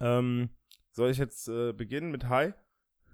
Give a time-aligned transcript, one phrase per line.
[0.00, 0.50] Ähm,
[0.92, 2.52] soll ich jetzt äh, beginnen mit Hi?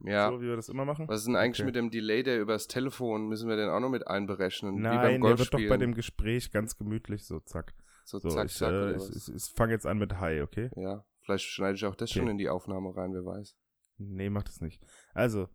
[0.05, 0.31] Ja.
[0.31, 1.07] So wie wir das immer machen?
[1.09, 1.67] Was ist denn eigentlich Okay.
[1.67, 4.81] mit dem Delay, der übers Telefon, müssen wir den auch noch mit einberechnen?
[4.81, 7.75] Nein, der wird doch bei dem Gespräch ganz gemütlich so, zack.
[8.05, 10.71] So, So, zack, ich, zack, äh, ich, ich, ich fange jetzt an mit Hi, okay?
[10.75, 12.19] Ja, vielleicht schneide ich auch das Okay.
[12.21, 13.55] schon in die Aufnahme rein, wer weiß.
[13.99, 14.83] Nee, macht es nicht.
[15.15, 15.49] Also,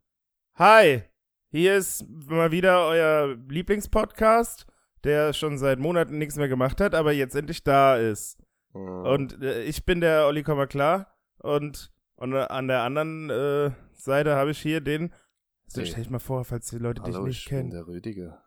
[0.55, 1.04] hi!
[1.50, 4.66] Hier ist mal wieder euer Lieblingspodcast,
[5.04, 8.38] der schon seit Monaten nichts mehr gemacht hat, aber jetzt endlich da ist.
[8.73, 13.30] Äh, Und äh, ich bin der Olli Komma klar und, und äh, an der anderen
[13.30, 15.14] äh, Seite habe ich hier den.
[15.68, 15.88] So, Hey.
[15.88, 17.70] stell dich mal vor, falls die Leute Hallo, dich nicht ich bin kennen.
[17.72, 18.44] der Rüdiger.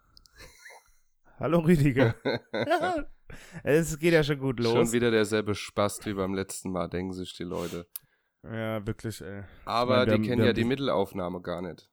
[1.39, 2.15] Hallo Rüdiger.
[3.63, 4.73] es geht ja schon gut los.
[4.73, 7.87] Schon wieder derselbe Spast wie beim letzten Mal, denken sich die Leute.
[8.43, 9.43] Ja, wirklich, ey.
[9.67, 11.91] Aber meine, wir die haben- kennen ja die Mittelaufnahme gar nicht.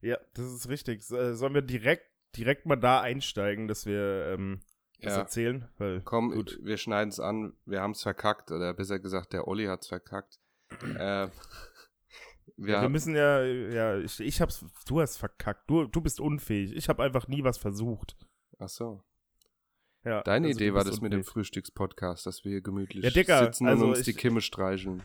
[0.00, 1.08] Ja, das ist richtig.
[1.12, 2.04] Äh, Sollen wir direkt,
[2.36, 4.60] direkt mal da einsteigen, dass wir ähm,
[5.02, 5.20] das Ja.
[5.20, 5.68] erzählen?
[5.78, 6.58] Weil, Komm, gut.
[6.62, 7.54] wir schneiden es an.
[7.66, 8.50] Wir haben es verkackt.
[8.50, 10.38] Oder besser gesagt, der Olli hat es verkackt.
[10.82, 11.28] äh,
[12.56, 15.68] wir, Wir müssen ja, ja, ich, ich hab's, du hast verkackt.
[15.68, 16.74] Du, du bist unfähig.
[16.76, 18.16] Ich habe einfach nie was versucht.
[18.58, 19.02] ach so.
[20.04, 21.32] Ja, Deine also Idee war das mit dem unfähig.
[21.32, 25.02] Frühstückspodcast, dass wir hier gemütlich Ja, Dicker, sitzen also und uns ich- die Kimme streicheln.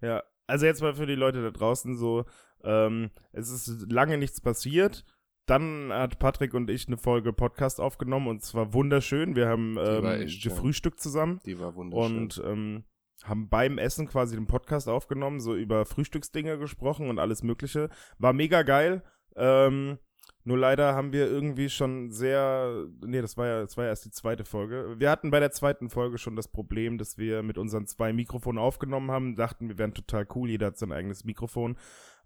[0.00, 2.24] Ja, also jetzt mal für die Leute da draußen so,
[2.62, 5.04] ähm, es ist lange nichts passiert.
[5.46, 9.36] Dann hat Patrick und ich eine Folge Podcast aufgenommen und zwar wunderschön.
[9.36, 11.40] Wir haben war ähm, gefrühstückt zusammen.
[11.44, 12.16] Die war wunderschön.
[12.16, 12.84] und ähm,
[13.24, 17.90] haben beim Essen quasi den Podcast aufgenommen, so über Frühstücksdinge gesprochen und alles Mögliche.
[18.18, 19.02] War mega geil.
[19.36, 19.98] Ähm,
[20.44, 24.04] nur leider haben wir irgendwie schon sehr, nee, das war ja, das war ja erst
[24.04, 24.94] die zweite Folge.
[24.98, 28.58] Wir hatten bei der zweiten Folge schon das Problem, dass wir mit unseren zwei Mikrofonen
[28.58, 31.78] aufgenommen haben, dachten, wir wären total cool, jeder hat sein eigenes Mikrofon.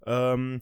[0.04, 0.60] Ähm,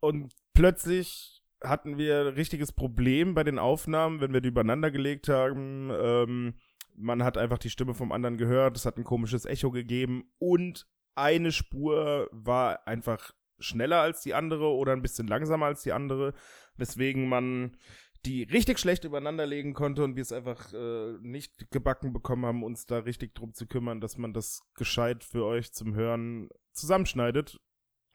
[0.00, 1.33] und plötzlich
[1.64, 5.90] hatten wir ein richtiges Problem bei den Aufnahmen, wenn wir die übereinander gelegt haben.
[5.92, 6.54] Ähm,
[6.96, 10.86] man hat einfach die Stimme vom anderen gehört, es hat ein komisches Echo gegeben und
[11.14, 16.34] eine Spur war einfach schneller als die andere oder ein bisschen langsamer als die andere,
[16.76, 17.76] weswegen man
[18.24, 22.64] die richtig schlecht übereinander legen konnte und wir es einfach äh, nicht gebacken bekommen haben,
[22.64, 27.60] uns da richtig drum zu kümmern, dass man das gescheit für euch zum Hören zusammenschneidet.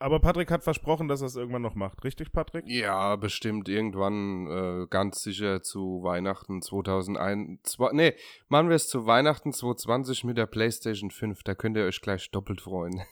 [0.00, 2.02] Aber Patrick hat versprochen, dass er es irgendwann noch macht.
[2.04, 2.64] Richtig, Patrick?
[2.66, 7.60] Ja, bestimmt irgendwann äh, ganz sicher zu Weihnachten 2001.
[7.64, 8.14] Zwei, nee,
[8.48, 11.42] machen wir es zu Weihnachten 2020 mit der PlayStation 5.
[11.42, 13.02] Da könnt ihr euch gleich doppelt freuen.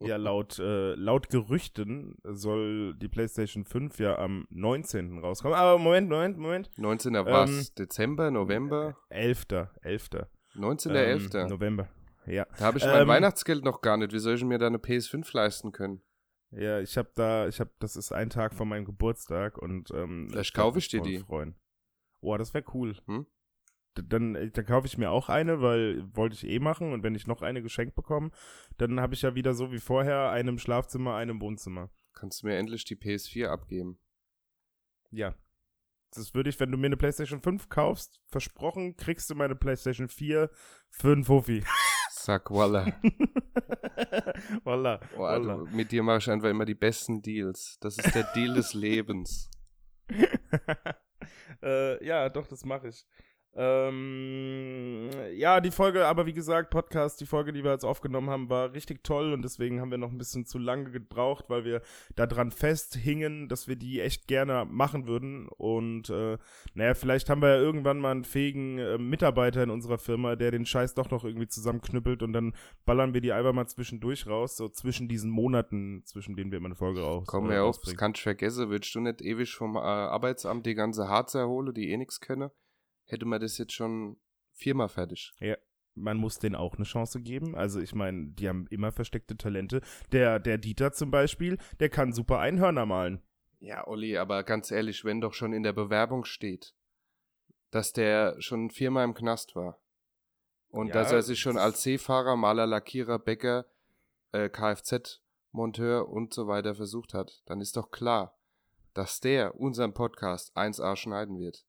[0.00, 5.20] Ja, laut, äh, laut Gerüchten soll die PlayStation 5 ja am 19.
[5.20, 5.56] rauskommen.
[5.56, 6.70] Aber Moment, Moment, Moment.
[6.76, 7.14] 19.
[7.14, 7.72] Ähm, was?
[7.74, 8.96] Dezember, November?
[9.10, 9.46] 11.
[9.82, 10.10] 11.
[10.56, 11.40] 19.11.
[11.40, 11.88] Ähm, November.
[12.26, 12.46] Ja.
[12.58, 14.12] da habe ich mein ähm, Weihnachtsgeld noch gar nicht.
[14.12, 16.02] Wie soll ich mir da eine PS5 leisten können?
[16.50, 20.28] Ja, ich habe da, ich habe, das ist ein Tag vor meinem Geburtstag und ähm,
[20.30, 21.18] Vielleicht kaufe ich dir die.
[21.18, 21.56] Freuen.
[22.20, 22.96] Oh, das wäre cool.
[23.06, 23.26] Hm?
[23.94, 27.14] Dann, äh, dann kaufe ich mir auch eine, weil wollte ich eh machen und wenn
[27.14, 28.30] ich noch eine geschenkt bekomme,
[28.76, 31.90] dann habe ich ja wieder so wie vorher eine im Schlafzimmer, eine im Wohnzimmer.
[32.12, 33.98] Kannst du mir endlich die PS4 abgeben?
[35.10, 35.34] Ja.
[36.12, 40.08] Das würde ich, wenn du mir eine PlayStation 5 kaufst, versprochen, kriegst du meine PlayStation
[40.08, 40.48] 4
[40.88, 41.64] für einen Fuffi.
[42.24, 42.86] Sag Walla.
[44.64, 44.98] Voila.
[45.18, 47.76] Oh, also, mit dir mache ich einfach immer die besten Deals.
[47.82, 49.50] Das ist der Deal des Lebens.
[51.62, 53.04] äh, ja, doch, das mache ich.
[53.56, 58.50] Ähm, ja, die Folge, aber wie gesagt, Podcast, die Folge, die wir jetzt aufgenommen haben,
[58.50, 61.80] war richtig toll und deswegen haben wir noch ein bisschen zu lange gebraucht, weil wir
[62.16, 65.48] da dran festhingen, dass wir die echt gerne machen würden.
[65.48, 66.36] Und äh,
[66.74, 70.50] naja, vielleicht haben wir ja irgendwann mal einen fähigen äh, Mitarbeiter in unserer Firma, der
[70.50, 72.54] den Scheiß doch noch irgendwie zusammenknüppelt und dann
[72.84, 76.66] ballern wir die einfach mal zwischendurch raus, so zwischen diesen Monaten, zwischen denen wir immer
[76.66, 77.24] eine Folge raus.
[77.28, 78.68] Komm äh, mir auf, das kannst du vergessen.
[78.68, 82.50] Würdest du nicht ewig vom äh, Arbeitsamt die ganze Harz erholen, die eh nichts können?
[83.06, 84.16] Hätte man das jetzt schon
[84.52, 85.32] viermal fertig.
[85.94, 87.54] man muss denen auch eine Chance geben.
[87.54, 89.80] Also ich meine, die haben immer versteckte Talente.
[90.12, 93.22] Der, der Dieter zum Beispiel, der kann super Einhörner malen.
[93.60, 96.74] Ja, Olli, aber ganz ehrlich, wenn doch schon in der Bewerbung steht,
[97.70, 99.80] dass der schon viermal im Knast war
[100.68, 103.66] und Ja, dass er sich schon als Seefahrer, Maler, Lackierer, Bäcker,
[104.32, 108.36] äh, Kfz-Monteur und so weiter versucht hat, dann ist doch klar,
[108.92, 111.64] dass der unseren Podcast 1A schneiden wird.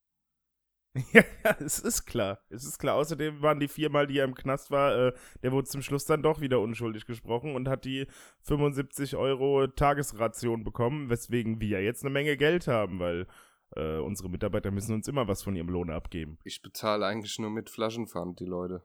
[1.12, 1.24] ja,
[1.60, 2.40] es ist klar.
[2.50, 2.96] Es ist klar.
[2.96, 5.14] Außerdem waren die viermal, die er im Knast war, äh,
[5.44, 8.08] der wurde zum Schluss dann doch wieder unschuldig gesprochen und hat die
[8.44, 13.28] 75 Euro Tagesration bekommen, weswegen wir jetzt eine Menge Geld haben, weil
[13.76, 16.40] äh, unsere Mitarbeiter müssen uns immer was von ihrem Lohn abgeben.
[16.46, 18.82] Ich bezahle eigentlich nur mit Flaschenpfand, die Leute.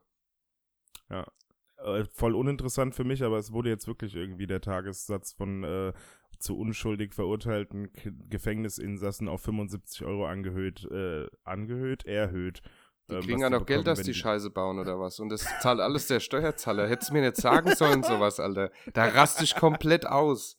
[1.85, 5.93] äh, voll uninteressant für mich, aber es wurde jetzt wirklich irgendwie der Tagessatz von äh,
[6.41, 12.63] zu unschuldig verurteilten K Gefängnisinsassen auf 75 Euro angehöht, äh, angehöht, erhöht.
[13.09, 15.21] Die ähm, kriegen ja noch Geld, dass wenn die Scheiße bauen oder was.
[15.21, 16.89] Und das zahlt alles der Steuerzahler.
[16.89, 18.71] Hättest du mir nicht sagen sollen, sowas, Alter.
[18.93, 20.57] Da raste ich komplett aus.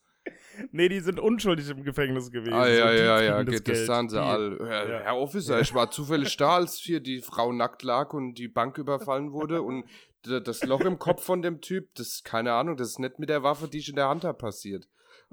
[0.71, 2.53] Nee, die sind unschuldig im Gefängnis gewesen.
[2.53, 4.59] Ah, ja, die ja, ja, das geht das sahen sie Die- all.
[4.59, 4.99] Herr, Ja.
[4.99, 8.77] Herr Officer, ich war zufällig da, als hier die Frau nackt lag und die Bank
[8.77, 9.85] überfallen wurde und
[10.23, 13.41] das Loch im Kopf von dem Typ, das, keine Ahnung, das ist nicht mit der
[13.41, 14.87] Waffe, die ich in der Hand habe, passiert.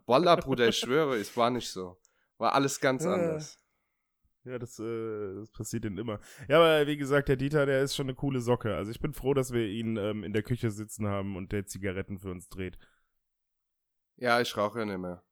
[0.06, 1.98] Wallah, Bruder, ich schwöre, es war nicht so.
[2.38, 3.14] War alles ganz Ja.
[3.14, 3.58] anders.
[4.44, 6.20] Ja, das, äh, das passiert denn immer.
[6.48, 8.74] Ja, aber wie gesagt, der Dieter, der ist schon eine coole Socke.
[8.76, 11.66] Also ich bin froh, dass wir ihn ähm, in der Küche sitzen haben und der
[11.66, 12.78] Zigaretten für uns dreht.
[14.16, 15.22] Ja, ich rauche ja nicht mehr.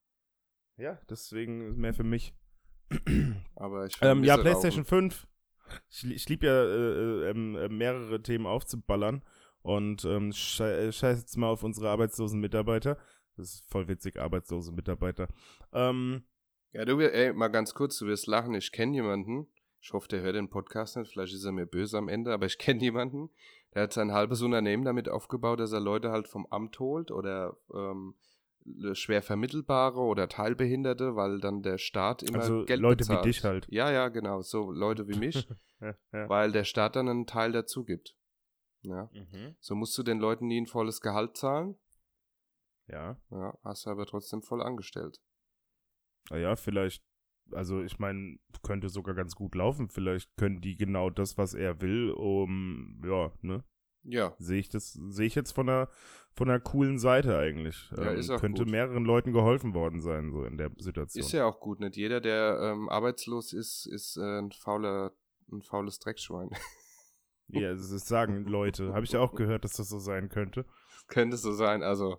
[0.76, 2.34] Ja, deswegen ist mehr für mich.
[3.54, 5.10] Aber ich Ähm, ja, PlayStation Rauchen.
[5.10, 5.26] 5.
[5.88, 9.22] Ich, ich liebe ja äh, äh, ähm, äh, mehrere Themen aufzuballern
[9.62, 12.98] und ähm, äh, scheiß jetzt mal auf unsere arbeitslosen Mitarbeiter.
[13.36, 15.28] Das ist voll witzig, arbeitslose Mitarbeiter.
[15.72, 16.24] Ähm,
[16.72, 18.54] Ja, du, ey, mal ganz kurz, du wirst lachen.
[18.54, 19.46] Ich kenne jemanden,
[19.80, 22.46] ich hoffe, der hört den Podcast nicht, vielleicht ist er mir böse am Ende, aber
[22.46, 23.30] ich kenne jemanden,
[23.74, 27.56] der hat sein halbes Unternehmen damit aufgebaut, dass er Leute halt vom Amt holt oder
[27.74, 28.14] ähm,
[28.94, 33.24] schwer vermittelbare oder Teilbehinderte, weil dann der Staat immer Also Geld Leute wie bezahlt.
[33.26, 33.66] dich halt.
[33.70, 35.46] Ja, ja, genau, so Leute wie mich,
[35.80, 36.28] ja, ja.
[36.28, 38.16] weil der Staat dann einen Teil dazu gibt.
[38.82, 39.56] Ja, Mhm.
[39.60, 41.76] so musst du den Leuten nie ein volles Gehalt zahlen,
[42.88, 43.16] ja.
[43.30, 45.18] ja, hast du aber trotzdem voll angestellt.
[46.30, 47.04] Naja, vielleicht,
[47.52, 49.88] also ich meine, könnte sogar ganz gut laufen.
[49.88, 53.64] Vielleicht können die genau das, was er will, um, ja, ne?
[54.08, 55.88] Ja, Sehe ich das, sehe ich jetzt von einer,
[56.32, 57.90] von einer coolen Seite eigentlich.
[57.96, 58.70] Ja, Ähm, ist auch könnte gut.
[58.70, 61.24] mehreren Leuten geholfen worden sein, so in der Situation.
[61.24, 61.80] Ist ja auch gut.
[61.80, 65.12] Nicht jeder, der ähm, arbeitslos ist, ist äh, ein fauler,
[65.50, 66.50] ein faules Dreckschwein.
[67.48, 68.92] Ja, das ist- sagen Leute.
[68.92, 70.66] Habe ich ja auch gehört, dass das so sein könnte.
[71.08, 71.82] Könnte so sein.
[71.82, 72.18] Also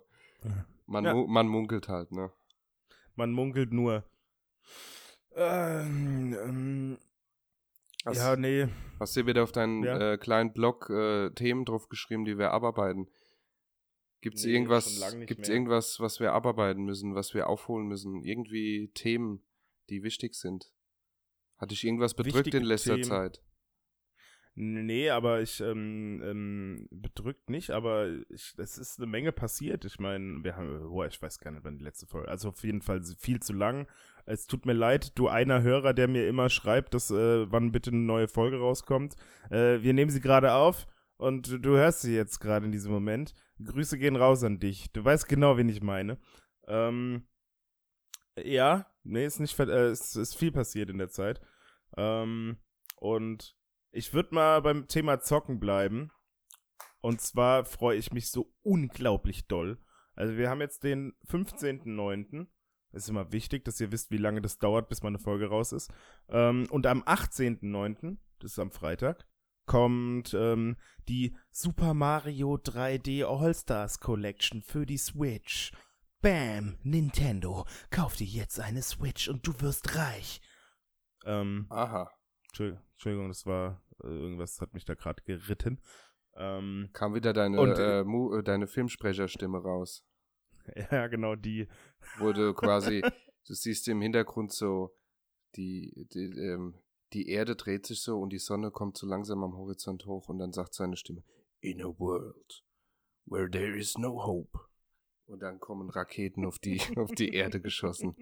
[0.86, 1.14] man, Ja.
[1.14, 2.30] mu man munkelt halt, ne?
[3.14, 4.04] Man munkelt nur.
[5.34, 6.98] Ähm, ähm,
[8.04, 8.68] Hast, ja, nee.
[9.00, 10.12] hast du wieder auf deinen Ja.
[10.12, 13.08] äh, kleinen Blog äh, Themen drauf geschrieben, die wir abarbeiten?
[14.20, 15.56] Gibt es Nee, irgendwas, gibt's mehr.
[15.56, 18.24] irgendwas, was wir abarbeiten müssen, was wir aufholen müssen?
[18.24, 19.44] Irgendwie Themen,
[19.90, 20.72] die wichtig sind?
[21.58, 23.04] Hat dich irgendwas bedrückt Wichtige in letzter Themen.
[23.04, 23.42] Zeit?
[24.60, 29.84] Nee, aber ich ähm, ähm, bedrückt nicht, aber ich, es ist eine Menge passiert.
[29.84, 32.26] Ich meine, wir haben, boah, ich weiß gar nicht, wann die letzte Folge.
[32.26, 33.86] Also auf jeden Fall viel zu lang.
[34.26, 37.90] Es tut mir leid, du einer Hörer, der mir immer schreibt, dass äh, wann bitte
[37.90, 39.14] eine neue Folge rauskommt.
[39.48, 40.88] Äh, wir nehmen sie gerade auf
[41.18, 43.34] und du hörst sie jetzt gerade in diesem Moment.
[43.64, 44.90] Grüße gehen raus an dich.
[44.92, 46.18] Du weißt genau, wen ich meine.
[46.66, 47.28] Ähm,
[48.36, 51.40] ja, nee, ist nicht, äh, es ist viel passiert in der Zeit.
[51.96, 52.56] Ähm,
[52.96, 53.56] und
[53.90, 56.10] ich würde mal beim Thema Zocken bleiben.
[57.00, 59.78] Und zwar freue ich mich so unglaublich doll.
[60.14, 62.48] Also wir haben jetzt den 15.09.
[62.92, 65.72] Ist immer wichtig, dass ihr wisst, wie lange das dauert, bis mal eine Folge raus
[65.72, 65.92] ist.
[66.28, 69.26] Ähm, und am 18.09., das ist am Freitag,
[69.66, 70.76] kommt ähm,
[71.06, 75.72] die Super Mario 3D All-Stars Collection für die Switch.
[76.20, 80.40] Bam, Nintendo, kauf dir jetzt eine Switch und du wirst reich.
[81.24, 82.10] Ähm, Aha.
[82.50, 85.80] Entschuldigung, das war äh, irgendwas hat mich da gerade geritten.
[86.36, 90.04] Ähm, Kam wieder deine, Und, äh, Mu äh, deine Filmsprecherstimme raus.
[90.90, 91.68] ja, genau die.
[92.18, 93.02] Wurde quasi,
[93.46, 94.94] du siehst im Hintergrund so,
[95.56, 96.74] die, die, ähm,
[97.12, 100.38] die Erde dreht sich so und die Sonne kommt so langsam am Horizont hoch und
[100.38, 101.24] dann sagt seine Stimme,
[101.60, 102.64] In a world
[103.26, 104.58] where there is no hope.
[105.26, 108.14] Und dann kommen Raketen auf die, auf die Erde geschossen.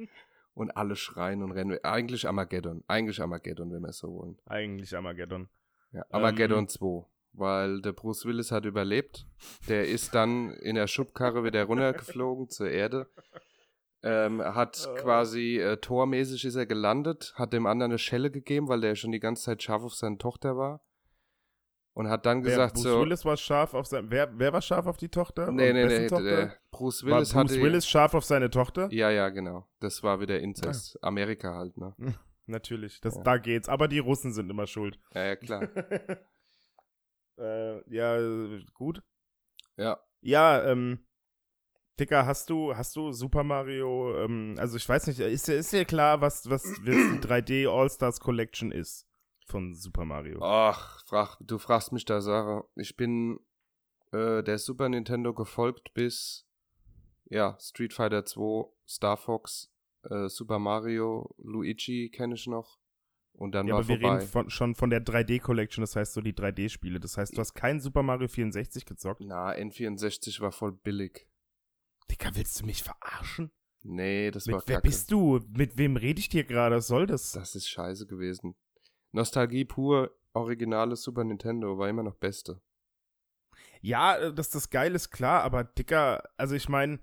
[0.56, 1.78] Und alle schreien und rennen.
[1.84, 2.82] Eigentlich Armageddon.
[2.88, 4.38] Eigentlich Armageddon, wenn wir es so wollen.
[4.46, 5.50] Eigentlich Armageddon.
[5.92, 6.68] Ja, Armageddon Ähm.
[6.68, 7.04] 2.
[7.34, 9.26] Weil der Bruce Willis hat überlebt.
[9.68, 13.06] Der ist dann in der Schubkarre wieder runtergeflogen zur Erde.
[14.02, 14.98] Ähm, hat Äh.
[14.98, 19.12] quasi äh, tormäßig ist er gelandet, hat dem anderen eine Schelle gegeben, weil der schon
[19.12, 20.80] die ganze Zeit scharf auf seine Tochter war.
[21.96, 23.00] Und hat dann Wer, gesagt Bruce so.
[23.00, 24.10] Willis war scharf auf sein.
[24.10, 25.50] Wer, wer war scharf auf die Tochter?
[25.50, 26.52] nee, nee, nee, Tochter?
[26.70, 27.62] Bruce war Willis Bruce hatte.
[27.62, 28.88] Willis scharf auf seine Tochter?
[28.92, 29.66] Ja, ja, genau.
[29.80, 31.02] Das war wieder Inzest.
[31.02, 31.94] Amerika halt, ne?
[32.44, 33.22] Natürlich, das, Ja.
[33.22, 33.70] da geht's.
[33.70, 34.98] Aber die Russen sind immer schuld.
[35.14, 35.62] Ja, ja, klar.
[37.38, 38.18] äh, ja,
[38.74, 39.02] gut.
[39.78, 39.98] Ja.
[40.20, 40.98] Ja, ähm,
[41.98, 45.72] Dicker, hast du, hast du Super Mario, ähm, also ich weiß nicht, ist, dir- ist
[45.72, 49.05] dir klar, was was die 3D All-Stars Collection ist
[49.46, 50.40] von Super Mario?
[50.42, 52.64] Ach, frag, du fragst mich da, Sarah.
[52.74, 53.38] Ich bin
[54.12, 56.46] äh, der Super Nintendo gefolgt bis
[57.28, 59.72] ja, Street Fighter 2, Star Fox,
[60.04, 62.78] äh, Super Mario, Luigi kenne ich noch.
[63.32, 64.16] Und dann ja, war aber wir vorbei.
[64.16, 67.00] reden von, schon von der 3D Collection, das heißt so die 3D-Spiele.
[67.00, 69.20] Das heißt, du hast kein Super Mario 64 gezockt?
[69.20, 71.28] Na, N64 war voll billig.
[72.10, 73.50] Dicker, willst du mich verarschen?
[73.82, 74.88] Nee, das war Mit, wer kacke.
[74.88, 75.40] bist du?
[75.54, 76.76] Mit wem rede ich dir gerade?
[76.76, 77.32] Was soll das?
[77.32, 78.56] Das ist scheiße gewesen.
[79.16, 80.10] Nostalgie pur.
[80.34, 82.60] originale Super Nintendo war immer noch beste.
[83.80, 87.00] Ja, äh, dass das geil ist, klar, aber Dicker, also ich meine,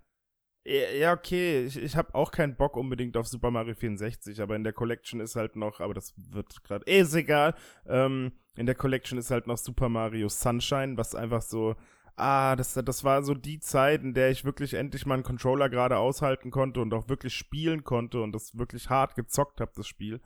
[0.66, 4.64] ja, okay, ich, ich habe auch keinen Bock unbedingt auf Super Mario 64, aber in
[4.64, 7.56] der Collection ist halt noch, aber das wird gerade, eh, ist egal,
[7.88, 11.76] ähm, in der Collection ist halt noch Super Mario Sunshine, was einfach so,
[12.16, 15.70] ah, das, das war so die Zeit, in der ich wirklich endlich mal einen Controller
[15.70, 19.88] gerade aushalten konnte und auch wirklich spielen konnte und das wirklich hart gezockt habe, das
[19.88, 20.22] Spiel.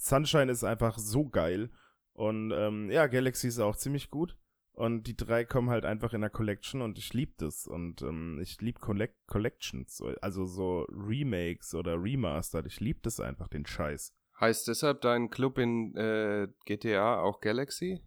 [0.00, 1.70] Sunshine ist einfach so geil.
[2.12, 4.36] Und ähm, ja, Galaxy ist auch ziemlich gut.
[4.72, 7.66] Und die drei kommen halt einfach in der Collection und ich liebe das.
[7.66, 12.66] Und ähm, ich liebe Collect Collections, also so Remakes oder Remastered.
[12.66, 14.14] Ich liebe das einfach, den Scheiß.
[14.40, 18.00] Heißt deshalb dein Club in äh, GTA auch Galaxy?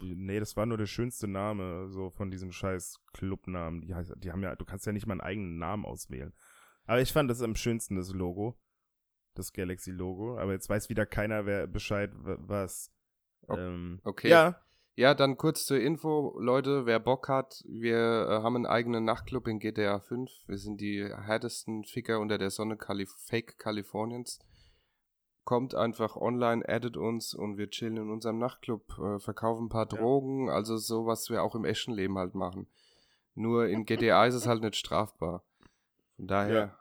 [0.00, 3.80] Nee, das war nur der schönste Name, so von diesem scheiß Clubnamen.
[3.80, 6.32] Die, heißt, die haben ja, du kannst ja nicht mal einen eigenen Namen auswählen.
[6.84, 8.56] Aber ich fand das am schönsten, das Logo.
[9.38, 10.38] Das Galaxy-Logo.
[10.38, 12.92] Aber jetzt weiß wieder keiner wer Bescheid, was
[13.48, 14.28] ähm, okay.
[14.28, 14.60] Ja.
[14.96, 19.46] Ja, dann kurz zur Info, Leute, wer Bock hat, wir äh, haben einen eigenen Nachtclub
[19.46, 20.28] in GTA 5.
[20.48, 24.40] Wir sind die härtesten Ficker unter der Sonne Calif Fake Kaliforniens.
[25.44, 29.88] Kommt einfach online, addet uns und wir chillen in unserem Nachtclub, äh, verkaufen ein paar
[29.88, 29.96] ja.
[29.96, 32.66] Drogen, also so, was wir auch im echten Leben halt machen.
[33.36, 35.44] Nur in GTA ist es halt nicht strafbar.
[36.16, 36.78] Von daher ja.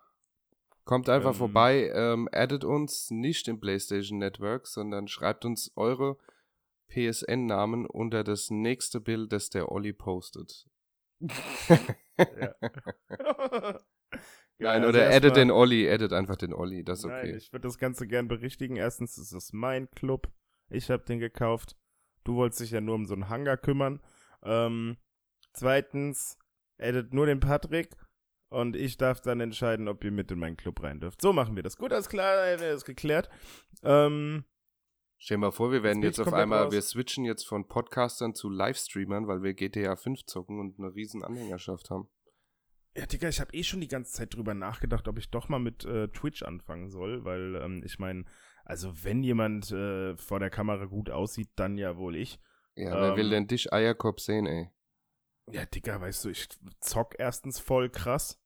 [0.87, 6.17] Kommt einfach ähm, vorbei, ähm, addet uns nicht im PlayStation Network, sondern schreibt uns eure
[6.87, 10.65] PSN-Namen unter das nächste Bild, das der Olli postet.
[14.59, 17.31] Nein, also oder edit den Olli, edit einfach den Olli, das ist okay.
[17.31, 18.77] Nein, ich würde das Ganze gern berichtigen.
[18.77, 20.31] Erstens ist es mein Club.
[20.69, 21.75] Ich habe den gekauft.
[22.23, 24.01] Du wolltest dich ja nur um so einen Hangar kümmern.
[24.43, 24.97] Ähm,
[25.53, 26.39] zweitens,
[26.77, 27.89] edit nur den Patrick.
[28.49, 31.21] Und ich darf dann entscheiden, ob ihr mit in meinen Club rein dürft.
[31.21, 31.77] So machen wir das.
[31.77, 33.29] Gut, alles klar, wäre das geklärt.
[33.83, 34.45] Ähm,
[35.19, 36.73] Stell dir mal vor, wir werden jetzt, jetzt auf einmal, raus.
[36.73, 41.23] wir switchen jetzt von Podcastern zu Livestreamern, weil wir GTA 5 zocken und eine riesen
[41.23, 42.07] Anhängerschaft haben.
[42.95, 45.59] Ja, Digga, ich habe eh schon die ganze Zeit drüber nachgedacht, ob ich doch mal
[45.59, 48.25] mit äh, Twitch anfangen soll, weil ähm, ich meine,
[48.63, 52.39] also wenn jemand äh, vor der Kamera gut aussieht, dann ja wohl ich.
[52.75, 54.69] Ja, ähm, wer will ähm, denn dich Eierkopf sehen, ey?
[55.51, 56.49] Ja, Digga, weißt du, ich
[56.81, 58.39] zock erstens voll krass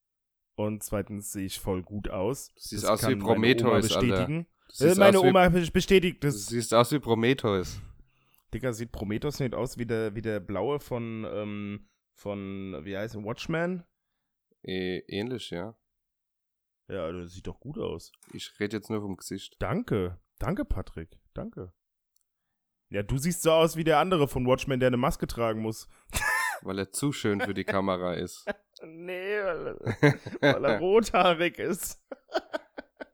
[0.56, 2.54] und zweitens sehe ich voll gut aus.
[2.54, 4.30] Du siehst das aus wie Prometheus, Alter.
[4.30, 6.46] Äh, meine Oma bestätigt das.
[6.46, 7.82] Du siehst aus wie Prometheus.
[8.54, 13.16] Digga, sieht Prometheus nicht aus wie der, wie der blaue von, ähm, von, wie heißt
[13.16, 13.84] er, Watchman?
[14.64, 15.76] Äh, ähnlich, ja.
[16.88, 18.12] Ja, das sieht doch gut aus.
[18.34, 19.56] Ich rede jetzt nur vom Gesicht.
[19.60, 20.20] Danke.
[20.40, 21.20] Danke, Patrick.
[21.34, 21.74] Danke.
[22.90, 25.88] Ja, du siehst so aus wie der andere von Watchmen, der eine Maske tragen muss.
[26.64, 28.46] Weil er zu schön für die Kamera ist.
[28.84, 32.02] nee, weil er, weil er rothaarig ist.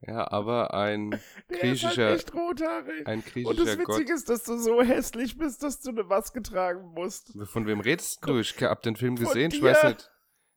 [0.01, 1.58] Ja, aber ein griechischer.
[1.60, 3.08] Der ist halt echt rothaarig.
[3.08, 6.42] Ein griechischer Und das Witzige ist, dass du so hässlich bist, dass du eine Maske
[6.42, 7.34] tragen musst.
[7.46, 8.39] Von wem redest du?
[8.39, 10.12] Ich hab den Film gesehen, ich weiß nicht.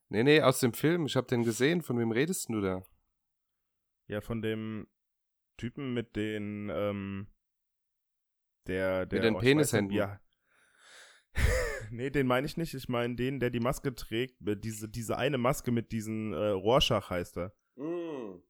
[0.09, 1.07] Nee, nee, aus dem Film.
[1.07, 1.83] Ich hab den gesehen.
[1.83, 2.83] Von wem redest du da?
[4.07, 4.89] Ja, von dem
[5.57, 7.29] Typen mit den, ähm,
[8.67, 9.19] der, der.
[9.21, 9.97] Mit den Penishänden.
[9.97, 10.21] Ja.
[11.91, 12.75] Nee, den meine ich nicht.
[12.75, 14.37] Ich meine den, der die Maske trägt.
[14.41, 17.55] Diese, diese eine Maske mit diesen äh, Rorschach heißt er.
[17.77, 18.43] Mm.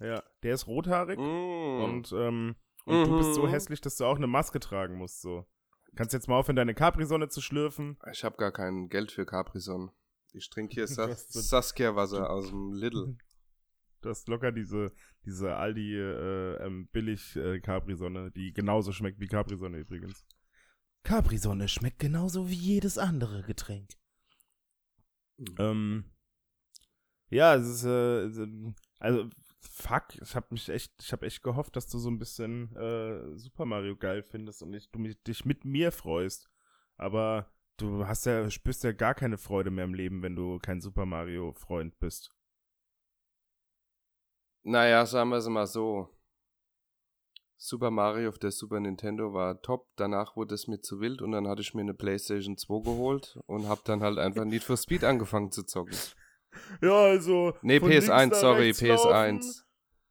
[0.00, 1.82] Ja, der ist rothaarig mm.
[1.82, 3.04] und, ähm, und mhm.
[3.04, 3.50] du bist so mhm.
[3.50, 5.22] hässlich, dass du auch eine Maske tragen musst.
[5.22, 5.46] So.
[5.94, 7.98] Kannst jetzt mal aufhören, deine Capri-Sonne zu schlürfen.
[8.10, 9.92] Ich habe gar kein Geld für Capri-Sonne.
[10.32, 13.16] Ich trinke hier Sa Saskia-Wasser aus dem Lidl.
[14.02, 14.92] Du hast locker diese,
[15.24, 20.26] diese Aldi äh, ähm, billig äh, Capri-Sonne, die genauso schmeckt wie Capri-Sonne übrigens.
[21.04, 23.90] Capri-Sonne schmeckt genauso wie jedes andere Getränk.
[25.36, 25.54] Mhm.
[25.58, 26.04] Ähm,
[27.28, 29.28] ja, es ist, äh, also
[29.60, 33.36] fuck, ich habe mich echt, ich habe echt gehofft, dass du so ein bisschen äh,
[33.36, 36.50] Super Mario geil findest und ich, du mich, dich mit mir freust.
[36.96, 40.80] Aber du hast ja, spürst ja gar keine Freude mehr im Leben, wenn du kein
[40.80, 42.30] Super Mario Freund bist.
[44.62, 46.13] Naja, sagen wir es mal so.
[47.56, 49.88] Super Mario auf der Super Nintendo war top.
[49.96, 53.38] Danach wurde es mir zu wild und dann hatte ich mir eine PlayStation 2 geholt
[53.46, 55.96] und habe dann halt einfach Need for Speed angefangen zu zocken.
[56.80, 57.54] Ja, also.
[57.62, 59.32] Nee, PS1, sorry, PS1.
[59.32, 59.40] Laufen,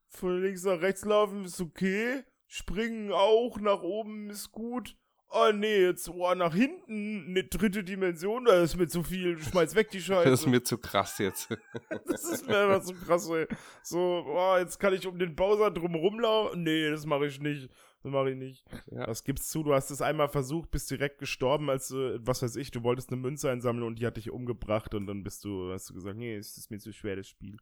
[0.10, 2.24] von links nach rechts laufen ist okay.
[2.48, 4.96] Springen auch nach oben ist gut.
[5.36, 9.40] Oh nee, jetzt oh, nach hinten eine dritte Dimension, das ist mir zu viel.
[9.40, 10.30] Schmeiß weg die Scheiße.
[10.30, 11.50] Das ist mir zu krass jetzt.
[12.06, 13.48] das ist mir einfach zu krass, ey.
[13.82, 16.62] So, oh, jetzt kann ich um den Bowser drum rumlaufen.
[16.62, 17.72] Nee, das mache ich nicht.
[18.04, 18.63] Das mache ich nicht.
[18.92, 19.08] Ja.
[19.08, 19.63] Das gibt's zu.
[19.63, 23.12] Du hast es einmal versucht, bist direkt gestorben, als du, was weiß ich, du wolltest
[23.12, 26.18] eine Münze einsammeln und die hat dich umgebracht und dann bist du, hast du gesagt,
[26.18, 27.58] nee, es ist mir zu schwer, das Spiel.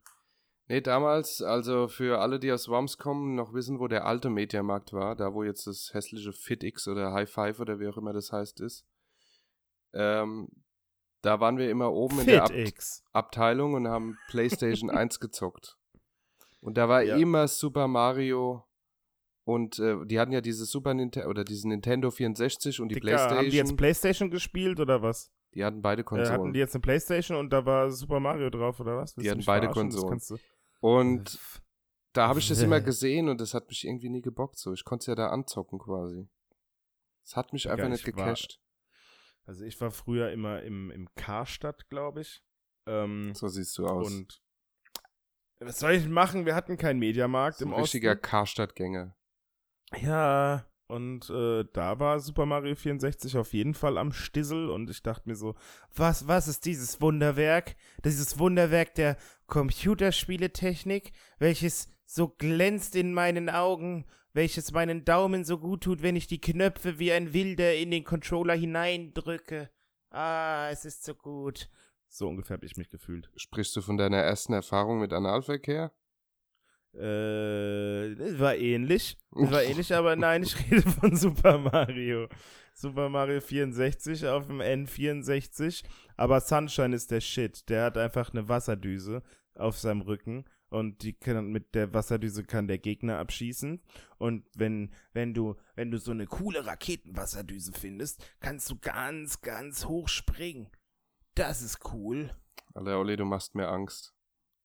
[0.68, 4.94] Nee, damals, also für alle, die aus Worms kommen, noch wissen, wo der alte Mediamarkt
[4.94, 8.32] war, da wo jetzt das hässliche FitX oder High Five oder wie auch immer das
[8.32, 8.86] heißt ist.
[9.94, 10.48] Ähm,
[11.22, 13.04] da waren wir immer oben in der Ab FitX.
[13.12, 15.78] Abteilung und haben PlayStation 1 gezockt.
[16.62, 17.18] Und da war Ja.
[17.18, 18.64] immer Super Mario
[19.44, 23.08] und äh, die hatten ja dieses Super Nintendo oder diesen Nintendo 64 und die Dicker,
[23.08, 23.38] PlayStation.
[23.38, 25.32] haben die jetzt Playstation gespielt oder was?
[25.54, 26.32] Die hatten beide Äh, Konsolen.
[26.32, 29.16] hatten die jetzt eine Playstation und da war Super Mario drauf oder was?
[29.18, 30.22] Willst Die hatten beide Konsolen.
[30.80, 31.40] und
[32.14, 32.66] da habe ich das Äh.
[32.66, 34.58] immer gesehen und das hat mich irgendwie nie gebockt.
[34.58, 36.28] So, ich konnte es ja da anzocken quasi.
[37.24, 38.36] Es hat mich einfach nicht ich war-.
[39.46, 42.44] Also ich war früher immer im, im Karstadt, glaube ich.
[42.88, 44.08] Ähm, So siehst du aus.
[44.12, 44.42] und
[45.60, 46.46] was soll ich machen?
[46.48, 48.22] Wir hatten keinen Mediamarkt so im ein richtiger Osten.
[48.24, 49.16] Karstadtgänger.
[49.98, 55.02] Ja, und äh, da war Super Mario 64 auf jeden Fall am Stissel und ich
[55.02, 55.56] dachte mir so,
[55.96, 57.78] was, was ist dieses Wunderwerk?
[58.04, 59.16] Dieses Wunderwerk der
[59.48, 66.28] Computerspieletechnik, welches so glänzt in meinen Augen, welches meinen Daumen so gut tut, wenn ich
[66.28, 69.70] die Knöpfe wie ein Wilder in den Controller hineindrücke.
[70.10, 71.70] Ah, es ist so gut.
[72.10, 73.32] So ungefähr habe ich mich gefühlt.
[73.38, 75.94] Sprichst du von deiner ersten Erfahrung mit Analverkehr?
[76.94, 79.18] Äh, war ähnlich.
[79.32, 82.28] War ähnlich, aber nein, ich rede von Super Mario.
[82.74, 85.84] Super Mario 64 auf dem N64.
[86.18, 87.70] Aber Sunshine ist der Shit.
[87.70, 89.24] Der hat einfach eine Wasserdüse
[89.56, 90.46] auf seinem Rücken.
[90.70, 93.82] Und die kann, mit der Wasserdüse kann der Gegner abschießen.
[94.18, 99.86] Und wenn, wenn du, wenn du so eine coole Raketenwasserdüse findest, kannst du ganz, ganz
[99.86, 100.70] hoch springen.
[101.36, 102.32] Das ist cool.
[102.74, 104.14] Alter, Olli, du machst mir Angst.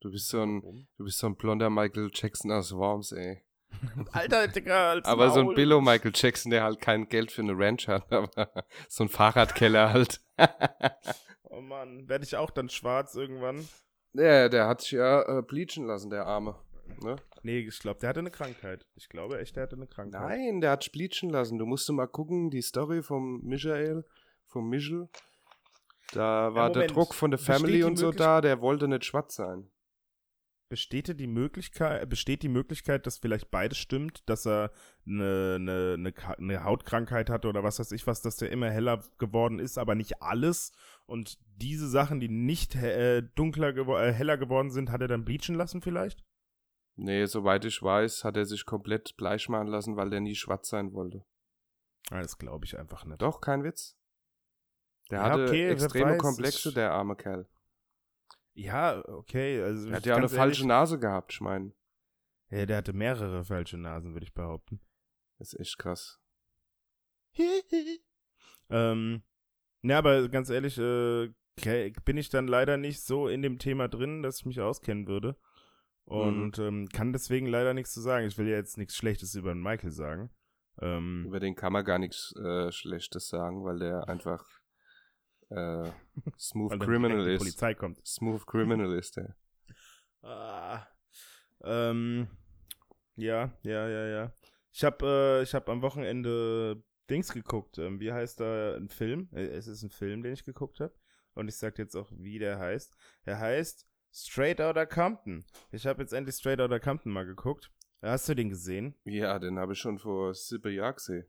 [0.00, 3.42] Du bist so ein, du bist so ein blonder Michael Jackson aus Worms, ey.
[4.12, 5.54] Alter, Digga, Aber so ein Maul.
[5.54, 8.52] Billo Michael Jackson, der halt kein Geld für eine Ranch hat, aber
[8.88, 10.20] so ein Fahrradkeller halt.
[11.48, 13.66] Oh Mann, werde ich auch dann schwarz irgendwann?
[14.12, 16.54] ja, der hat sich ja äh, bleachen lassen, der Arme.
[17.02, 17.16] Ne?
[17.42, 18.84] Nee, ich glaube, der hatte eine Krankheit.
[18.94, 20.20] Ich glaube echt, der hatte eine Krankheit.
[20.20, 21.56] Nein, der hat sich bleachen lassen.
[21.58, 24.04] Du musst mal gucken, die Story vom Michael,
[24.44, 25.08] vom Michel.
[26.12, 26.90] Da war der Moment.
[26.94, 29.70] Druck von der Family und so da, der wollte nicht schwarz sein.
[30.68, 34.72] Besteht die Möglichkeit, besteht die Möglichkeit, dass vielleicht beides stimmt, dass er
[35.06, 39.04] eine, eine, eine, eine Hautkrankheit hatte oder was weiß ich was, dass der immer heller
[39.18, 40.72] geworden ist, aber nicht alles.
[41.06, 45.24] Und diese Sachen, die nicht äh, dunkler gewo äh, heller geworden sind, hat er dann
[45.24, 46.24] bleachen lassen vielleicht?
[46.96, 50.68] Nee, soweit ich weiß, hat er sich komplett bleich machen lassen, weil der nie schwarz
[50.68, 51.24] sein wollte.
[52.10, 53.22] Ah, das glaube ich einfach nicht.
[53.22, 53.96] Doch, kein Witz.
[55.10, 57.48] Der Ja, hatte okay, extreme Komplexe, der arme Kerl.
[58.58, 59.62] Ja, okay.
[59.62, 61.72] Also Er hat ja auch eine ehrlich- falsche Nase gehabt, ich meine.
[62.50, 64.80] Ja, der hatte mehrere falsche Nasen, würde ich behaupten.
[65.38, 66.18] Das ist echt krass.
[68.70, 69.22] ähm,
[69.82, 71.28] ja, aber ganz ehrlich, äh,
[72.04, 75.36] bin ich dann leider nicht so in dem Thema drin, dass ich mich auskennen würde.
[76.04, 78.26] Und ähm, kann deswegen leider nichts zu sagen.
[78.26, 80.30] Ich will ja jetzt nichts Schlechtes über den Michael sagen.
[80.80, 84.46] Ähm, Über den kann man gar nichts äh, Schlechtes sagen, weil der einfach
[85.50, 85.90] äh,
[86.38, 87.38] smooth criminal ist.
[87.38, 88.04] Polizei kommt.
[88.06, 89.34] Smooth criminal ist der.
[90.22, 90.84] Ah,
[91.62, 92.26] ähm,
[93.14, 94.32] ja, ja, ja, ja.
[94.72, 97.78] Ich habe äh, ich hab am Wochenende Dings geguckt.
[97.78, 99.28] Ähm, wie heißt da ein Film?
[99.32, 100.92] Äh, es ist ein Film, den ich geguckt habe.
[101.34, 102.96] Und ich sag jetzt auch, wie der heißt.
[103.24, 105.44] Der heißt Straight Outta Compton.
[105.70, 107.70] Ich habe jetzt endlich Straight Outta Compton mal geguckt.
[108.02, 108.96] Hast du den gesehen?
[109.04, 111.26] Ja, den habe ich schon vor sieben Jahren gesehen.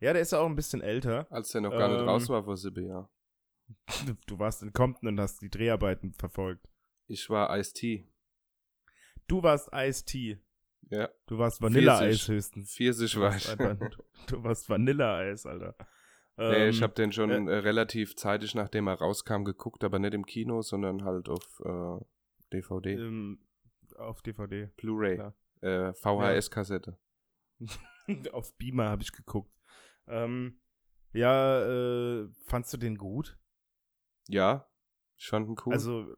[0.00, 1.26] Ja, der ist ja auch ein bisschen älter.
[1.30, 2.08] Als der noch gar nicht Ähm.
[2.08, 3.08] raus war vor sieben Jahren.
[4.26, 6.66] Du warst in Compton und hast die Dreharbeiten verfolgt.
[7.06, 8.06] Ich war Ice-T.
[9.26, 10.38] Du warst Ice-T.
[10.90, 12.74] Ja, Du warst Vanilleeis höchstens.
[12.74, 13.44] Pfirsich war ich.
[13.46, 13.88] du,
[14.26, 15.74] du warst Vanilleeis, Alter.
[16.38, 20.14] nee, ich Ähm, habe den schon äh, relativ zeitig, nachdem er rauskam, geguckt, aber nicht
[20.14, 22.04] im Kino, sondern halt auf äh,
[22.54, 23.46] DVD, ähm,
[23.96, 24.70] auf DVD.
[24.78, 25.20] Blu-ray,
[25.60, 26.96] äh, VHS-Kassette.
[28.32, 29.52] auf Beamer habe ich geguckt.
[30.06, 30.60] Ähm,
[31.12, 31.64] ja,
[32.22, 33.38] äh, fandst du den gut?
[34.28, 34.68] Ja,
[35.16, 35.72] ich fand ihn cool.
[35.72, 36.14] Also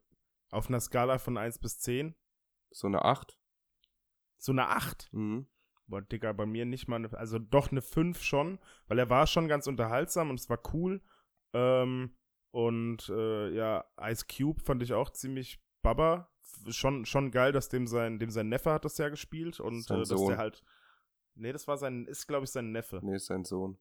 [0.51, 2.15] auf einer Skala von 1 bis 10?
[2.73, 3.37] so eine 8.
[4.39, 5.09] So eine 8?
[5.13, 5.47] Mhm.
[5.87, 9.27] Boah, Digga, bei mir nicht mal eine, also doch eine 5 schon, weil er war
[9.27, 11.03] schon ganz unterhaltsam und es war cool.
[11.53, 12.17] Ähm,
[12.53, 16.31] und äh, ja, Ice Cube fand ich auch ziemlich baba.
[16.69, 19.99] Schon, schon geil, dass dem sein, dem sein Neffe hat das ja gespielt und äh,
[19.99, 20.63] dass der halt.
[21.35, 23.01] Nee, das war sein, ist glaube ich sein Neffe.
[23.03, 23.79] Nee, ist sein Sohn.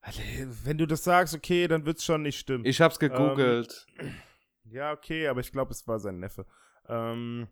[0.00, 0.22] Alter,
[0.64, 2.64] Wenn du das sagst, okay, dann wird's schon nicht stimmen.
[2.64, 3.86] Ich hab's gegoogelt.
[4.64, 6.46] ja, okay, aber ich glaube, es war sein Neffe.
[6.88, 7.48] Ähm,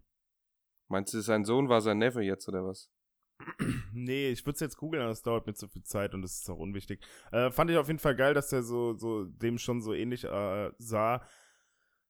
[0.89, 2.91] Meinst du, sein Sohn war sein Neffe jetzt oder was?
[3.93, 6.41] nee, ich würde es jetzt googeln, aber es dauert mir zu viel Zeit und es
[6.41, 7.05] ist auch unwichtig.
[7.33, 10.25] Äh, fand ich auf jeden Fall geil, dass der so, so dem schon so ähnlich
[10.25, 11.27] äh, sah.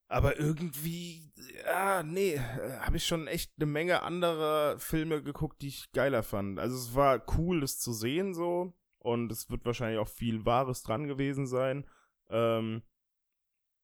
[0.09, 1.33] Aber irgendwie,
[1.65, 6.61] ja, nee, habe ich schon echt eine Menge anderer Filme geguckt, die ich geiler fand.
[6.61, 8.73] Also es war cool, das zu sehen so.
[9.07, 11.89] Und es wird wahrscheinlich auch viel Wahres dran gewesen sein.
[12.29, 12.83] Ähm,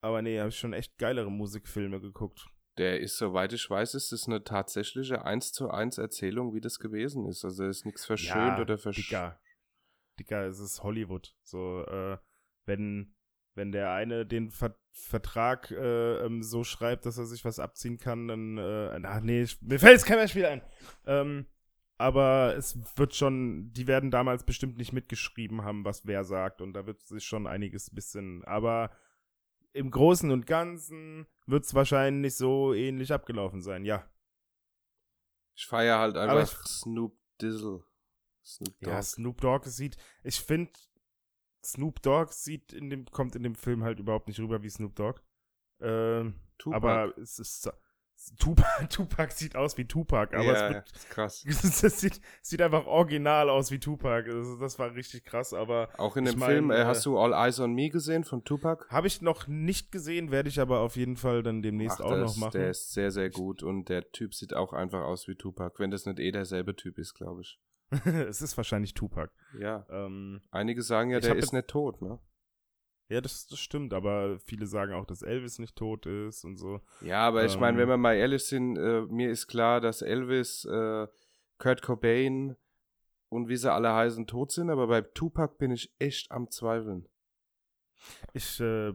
[0.03, 2.51] aber nee, habe ich schon echt geilere Musikfilme geguckt.
[2.77, 6.81] Der ist, soweit ich weiß, ist es eine tatsächliche 1 zu 1 Erzählung, wie das
[6.81, 7.45] gewesen ist.
[7.45, 8.97] Also ist nichts verschönt ja, oder versch...
[8.97, 9.41] Dicker.
[10.19, 11.37] Dicker, es ist Hollywood.
[11.45, 12.19] So, äh,
[12.67, 13.15] wenn,
[13.55, 17.97] wenn der eine den Ver Vertrag äh, ähm, so schreibt, dass er sich was abziehen
[17.97, 20.63] kann, dann, äh, ach nee, ich, mir fällt jetzt kein Beispiel ein.
[21.07, 21.47] Ähm,
[22.03, 26.73] aber es wird schon, die werden damals bestimmt nicht mitgeschrieben haben, was wer sagt und
[26.73, 28.91] da wird sich schon einiges bisschen, aber
[29.73, 34.05] im Großen und Ganzen wird es wahrscheinlich so ähnlich abgelaufen sein, ja.
[35.55, 37.85] Ich feiere halt einfach Snoop Dizzle.
[38.45, 38.93] Snoop Dogg.
[38.93, 40.73] Ja, Snoop Dogg sieht, ich finde,
[41.65, 44.97] Snoop Dogg sieht in dem, kommt in dem Film halt überhaupt nicht rüber wie Snoop
[44.97, 45.21] Dogg.
[45.81, 46.35] Ähm,
[46.67, 47.71] aber es ist,
[48.39, 51.45] Tupac, Tupac sieht aus wie Tupac, aber ja, es wird, ist krass.
[51.47, 54.31] Es sieht, sieht einfach original aus wie Tupac.
[54.31, 55.89] Das, das war richtig krass, aber.
[55.99, 58.87] Auch in dem mein, Film, äh, hast du All Eyes on Me gesehen von Tupac?
[58.89, 62.17] Habe ich noch nicht gesehen, werde ich aber auf jeden Fall dann demnächst Ach, auch
[62.17, 62.53] noch machen.
[62.53, 65.91] Der ist sehr, sehr gut und der Typ sieht auch einfach aus wie Tupac, wenn
[65.91, 67.59] das nicht eh derselbe Typ ist, glaube ich.
[68.05, 69.31] es ist wahrscheinlich Tupac.
[69.59, 69.87] Ja.
[69.91, 72.19] Ähm, Einige sagen ja, der ist nicht tot, ne?
[73.13, 76.81] Ja, das, das stimmt, aber viele sagen auch, dass Elvis nicht tot ist und so.
[77.03, 77.91] Ja, aber ich meine, wenn ähm.
[77.91, 81.07] wir mal ehrlich sind, äh, mir ist klar, dass Elvis, äh,
[81.59, 82.57] Kurt Cobain
[83.29, 87.07] und wie sie alle heißen tot sind, aber bei Tupac bin ich echt am Zweifeln.
[88.33, 88.95] Ich äh,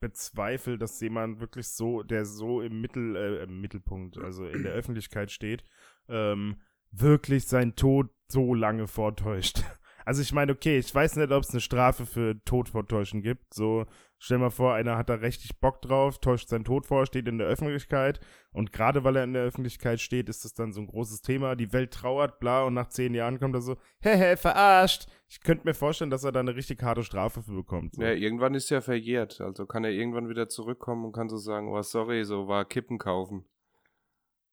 [0.00, 4.72] bezweifle, dass jemand wirklich so, der so im Mittel, äh, im Mittelpunkt, also in der
[4.72, 5.64] Öffentlichkeit steht,
[6.08, 9.62] ähm, wirklich seinen Tod so lange vortäuscht.
[10.04, 13.54] Also ich meine, okay, ich weiß nicht, ob es eine Strafe für Tod vortäuschen gibt.
[13.54, 13.86] So,
[14.18, 17.38] stell mal vor, einer hat da richtig Bock drauf, täuscht seinen Tod vor, steht in
[17.38, 18.20] der Öffentlichkeit
[18.52, 21.56] und gerade weil er in der Öffentlichkeit steht, ist das dann so ein großes Thema.
[21.56, 25.06] Die Welt trauert, bla, und nach zehn Jahren kommt er so, hehe, verarscht.
[25.28, 27.94] Ich könnte mir vorstellen, dass er da eine richtig harte Strafe für bekommt.
[27.94, 28.02] So.
[28.02, 29.40] Ja, irgendwann ist er verjährt.
[29.40, 32.98] Also kann er irgendwann wieder zurückkommen und kann so sagen, oh, sorry, so war Kippen
[32.98, 33.44] kaufen.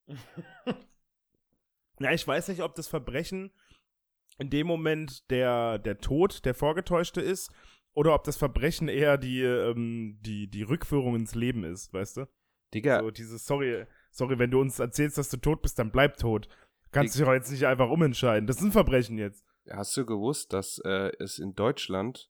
[1.99, 3.51] ja, ich weiß nicht, ob das Verbrechen
[4.37, 7.51] in dem Moment der, der Tod, der vorgetäuschte ist,
[7.93, 12.27] oder ob das Verbrechen eher die, ähm, die, die Rückführung ins Leben ist, weißt du?
[12.73, 12.99] Digga.
[13.01, 16.47] So dieses, sorry, sorry, wenn du uns erzählst, dass du tot bist, dann bleib tot.
[16.91, 18.47] Kannst dich auch jetzt nicht einfach umentscheiden.
[18.47, 19.45] Das ist ein Verbrechen jetzt.
[19.69, 22.29] Hast du gewusst, dass äh, es in Deutschland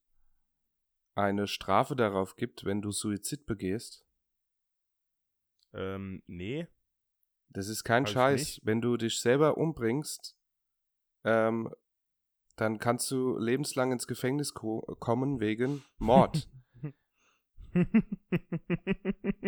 [1.16, 4.06] eine Strafe darauf gibt, wenn du Suizid begehst?
[5.74, 6.68] Ähm, nee.
[7.50, 8.62] Das ist kein Hab Scheiß.
[8.64, 10.38] Wenn du dich selber umbringst,
[11.24, 11.74] ähm,
[12.56, 16.50] dann kannst du lebenslang ins Gefängnis ko kommen wegen Mord.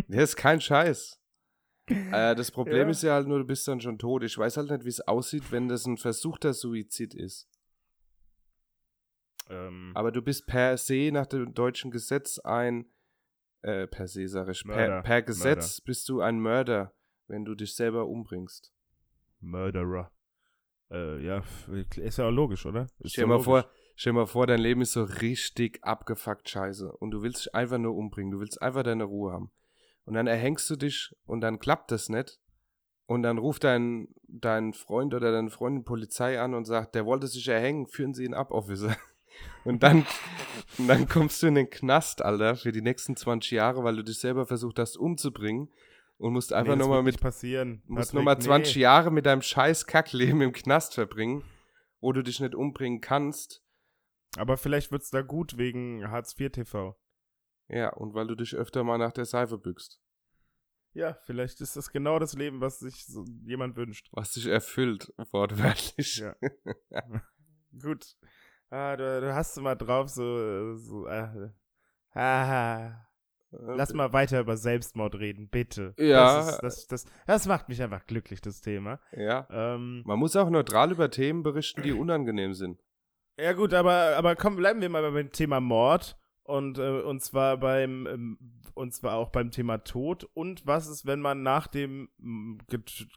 [0.07, 1.19] das ist kein Scheiß.
[1.87, 2.89] Äh, das Problem ja.
[2.89, 4.23] ist ja halt nur, du bist dann schon tot.
[4.23, 7.49] Ich weiß halt nicht, wie es aussieht, wenn das ein versuchter Suizid ist.
[9.49, 12.85] Ähm, Aber du bist per se nach dem deutschen Gesetz ein,
[13.61, 15.85] äh, per se sage ich, per, per, Gesetz Mörder.
[15.85, 16.93] bist du ein Mörder,
[17.27, 18.73] wenn du dich selber umbringst.
[19.41, 20.12] Murderer.
[20.93, 21.43] Äh, ja,
[21.97, 22.87] ist ja auch logisch, oder?
[22.99, 27.11] Ist stell, mal vor, stell mal vor, dein Leben ist so richtig abgefuckt scheiße und
[27.11, 29.51] du willst dich einfach nur umbringen, du willst einfach deine Ruhe haben.
[30.05, 32.39] Und dann erhängst du dich und dann klappt das nicht.
[33.05, 37.27] Und dann ruft dein, dein Freund oder deine Freundin Polizei an und sagt, der wollte
[37.27, 38.95] sich erhängen, führen Sie ihn ab, Officer.
[39.63, 40.05] Und dann,
[40.77, 44.03] und dann kommst du in den Knast, Alter, für die nächsten 20 Jahre, weil du
[44.03, 45.69] dich selber versucht hast umzubringen
[46.23, 47.83] und musst einfach nee, nochmal mit passieren.
[47.85, 48.81] Musst nochmal 20 nee.
[48.81, 51.43] Jahre mit deinem scheiß Kackleben im Knast verbringen,
[51.99, 53.61] wo du dich nicht umbringen kannst.
[54.37, 56.97] Aber vielleicht wird's da gut wegen Hartz IV TV.
[57.67, 59.99] Ja, und weil du dich öfter mal nach der Seife bückst.
[60.93, 64.07] Ja, vielleicht ist das genau das Leben, was sich so jemand wünscht.
[64.13, 66.19] Was sich erfüllt, wortwörtlich.
[66.19, 66.35] Ja.
[67.81, 68.15] gut.
[68.69, 71.49] Ah, du, du hast immer drauf so, so äh,
[72.13, 73.07] ah,
[73.61, 75.93] Lass mal weiter über Selbstmord reden, bitte.
[75.97, 76.37] Ja.
[76.37, 78.99] Das, ist, das, das, das macht mich einfach glücklich, das Thema.
[79.11, 79.47] Ja.
[79.51, 82.81] Ähm, Man muss auch neutral über Themen berichten, die unangenehm sind.
[83.37, 86.17] Ja, gut, aber, aber komm, bleiben wir mal beim Thema Mord.
[86.43, 88.37] Und, äh, und zwar beim, ähm,
[88.73, 90.25] und zwar auch beim Thema Tod.
[90.33, 92.09] Und was ist, wenn man nach dem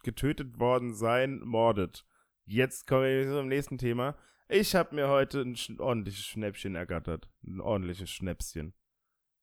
[0.03, 2.05] getötet worden sein mordet?
[2.45, 4.15] Jetzt kommen wir zum nächsten Thema.
[4.47, 7.29] Ich habe mir heute ein ordentliches Schnäppchen ergattert.
[7.45, 8.73] Ein ordentliches Schnäpschen.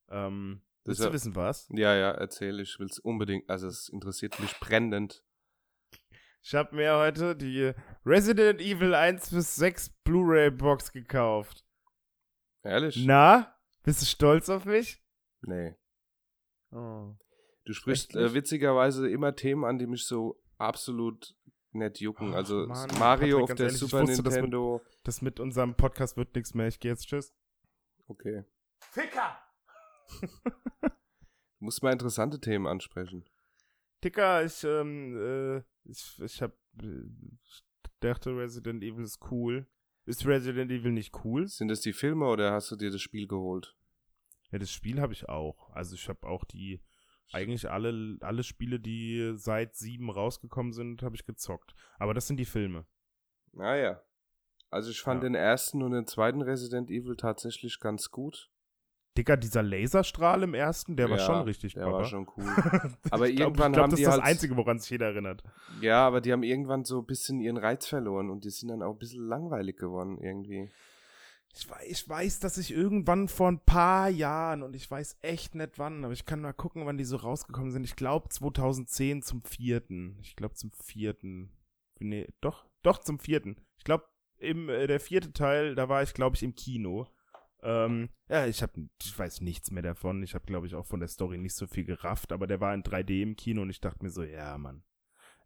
[0.09, 1.67] Ähm, Willst du wissen, was?
[1.71, 5.25] Ja, ja, erzähl, ich will es unbedingt, also es interessiert mich brennend.
[6.43, 7.73] Ich habe mir heute die
[8.05, 11.65] Resident Evil 1 bis 6 Blu-ray Box gekauft.
[12.63, 13.03] Ehrlich?
[13.07, 15.03] Na, bist du stolz auf mich?
[15.41, 15.75] Nee.
[16.71, 17.15] Oh.
[17.65, 21.35] Du sprichst äh, witzigerweise immer Themen an, die mich so absolut
[21.73, 22.33] nicht jucken.
[22.33, 24.83] Ach, also Mann, Mario Patrick, auf der ehrlich, ich Super wusste, das mit- Nintendo.
[25.05, 26.67] Das mit unserem Podcast wird nichts mehr.
[26.69, 27.07] Ich gehe jetzt.
[27.07, 27.35] Tschüss.
[28.07, 28.45] Okay.
[28.81, 29.39] Ficker!
[31.61, 33.25] Du musst mal interessante Themen ansprechen.
[34.03, 37.05] Dicker, ich, ähm, äh, ich, ich hab, äh,
[37.43, 37.65] ich
[38.01, 39.67] dachte, Resident Evil ist cool.
[40.05, 41.49] Ist Resident Evil nicht cool?
[41.49, 43.75] Sind das die Filme oder hast du dir das Spiel geholt?
[44.51, 45.71] Ja, das Spiel habe ich auch.
[45.71, 46.83] Also ich habe auch die,
[47.33, 51.75] eigentlich alle, alle Spiele, die seit sieben rausgekommen sind, habe ich gezockt.
[51.99, 52.87] Aber das sind die Filme.
[53.53, 54.03] Naja.
[54.69, 55.29] Also ich fand Ja.
[55.31, 58.51] den ersten und den zweiten Resident Evil tatsächlich ganz gut.
[59.17, 61.99] Dicker, dieser Laserstrahl im ersten, der war Ja, schon richtig, Der Baba.
[61.99, 62.45] war schon cool.
[63.11, 64.91] Aber ich glaub, irgendwann ich glaub, haben das die ist das halt- Einzige, woran sich
[64.91, 65.43] jeder erinnert.
[65.81, 68.83] Ja, aber die haben irgendwann so ein bisschen ihren Reiz verloren und die sind dann
[68.83, 70.69] auch ein bisschen langweilig geworden irgendwie.
[71.57, 75.55] Ich weiß, ich weiß, dass ich irgendwann vor ein paar Jahren, und ich weiß echt
[75.55, 77.85] nicht wann, aber ich kann mal gucken, wann die so rausgekommen sind.
[77.85, 80.19] Ich glaube 2010 zum vierten.
[80.23, 81.53] Ich glaube zum vierten.
[82.01, 83.57] Nee, doch, doch zum vierten.
[83.79, 84.05] Ich glaube,
[84.39, 87.07] im äh, der vierte Teil, da war ich, glaube ich, im Kino.
[87.65, 90.23] Ähm, ja, ich habe, ich weiß nichts mehr davon.
[90.23, 92.75] Ich habe, glaube ich, auch von der Story nicht so viel gerafft, aber der war
[92.75, 94.85] in 3D im Kino und ich dachte mir so, ja, Mann,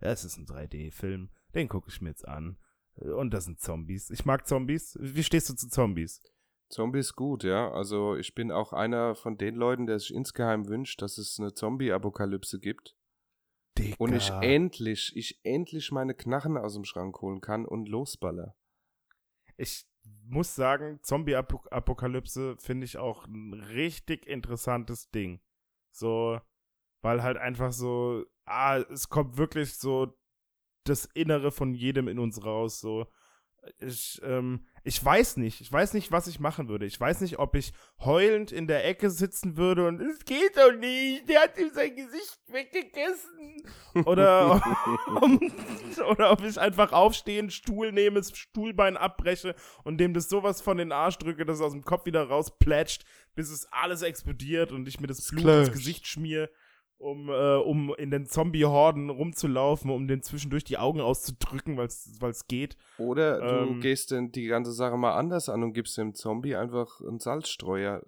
[0.01, 2.59] es ist ein 3D-Film, den gucke ich mir jetzt an.
[2.95, 4.11] Und das sind Zombies.
[4.11, 4.99] Ich mag Zombies.
[5.01, 6.21] Wie stehst du zu Zombies?
[6.69, 7.71] Zombies gut, ja.
[7.71, 11.55] Also ich bin auch einer von den Leuten, der sich insgeheim wünscht, dass es eine
[11.55, 12.97] Zombie-Apokalypse gibt.
[13.79, 13.97] Digga.
[13.99, 18.57] Und ich endlich, ich endlich meine Knarren aus dem Schrank holen kann und losballer.
[19.57, 19.87] ich
[20.25, 25.41] muss sagen, Zombie-Apokalypse finde ich auch ein richtig interessantes Ding.
[25.91, 26.41] So,
[27.03, 30.17] weil halt einfach so, ah, es kommt wirklich so
[30.85, 32.81] das Innere von jedem in uns raus.
[32.81, 33.07] So,
[33.81, 36.87] ich, ähm, ich weiß nicht, ich weiß nicht, was ich machen würde.
[36.87, 40.73] Ich weiß nicht, ob ich heulend in der Ecke sitzen würde und es geht doch
[40.73, 43.63] nicht, der hat ihm sein Gesicht weggegessen.
[44.05, 44.63] Oder,
[46.11, 49.55] oder ob ich einfach aufstehe, einen Stuhl nehme, das Stuhlbein abbreche
[49.85, 53.05] und dem das sowas von den Arsch drücke, dass es aus dem Kopf wieder rausplätscht,
[53.35, 55.71] bis es alles explodiert und ich mir das Blut ins Splash.
[55.73, 56.51] Gesicht schmier,
[56.99, 62.47] um, äh, um in den Zombie-Horden rumzulaufen, um den zwischendurch die Augen auszudrücken, weil es
[62.49, 62.77] geht.
[62.99, 63.81] Oder du Ähm.
[63.81, 68.03] gehst denn die ganze Sache mal anders an und gibst dem Zombie einfach einen Salzstreuer,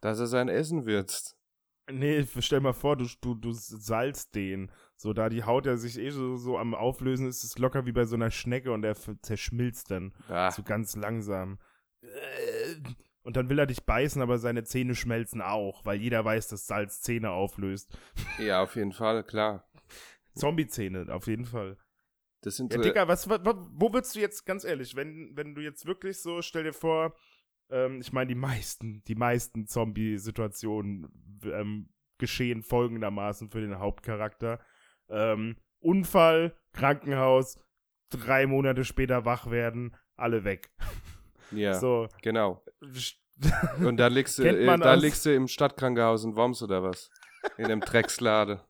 [0.00, 1.36] dass er sein Essen würzt.
[1.90, 4.72] Nee, stell mal vor, du, du, du salzt den.
[4.96, 7.86] So, da die Haut ja sich eh so, so am Auflösen ist, ist es locker
[7.86, 10.12] wie bei so einer Schnecke und der zerschmilzt dann.
[10.28, 11.58] Ah, So ganz langsam.
[12.02, 12.76] Äh,
[13.26, 16.66] Und dann will er dich beißen, aber seine Zähne schmelzen auch, weil jeder weiß, dass
[16.68, 17.98] Salz Zähne auflöst.
[18.38, 19.68] ja, auf jeden Fall, klar.
[20.34, 21.76] Zombie-Zähne, auf jeden Fall.
[22.42, 25.32] Das sind Ja, so- Digga, was, wa- wa- wo würdest du jetzt, ganz ehrlich, wenn,
[25.34, 27.16] wenn du jetzt wirklich so, stell dir vor,
[27.70, 34.60] ähm, ich meine, die meisten, die meisten Zombie-Situationen ähm, geschehen folgendermaßen für den Hauptcharakter.
[35.08, 37.58] Ähm, Unfall, Krankenhaus,
[38.10, 40.70] drei Monate später wach werden, alle weg.
[41.50, 42.08] ja, So.
[42.22, 42.62] genau.
[43.84, 47.10] Und dann liegst du, äh, da liegst du im Stadtkrankenhaus in Worms oder was?
[47.58, 48.64] In dem Dreckslade.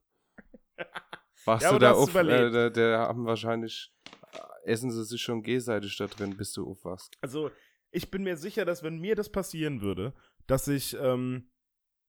[1.45, 3.93] Wachst Ja, du da auf, äh, der, der haben wahrscheinlich,
[4.33, 4.39] äh,
[4.71, 7.17] essen sie sich schon G-seitig da drin, bis du aufwachst.
[7.21, 7.51] Also,
[7.93, 10.13] ich bin mir sicher, dass wenn mir das passieren würde,
[10.49, 11.51] dass ich, ähm,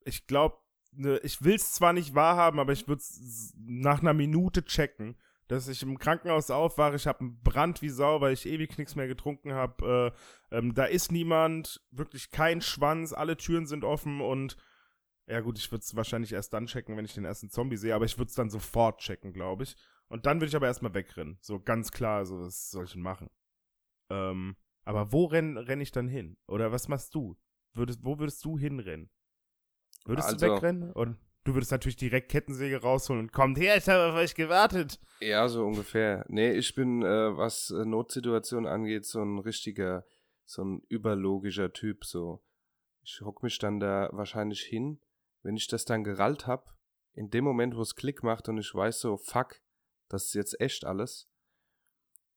[0.04, 0.58] ich glaube,
[0.92, 5.16] ne, ich will es zwar nicht wahrhaben, aber ich würde es nach einer Minute checken,
[5.48, 8.96] dass ich im Krankenhaus aufwache, ich habe einen Brand wie Sau, weil ich ewig nichts
[8.96, 10.14] mehr getrunken habe.
[10.52, 14.58] Äh, ähm, da ist niemand, wirklich kein Schwanz, alle Türen sind offen und
[15.30, 17.94] ja gut, ich würde es wahrscheinlich erst dann checken, wenn ich den ersten Zombie sehe,
[17.96, 19.76] aber ich würde es dann sofort checken, glaube ich.
[20.08, 21.38] Und dann würde ich aber erstmal wegrennen.
[21.42, 23.30] So ganz klar, so was soll ich denn machen?
[24.10, 26.38] Ähm, aber wo renn, renn ich dann hin?
[26.48, 27.38] Oder was machst du?
[27.74, 29.10] Würdest, wo würdest du hinrennen?
[30.06, 30.94] Würdest du Also- wegrennen?
[30.94, 35.00] Und du würdest natürlich direkt Kettensäge rausholen und kommt her, ich habe auf euch gewartet.
[35.22, 36.26] Ja, so ungefähr.
[36.28, 40.06] Nee, ich bin, äh, was äh, Notsituationen angeht, so ein richtiger,
[40.46, 42.06] so ein überlogischer Typ.
[42.06, 42.44] So,
[43.02, 45.00] ich hock mich dann da wahrscheinlich hin,
[45.42, 46.76] wenn ich das dann gerallt hab,
[47.14, 49.62] in dem Moment, wo es Klick macht und ich weiß so, fuck,
[50.10, 51.30] das ist jetzt echt alles,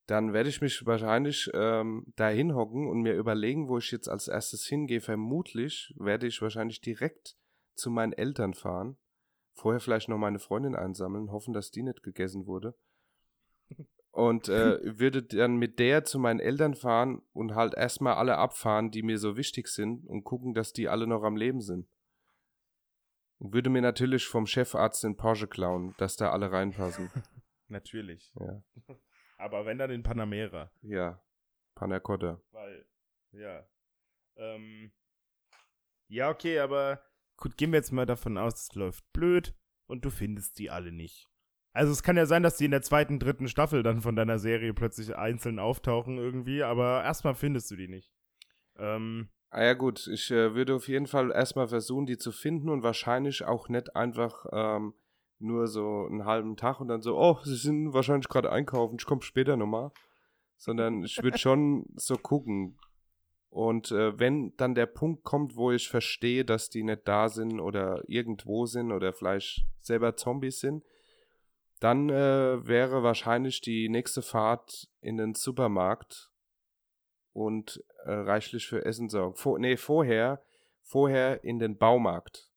[0.06, 4.26] dann werde ich mich wahrscheinlich ähm, da hinhocken und mir überlegen, wo ich jetzt als
[4.26, 5.00] erstes hingehe.
[5.00, 7.36] Vermutlich werde ich wahrscheinlich direkt
[7.74, 8.96] zu meinen Eltern fahren
[9.60, 12.74] vorher vielleicht noch meine Freundin einsammeln, hoffen, dass die nicht gegessen wurde.
[14.10, 18.90] Und äh, würde dann mit der zu meinen Eltern fahren und halt erstmal alle abfahren,
[18.90, 21.88] die mir so wichtig sind und gucken, dass die alle noch am Leben sind.
[23.38, 27.10] Und würde mir natürlich vom Chefarzt den Porsche klauen, dass da alle reinpassen.
[27.68, 28.32] Natürlich.
[28.34, 28.62] Ja,
[29.38, 30.70] Aber wenn dann in Panamera.
[30.82, 31.22] ja.
[31.76, 32.42] Panna Cotta.
[32.50, 32.84] Weil,
[33.30, 33.66] ja.
[34.36, 34.92] Ähm,
[36.08, 37.00] ja, okay, aber
[37.40, 39.54] gut, gehen wir jetzt mal davon aus, es läuft blöd
[39.86, 41.28] und du findest die alle nicht.
[41.72, 44.38] Also es kann ja sein, dass die in der zweiten, dritten Staffel dann von deiner
[44.38, 48.12] Serie plötzlich einzeln auftauchen irgendwie, aber erstmal findest du die nicht.
[48.76, 52.68] Ähm, Ah ja gut, ich äh, würde auf jeden Fall erstmal versuchen, die zu finden
[52.68, 54.94] und wahrscheinlich auch nicht einfach ähm,
[55.40, 59.06] nur so einen halben Tag und dann so, oh, sie sind wahrscheinlich gerade einkaufen, ich
[59.06, 59.90] komme später nochmal.
[60.56, 62.78] Sondern ich würde schon so gucken.
[63.50, 67.60] Und äh, wenn dann der Punkt kommt, wo ich verstehe, dass die nicht da sind
[67.60, 70.84] oder irgendwo sind oder vielleicht selber Zombies sind,
[71.80, 76.30] dann äh, wäre wahrscheinlich die nächste Fahrt in den Supermarkt
[77.32, 79.34] und äh, reichlich für Essen sorgen.
[79.34, 80.42] Vor, nee, vorher,
[80.82, 82.50] vorher in den Baumarkt.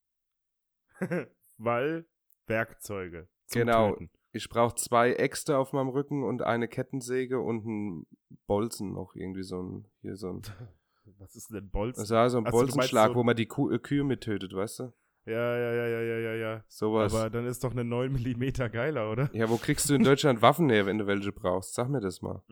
[1.57, 2.05] weil
[2.47, 3.27] Werkzeuge.
[3.51, 3.91] Genau.
[3.91, 4.11] Töten.
[4.31, 8.07] Ich brauche zwei Äxte auf meinem Rücken und eine Kettensäge und einen
[8.47, 10.41] Bolzen noch irgendwie so ein hier so ein
[11.23, 12.01] Was ist denn Bolzen?
[12.03, 13.79] das war so ein Ach so, du meinst Bolzenschlag, so- wo man die Kuh, äh,
[13.79, 14.93] Kühe mittötet, weißt du?
[15.25, 16.63] Ja, ja, ja, ja, ja, ja, ja.
[16.67, 17.13] Sowas.
[17.13, 19.29] Aber dann ist doch eine 9 mm geiler, oder?
[19.33, 21.75] ja, wo kriegst du in Deutschland Waffen her, wenn du welche brauchst?
[21.75, 22.43] Sag mir das mal.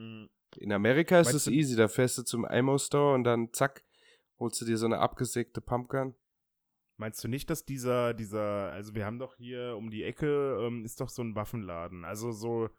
[0.58, 3.84] In Amerika ist es easy, da fährst du zum Ammo-Store und dann zack,
[4.40, 6.16] holst du dir so eine abgesägte Pumpgun.
[6.98, 10.86] Meinst du nicht, dass dieser, dieser, also wir haben doch hier um die Ecke, ähm,
[10.86, 12.06] ist doch so ein Waffenladen.
[12.06, 12.70] Also so,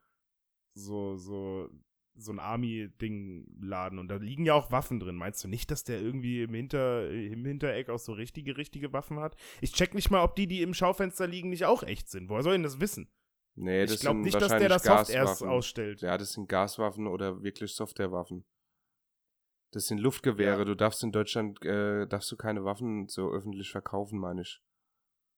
[0.74, 1.68] so, so,
[2.14, 3.98] so ein Army-Ding-Laden.
[3.98, 5.16] Und da liegen ja auch Waffen drin.
[5.16, 9.18] Meinst du nicht, dass der irgendwie im, Hinter, im Hintereck auch so richtige, richtige Waffen
[9.18, 9.36] hat?
[9.60, 12.28] Ich check nicht mal, ob die, die im Schaufenster liegen, nicht auch echt sind.
[12.28, 13.08] Woher soll denn das wissen?
[13.54, 16.00] Nee, das ich glaube nicht, dass der das Soft erst ausstellt.
[16.00, 18.44] Ja, das sind Gaswaffen oder wirklich Softwarewaffen.
[19.72, 20.60] Das sind Luftgewehre.
[20.60, 20.64] Ja.
[20.64, 24.62] Du darfst in Deutschland, äh, darfst du keine Waffen so öffentlich verkaufen, meine ich.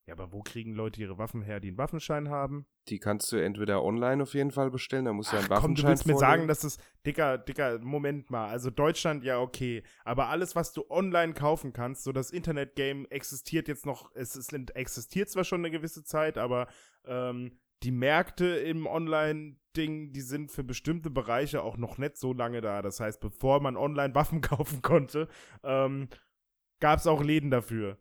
[0.06, 2.66] Ja, aber wo kriegen Leute ihre Waffen her, die einen Waffenschein haben?
[2.88, 5.74] Die kannst du entweder online auf jeden Fall bestellen, da musst du einen Ach, komm,
[5.74, 6.30] du Waffenschein willst mir vorlegen.
[6.30, 10.84] sagen, dass es, dicker, dicker, Moment mal, also Deutschland, ja, okay, aber alles, was du
[10.90, 15.70] online kaufen kannst, so das Internet-Game existiert jetzt noch, es ist, existiert zwar schon eine
[15.70, 16.66] gewisse Zeit, aber
[17.06, 22.60] ähm, die Märkte im Online-Ding, die sind für bestimmte Bereiche auch noch nicht so lange
[22.60, 22.82] da.
[22.82, 25.28] Das heißt, bevor man online Waffen kaufen konnte,
[25.62, 26.08] ähm,
[26.80, 27.98] gab es auch Läden dafür.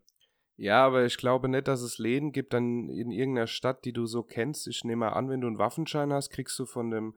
[0.56, 4.06] Ja, aber ich glaube nicht, dass es Läden gibt dann in irgendeiner Stadt, die du
[4.06, 4.68] so kennst.
[4.68, 7.14] Ich nehme mal an, wenn du einen Waffenschein hast, kriegst du von dem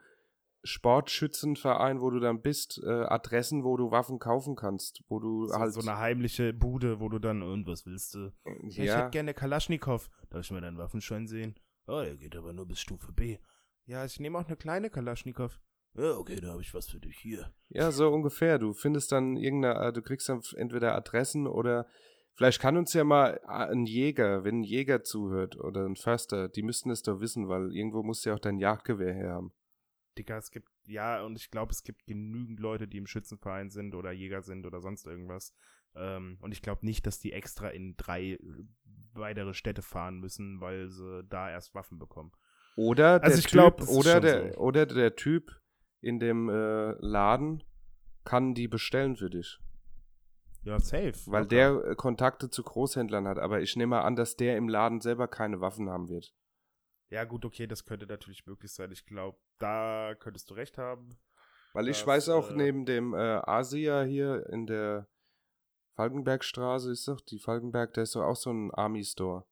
[0.63, 5.55] Sportschützenverein, wo du dann bist, äh, Adressen, wo du Waffen kaufen kannst, wo du So,
[5.55, 8.31] halt so eine heimliche Bude, wo du dann, und was willst du?
[8.45, 10.09] Ja, Ich ja, hätte gerne Kalaschnikow.
[10.29, 11.55] Darf ich mal deinen Waffenschein sehen?
[11.87, 13.37] Oh, der geht aber nur bis Stufe B.
[13.85, 15.59] Ja, ich nehme auch eine kleine Kalaschnikow.
[15.93, 17.51] Ja, okay, da habe ich was für dich hier.
[17.69, 18.59] ja, so ungefähr.
[18.59, 21.87] Du findest dann irgendeine, äh, du kriegst dann entweder Adressen oder
[22.37, 26.47] vielleicht kann uns ja mal äh, ein Jäger, wenn ein Jäger zuhört oder ein Förster,
[26.47, 29.51] die müssten es doch wissen, weil irgendwo musst du ja auch dein Jagdgewehr her haben.
[30.17, 33.93] Dicker, es gibt, ja, und ich glaube, es gibt genügend Leute, die im Schützenverein sind
[33.93, 35.53] oder Jäger sind oder sonst irgendwas.
[35.95, 38.39] Ähm, und ich glaube nicht, dass die extra in drei äh,
[39.13, 42.31] weitere Städte fahren müssen, weil sie da erst Waffen bekommen.
[42.75, 44.59] Oder der Also ich Typ, glaub, oder der, so.
[44.59, 45.51] oder der Typ
[46.01, 47.63] in dem äh, Laden
[48.23, 49.59] kann die bestellen für dich.
[50.67, 51.13] Ja, safe.
[51.27, 51.55] Weil locker.
[51.55, 53.39] der äh, Kontakte zu Großhändlern hat.
[53.39, 56.35] Aber ich nehme mal an, dass der im Laden selber keine Waffen haben wird.
[57.09, 58.91] Ja, gut, okay, das könnte natürlich möglich sein.
[58.91, 61.17] Ich glaube, da könntest du recht haben.
[61.71, 65.07] Weil ich Das, weiß auch, äh, neben dem äh, Asia hier in der
[65.95, 69.45] Falkenbergstraße ist doch die Falkenberg, da ist doch auch so ein Army-Store.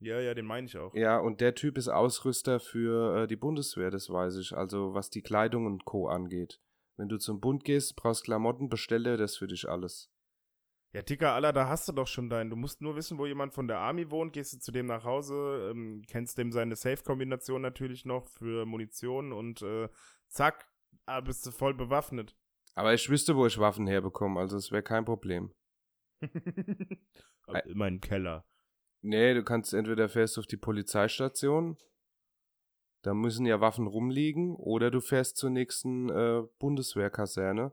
[0.00, 0.94] Ja, ja, den meine ich auch.
[0.94, 4.52] Ja, und der Typ ist Ausrüster für äh, die Bundeswehr, das weiß ich.
[4.52, 6.08] Also was die Kleidung und Co.
[6.08, 6.60] angeht.
[6.96, 10.09] Wenn du zum Bund gehst, brauchst Klamotten, bestelle das für dich alles.
[10.92, 12.50] Ja, Dicker, Aller, da hast du doch schon deinen.
[12.50, 15.04] Du musst nur wissen, wo jemand von der Army wohnt, gehst du zu dem nach
[15.04, 19.88] Hause, ähm, kennst dem seine Safe-Kombination natürlich noch für Munition und äh,
[20.26, 20.68] zack,
[21.06, 22.36] ah, bist du voll bewaffnet.
[22.74, 25.54] Aber ich wüsste, wo ich Waffen herbekomme, also es wäre kein Problem.
[27.46, 28.44] Aber immer im Keller.
[29.02, 31.78] Nee, du kannst entweder fährst auf die Polizeistation,
[33.02, 37.72] da müssen ja Waffen rumliegen, oder du fährst zur nächsten äh, Bundeswehrkaserne.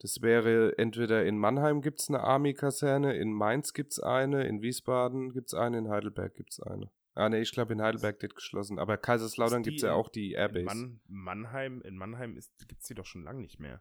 [0.00, 5.54] Das wäre entweder in Mannheim gibt's eine Army-Kaserne, in Mainz gibt's eine, in Wiesbaden gibt's
[5.54, 6.90] eine, in Heidelberg gibt's eine.
[7.14, 10.32] Ah nee, ich glaube in Heidelberg wird geschlossen, aber Kaiserslautern die gibt's ja auch die
[10.32, 10.60] Airbase.
[10.60, 13.80] In Mann, Mannheim, in Mannheim ist, gibt's die doch schon lange nicht mehr.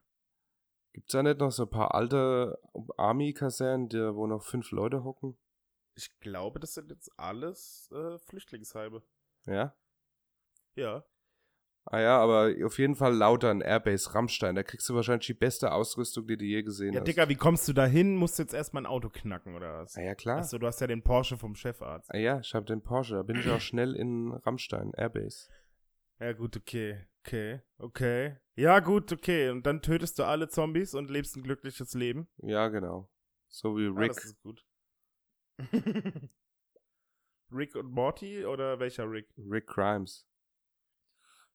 [0.94, 2.60] Gibt's da nicht noch so ein paar alte
[2.98, 5.36] Army-Kasernen, wo noch fünf Leute hocken?
[5.96, 9.02] Ich glaube, das sind jetzt alles äh, Flüchtlingsheime.
[9.46, 9.76] Ja?
[10.76, 11.04] Ja.
[11.86, 14.56] Ah ja, aber auf jeden Fall Lautern, Airbase, Rammstein.
[14.56, 17.08] Da kriegst du wahrscheinlich die beste Ausrüstung, die du je gesehen Ja, hast.
[17.08, 18.16] Digga, wie kommst du da hin?
[18.16, 19.98] Musst du jetzt erstmal ein Auto knacken, oder was?
[19.98, 20.38] Ah ja, klar.
[20.40, 22.10] Achso, du hast ja den Porsche vom Chefarzt.
[22.14, 23.16] Ah ja, ich habe den Porsche.
[23.16, 25.50] Da bin ich auch schnell in Rammstein, Airbase.
[26.20, 27.06] Ja, gut, okay.
[27.26, 28.38] Okay, okay.
[28.56, 29.50] Ja, gut, okay.
[29.50, 32.28] Und dann tötest du alle Zombies und lebst ein glückliches Leben.
[32.38, 33.10] Ja, genau.
[33.50, 34.14] So wie Ja, Rick.
[34.14, 34.66] das ist gut.
[37.52, 39.28] Rick und Morty oder welcher Rick?
[39.38, 40.26] Rick Grimes.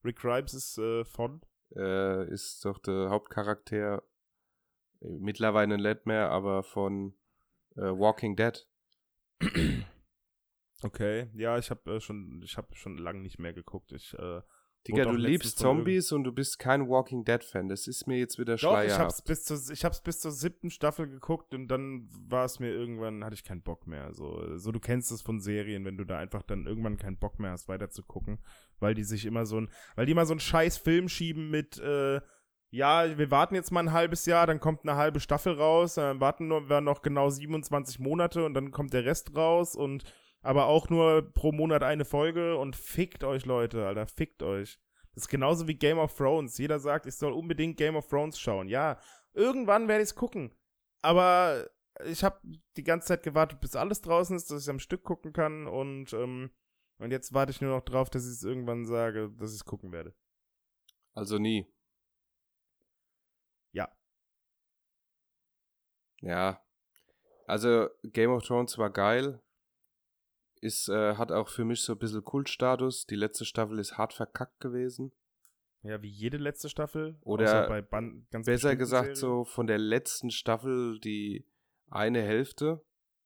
[0.05, 1.41] Rick Grimes ist äh, von?
[1.77, 4.03] Äh, ist doch der Hauptcharakter,
[5.01, 7.15] äh, mittlerweile nicht mehr, aber von
[7.77, 8.67] äh, Walking Dead.
[10.83, 13.91] Okay, ja, ich habe äh, schon, ich habe schon lange nicht mehr geguckt.
[13.93, 14.41] Ich, äh,
[14.87, 17.69] Digga, du liebst Zombies und du bist kein Walking Dead Fan.
[17.69, 19.01] Das ist mir jetzt wieder Doch, ich schleierhaft.
[19.01, 22.71] hab's bis zur, ich hab's bis zur siebten Staffel geguckt und dann war es mir
[22.71, 24.15] irgendwann, hatte ich keinen Bock mehr.
[24.15, 27.39] So, so du kennst es von Serien, wenn du da einfach dann irgendwann keinen Bock
[27.39, 28.39] mehr hast, weiter zu gucken,
[28.79, 31.79] weil die sich immer so ein, weil die immer so einen scheiß Film schieben mit,
[31.79, 32.21] äh,
[32.71, 36.21] ja, wir warten jetzt mal ein halbes Jahr, dann kommt eine halbe Staffel raus, dann
[36.21, 40.05] warten nur, wir noch genau 27 Monate und dann kommt der Rest raus und
[40.41, 44.79] aber auch nur pro Monat eine Folge und fickt euch, Leute, Alter, fickt euch.
[45.15, 46.59] Das ist genauso wie Game of Thrones.
[46.59, 48.69] Jeder sagt, ich soll unbedingt Game of Thrones schauen.
[48.69, 49.01] Ja,
[49.33, 50.55] irgendwann werde ich es gucken.
[51.03, 51.69] Aber
[52.05, 52.41] ich habe
[52.77, 55.67] die ganze Zeit gewartet, bis alles draußen ist, dass ich am Stück gucken kann.
[55.67, 56.51] Und, ähm,
[56.99, 59.65] und jetzt warte ich nur noch drauf, dass ich es irgendwann sage, dass ich es
[59.65, 60.15] gucken werde.
[61.15, 61.67] Also nie.
[63.73, 63.93] Ja.
[66.21, 66.65] Ja.
[67.47, 69.43] Also Game of Thrones war geil.
[70.61, 73.07] Ist, äh, hat auch für mich so ein bisschen Kultstatus.
[73.07, 75.13] Die letzte Staffel ist hart verkackt gewesen.
[75.83, 77.17] Ja, wie jede letzte Staffel.
[77.23, 79.17] Oder bei Ban ganz Besser gesagt, Serien.
[79.17, 81.45] so von der letzten Staffel die
[81.89, 82.85] eine Hälfte,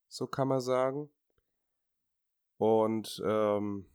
[0.09, 1.09] so kann man sagen.
[2.59, 3.87] Und ähm,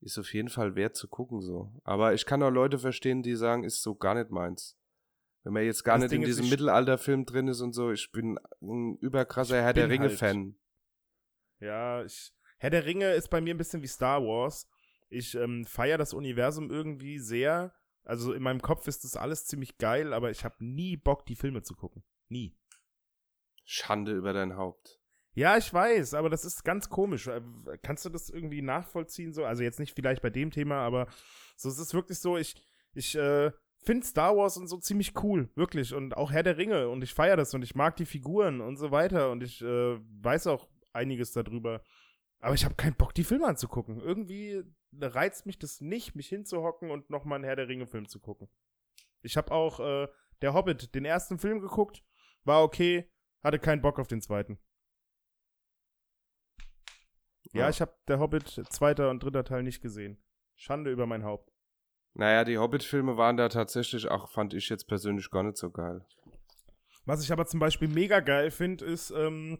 [0.00, 1.70] ist auf jeden Fall wert zu gucken so.
[1.84, 4.76] Aber ich kann auch Leute verstehen, die sagen, ist so gar nicht meins.
[5.42, 8.12] Wenn man jetzt gar Das nicht Ding in diesem Mittelalterfilm drin ist und so, ich
[8.12, 10.54] bin ein überkrasser Herr der halt- Ringe-Fan.
[11.60, 12.32] Ja, ich.
[12.58, 14.68] Herr der Ringe ist bei mir ein bisschen wie Star Wars.
[15.08, 17.72] Ich ähm, feiere das Universum irgendwie sehr.
[18.04, 21.36] Also in meinem Kopf ist das alles ziemlich geil, aber ich habe nie Bock, die
[21.36, 22.04] Filme zu gucken.
[22.28, 22.56] Nie.
[23.64, 25.00] Schande über dein Haupt.
[25.32, 27.28] Ja, ich weiß, aber das ist ganz komisch.
[27.28, 27.40] Äh,
[27.82, 29.32] Kannst du das irgendwie nachvollziehen?
[29.32, 31.06] So, also jetzt nicht vielleicht bei dem Thema, aber
[31.56, 32.36] so es ist wirklich so.
[32.36, 32.56] Ich
[32.92, 33.52] ich äh,
[33.84, 37.14] finde Star Wars und so ziemlich cool, wirklich und auch Herr der Ringe und ich
[37.14, 40.68] feiere das und ich mag die Figuren und so weiter und ich äh, weiß auch
[40.92, 41.82] einiges darüber.
[42.40, 44.00] Aber ich habe keinen Bock, die Filme anzugucken.
[44.00, 44.62] Irgendwie
[45.00, 48.48] reizt mich das nicht, mich hinzuhocken und nochmal einen Herr der Ringe-Film zu gucken.
[49.22, 50.08] Ich habe auch äh,
[50.40, 52.02] Der Hobbit, den ersten Film geguckt,
[52.44, 53.10] war okay,
[53.42, 54.58] hatte keinen Bock auf den zweiten.
[57.52, 60.22] Ja, ich habe Der Hobbit, zweiter und dritter Teil nicht gesehen.
[60.56, 61.52] Schande über mein Haupt.
[62.14, 66.04] Naja, die Hobbit-Filme waren da tatsächlich auch, fand ich jetzt persönlich gar nicht so geil.
[67.04, 69.58] Was ich aber zum Beispiel mega geil finde, ist ähm,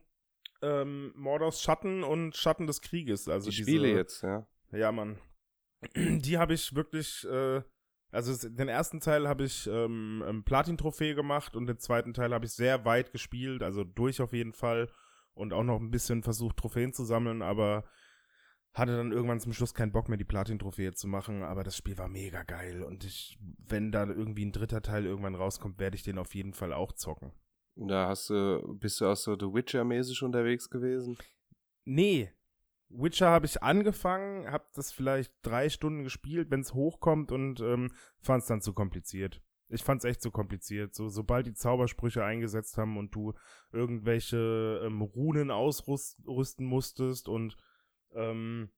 [0.63, 3.29] ähm, Mordors Schatten und Schatten des Krieges.
[3.29, 4.47] Also die diese, Spiele jetzt, ja.
[4.73, 5.19] Ja, Mann.
[5.95, 7.63] Die habe ich wirklich, äh,
[8.13, 12.45] also den ersten Teil habe ich ähm, ähm, Platin-Trophäe gemacht und den zweiten Teil habe
[12.45, 14.91] ich sehr weit gespielt, also durch auf jeden Fall
[15.33, 17.85] und auch noch ein bisschen versucht, Trophäen zu sammeln, aber
[18.73, 21.99] hatte dann irgendwann zum Schluss keinen Bock mehr, die Platin-Trophäe zu machen, aber das Spiel
[21.99, 26.03] war mega geil und ich, wenn da irgendwie ein dritter Teil irgendwann rauskommt, werde ich
[26.03, 27.33] den auf jeden Fall auch zocken.
[27.89, 31.17] Da hast du, bist du auch so The Witcher-mäßig unterwegs gewesen?
[31.85, 32.31] Nee.
[32.89, 37.93] Witcher habe ich angefangen, habe das vielleicht drei Stunden gespielt, wenn es hochkommt und ähm,
[38.21, 39.41] fand es dann zu kompliziert.
[39.69, 40.95] Ich fand es echt zu kompliziert.
[40.95, 43.35] So, sobald die Zaubersprüche eingesetzt haben und du
[43.73, 47.57] irgendwelche ähm, Runen ausrüsten musstest und
[48.13, 48.71] ähm,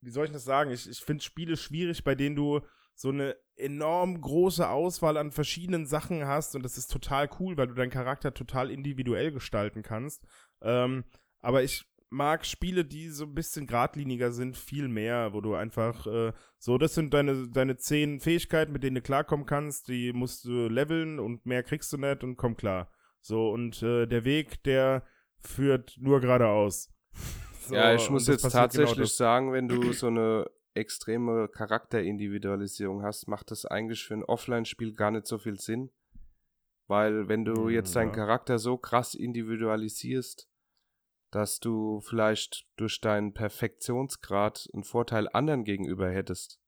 [0.00, 0.70] wie soll ich das sagen?
[0.70, 2.60] Ich, ich finde Spiele schwierig, bei denen du
[2.96, 7.68] so eine enorm große Auswahl an verschiedenen Sachen hast und das ist total cool, weil
[7.68, 10.24] du deinen Charakter total individuell gestalten kannst.
[10.62, 11.04] Ähm,
[11.40, 16.06] aber ich mag Spiele, die so ein bisschen geradliniger sind, viel mehr, wo du einfach
[16.06, 20.44] äh, so, das sind deine, deine zehn Fähigkeiten, mit denen du klarkommen kannst, die musst
[20.44, 22.90] du leveln und mehr kriegst du nicht und komm klar.
[23.20, 25.04] So, und äh, der Weg, der
[25.38, 26.90] führt nur geradeaus.
[27.66, 29.16] So, ja, ich muss jetzt genau tatsächlich das.
[29.16, 35.10] sagen, wenn du so eine extreme Charakterindividualisierung hast, macht das eigentlich für ein Offline-Spiel gar
[35.10, 35.90] nicht so viel Sinn.
[36.88, 38.14] Weil wenn du Hm, jetzt deinen ja.
[38.14, 40.48] Charakter so krass individualisierst,
[41.32, 46.60] dass du vielleicht durch deinen Perfektionsgrad einen Vorteil anderen gegenüber hättest,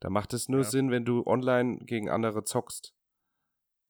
[0.00, 0.64] da macht es nur Ja.
[0.64, 2.94] Sinn, wenn du online gegen andere zockst.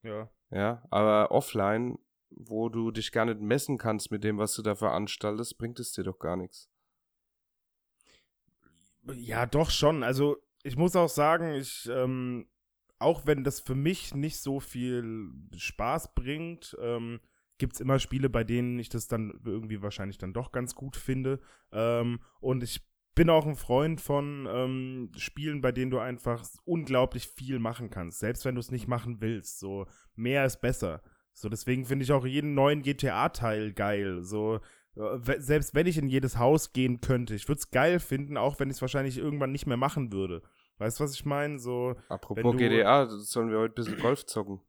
[0.03, 0.29] Ja.
[0.49, 1.97] Ja, aber offline,
[2.29, 5.91] wo du dich gar nicht messen kannst mit dem, was du da veranstaltest, bringt es
[5.91, 6.69] dir doch gar nichts.
[9.15, 10.03] Ja, doch schon.
[10.03, 12.47] Also, ich muss auch sagen, ich, ähm,
[12.99, 17.19] auch wenn das für mich nicht so viel Spaß bringt, ähm,
[17.57, 20.95] gibt es immer Spiele, bei denen ich das dann irgendwie wahrscheinlich dann doch ganz gut
[20.95, 21.39] finde.
[21.71, 22.81] Ähm, und ich
[23.15, 28.19] bin auch ein Freund von ähm, Spielen, bei denen du einfach unglaublich viel machen kannst,
[28.19, 29.59] selbst wenn du es nicht machen willst.
[29.59, 31.01] So, mehr ist besser.
[31.33, 34.23] So, deswegen finde ich auch jeden neuen GTA-Teil geil.
[34.23, 34.59] So,
[35.37, 38.69] Selbst wenn ich in jedes Haus gehen könnte, ich würde es geil finden, auch wenn
[38.69, 40.41] ich es wahrscheinlich irgendwann nicht mehr machen würde.
[40.79, 41.59] Weißt du, was ich meine?
[41.59, 44.61] So, Apropos du- GDA, sollen wir heute ein bisschen Golf zocken?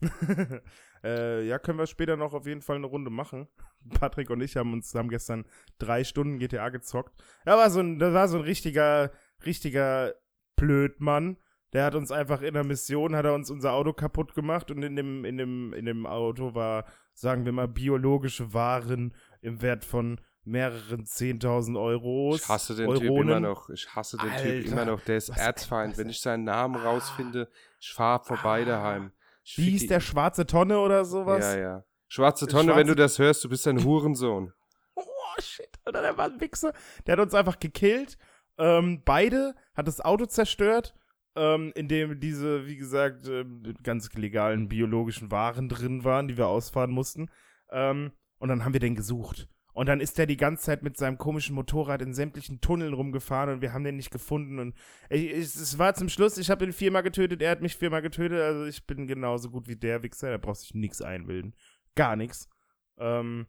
[1.04, 3.48] äh, ja, können wir später noch auf jeden Fall eine Runde machen.
[4.00, 5.44] Patrick und ich haben uns haben gestern
[5.78, 7.22] drei Stunden GTA gezockt.
[7.46, 9.12] Ja, war so ein, das war so ein richtiger,
[9.44, 10.14] richtiger
[10.56, 11.36] Blödmann.
[11.72, 14.82] Der hat uns einfach in der Mission, hat er uns unser Auto kaputt gemacht und
[14.84, 16.84] in dem, in dem, in dem Auto war,
[17.14, 19.12] sagen wir mal, biologische Waren
[19.44, 22.42] im Wert von mehreren 10.000 Euros.
[22.42, 23.28] Ich hasse den Typ Euronen.
[23.28, 23.70] immer noch.
[23.70, 25.00] Ich hasse den Typ Alter, immer noch.
[25.02, 25.96] Der ist Erzfeind.
[25.96, 27.48] Wenn ich seinen Namen rausfinde,
[27.80, 28.66] ich fahre vorbei Ah.
[28.66, 29.12] daheim.
[29.42, 31.44] Ich Wie die- der schwarze Tonne oder sowas?
[31.54, 31.84] Ja, ja.
[32.08, 34.52] Schwarze Tonne, wenn Schwarze- du das hörst, du bist ein Hurensohn.
[34.96, 36.72] Oh, shit, Alter, der war ein Wichser.
[37.06, 38.16] Der hat uns einfach gekillt.
[38.56, 40.94] Ähm, beide hat das Auto zerstört,
[41.34, 46.46] ähm, in dem diese, wie gesagt, ähm, ganz legalen biologischen Waren drin waren, die wir
[46.46, 47.28] ausfahren mussten.
[47.72, 48.12] Ähm,
[48.44, 49.48] und dann haben wir den gesucht.
[49.72, 53.54] Und dann ist der die ganze Zeit mit seinem komischen Motorrad in sämtlichen Tunneln rumgefahren
[53.54, 54.58] und wir haben den nicht gefunden.
[54.58, 54.74] Und
[55.08, 58.02] ich, ich, es war zum Schluss, ich habe ihn viermal getötet, er hat mich viermal
[58.02, 58.42] getötet.
[58.42, 61.54] Also ich bin genauso gut wie der Wichser, da braucht sich nichts einbilden.
[61.94, 62.50] Gar nichts.
[62.98, 63.46] Ähm,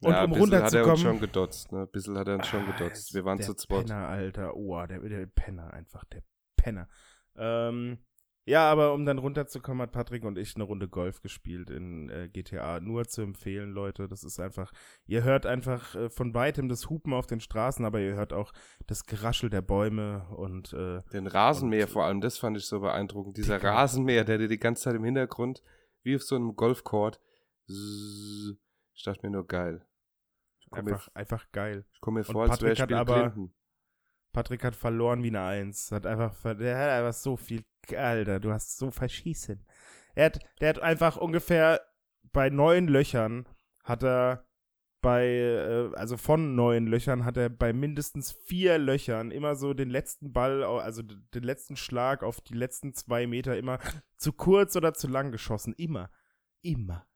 [0.00, 0.98] und ja, um ein bisschen hat er uns runterzukommen.
[0.98, 1.70] schon gedotzt.
[1.70, 1.82] Ne?
[1.82, 3.14] Ein bisschen hat er uns schon Ah, gedotzt.
[3.14, 3.86] Wir waren der zu zweit.
[3.86, 4.56] Penner, Alter.
[4.56, 6.24] Oh, der, der Penner, einfach der
[6.56, 6.88] Penner.
[7.36, 7.98] Ähm,
[8.46, 12.28] ja, aber um dann runterzukommen, hat Patrick und ich eine Runde Golf gespielt in äh,
[12.28, 12.80] GTA.
[12.80, 14.08] Nur zu empfehlen, Leute.
[14.08, 14.72] Das ist einfach,
[15.06, 18.52] ihr hört einfach äh, von weitem das Hupen auf den Straßen, aber ihr hört auch
[18.86, 22.80] das Geraschel der Bäume und äh, Den Rasenmäher Und- vor allem, das fand ich so
[22.80, 23.36] beeindruckend.
[23.36, 23.70] Dieser Dicker.
[23.72, 25.62] Rasenmäher, der dir die ganze Zeit im Hintergrund,
[26.02, 27.20] wie auf so einem Golfcourt,
[27.68, 29.86] ich dachte mir nur geil.
[30.70, 31.84] Komme mir, einfach, einfach geil.
[31.92, 33.54] ich komm mir Und vor, als wäre ich Patrick hat Bill aber- Clinton.
[34.32, 35.90] Patrick hat verloren wie eine Eins.
[35.90, 37.64] Hat einfach, der hat einfach so viel,
[37.96, 39.64] Alter, du hast so verschießen.
[40.14, 41.80] Er hat, der hat einfach ungefähr
[42.32, 43.46] bei neun Löchern
[43.84, 44.46] hat er
[45.00, 49.88] bei, äh, also von neun Löchern hat er bei mindestens vier Löchern immer so den
[49.90, 53.78] letzten Ball, also den letzten Schlag auf die letzten zwei Meter immer
[54.16, 55.74] zu kurz oder zu lang geschossen.
[55.76, 56.10] Immer.
[56.62, 57.06] Immer.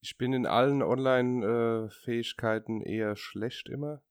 [0.00, 4.02] Ich bin in allen Online-Fähigkeiten eher schlecht immer.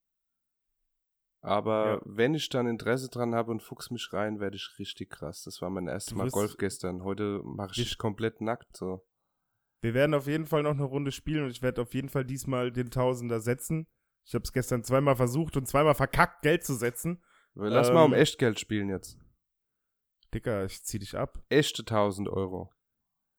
[1.42, 2.02] Aber Ja.
[2.06, 5.44] wenn ich dann Interesse dran habe und fuchs mich rein, werde ich richtig krass.
[5.44, 7.04] Das war mein erstes Mal Golf gestern.
[7.04, 8.78] Heute mache ich dich komplett nackt.
[8.78, 9.04] So.
[9.82, 12.26] Wir werden auf jeden Fall noch eine Runde spielen und ich werde auf jeden Fall
[12.26, 13.88] diesmal den Tausender setzen.
[14.24, 17.24] Ich habe es gestern zweimal versucht und zweimal verkackt, Geld zu setzen.
[17.56, 19.18] Lass mal um Ähm, Echtgeld spielen jetzt.
[20.34, 21.44] Dicker, ich zieh dich ab.
[21.50, 22.72] Echte 1000 Euro.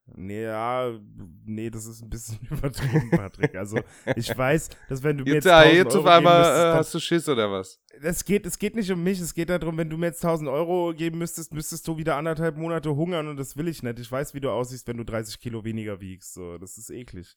[0.06, 0.98] Nee, ja,
[1.44, 3.54] nee, das ist ein bisschen übertrieben, Patrick.
[3.54, 3.78] Also,
[4.16, 6.58] ich weiß, dass wenn du mir jetzt Jetzt, ah, 1000 jetzt Euro auf einmal müsstest,
[6.58, 7.80] äh, dann- hast du Schiss oder was?
[8.02, 10.48] es geht, es geht nicht um mich, es geht darum, wenn du mir jetzt 1000
[10.50, 13.98] Euro geben müsstest, müsstest du wieder anderthalb Monate hungern und das will ich nicht.
[14.00, 16.34] Ich weiß, wie du aussiehst, wenn du 30 Kilo weniger wiegst.
[16.34, 17.36] So, das ist eklig.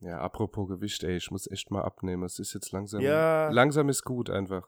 [0.00, 2.22] Ja, apropos Gewicht, ey, ich muss echt mal abnehmen.
[2.22, 3.02] Es ist jetzt langsam.
[3.02, 3.50] Ja.
[3.50, 4.66] Langsam ist gut einfach.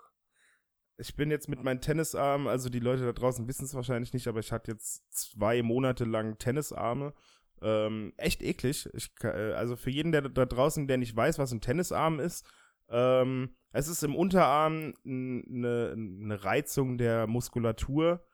[0.99, 4.29] Ich bin jetzt mit meinen Tennisarmen, also die Leute da draußen wissen es wahrscheinlich nicht,
[4.29, 7.15] aber ich hatte jetzt zwei Monate lang Tennisarme.
[7.61, 8.89] Ähm, echt eklig.
[8.93, 12.45] Ich, äh, also für jeden, der da draußen, der nicht weiß, was ein Tennisarm ist,
[12.89, 18.25] ähm, es ist im Unterarm eine ne Reizung der Muskulatur,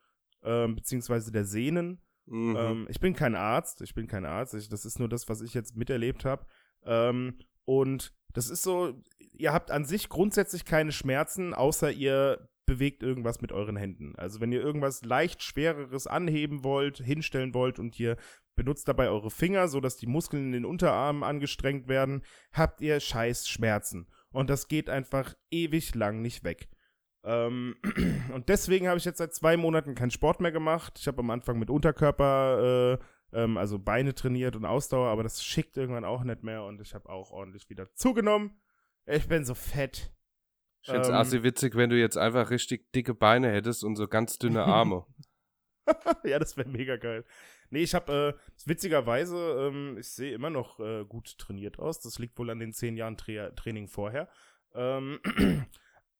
[0.43, 2.01] ähm, beziehungsweise der Sehnen.
[2.25, 2.55] Mhm.
[2.57, 5.41] Ähm, ich bin kein Arzt, ich bin kein Arzt, ich, das ist nur das, was
[5.41, 6.45] ich jetzt miterlebt habe.
[6.83, 8.93] Ähm, und das ist so,
[9.33, 14.13] ihr habt an sich grundsätzlich keine Schmerzen, außer ihr bewegt irgendwas mit euren Händen.
[14.17, 18.15] Also wenn ihr irgendwas leicht schwereres anheben wollt, hinstellen wollt und ihr
[18.55, 22.21] benutzt dabei eure Finger, sodass die Muskeln in den Unterarmen angestrengt werden,
[22.53, 24.07] habt ihr scheiß Schmerzen.
[24.31, 26.69] Und das geht einfach ewig lang nicht weg.
[27.23, 27.75] Ähm,
[28.33, 30.97] und deswegen habe ich jetzt seit zwei Monaten keinen Sport mehr gemacht.
[30.99, 33.03] Ich habe am Anfang mit Unterkörper, äh,
[33.33, 36.93] ähm, also Beine trainiert und Ausdauer, aber das schickt irgendwann auch nicht mehr und ich
[36.93, 38.59] habe auch ordentlich wieder zugenommen.
[39.05, 40.11] Ich bin so fett.
[40.81, 44.07] ich find's ähm, assi witzig, wenn du jetzt einfach richtig dicke Beine hättest und so
[44.07, 45.05] ganz dünne Arme.
[46.23, 47.25] ja, das wäre mega geil.
[47.71, 51.99] Nee, ich habe, äh, witzigerweise, ähm, ich sehe immer noch äh, gut trainiert aus.
[51.99, 54.29] Das liegt wohl an den zehn Jahren Tra Training vorher.
[54.73, 55.19] Ähm,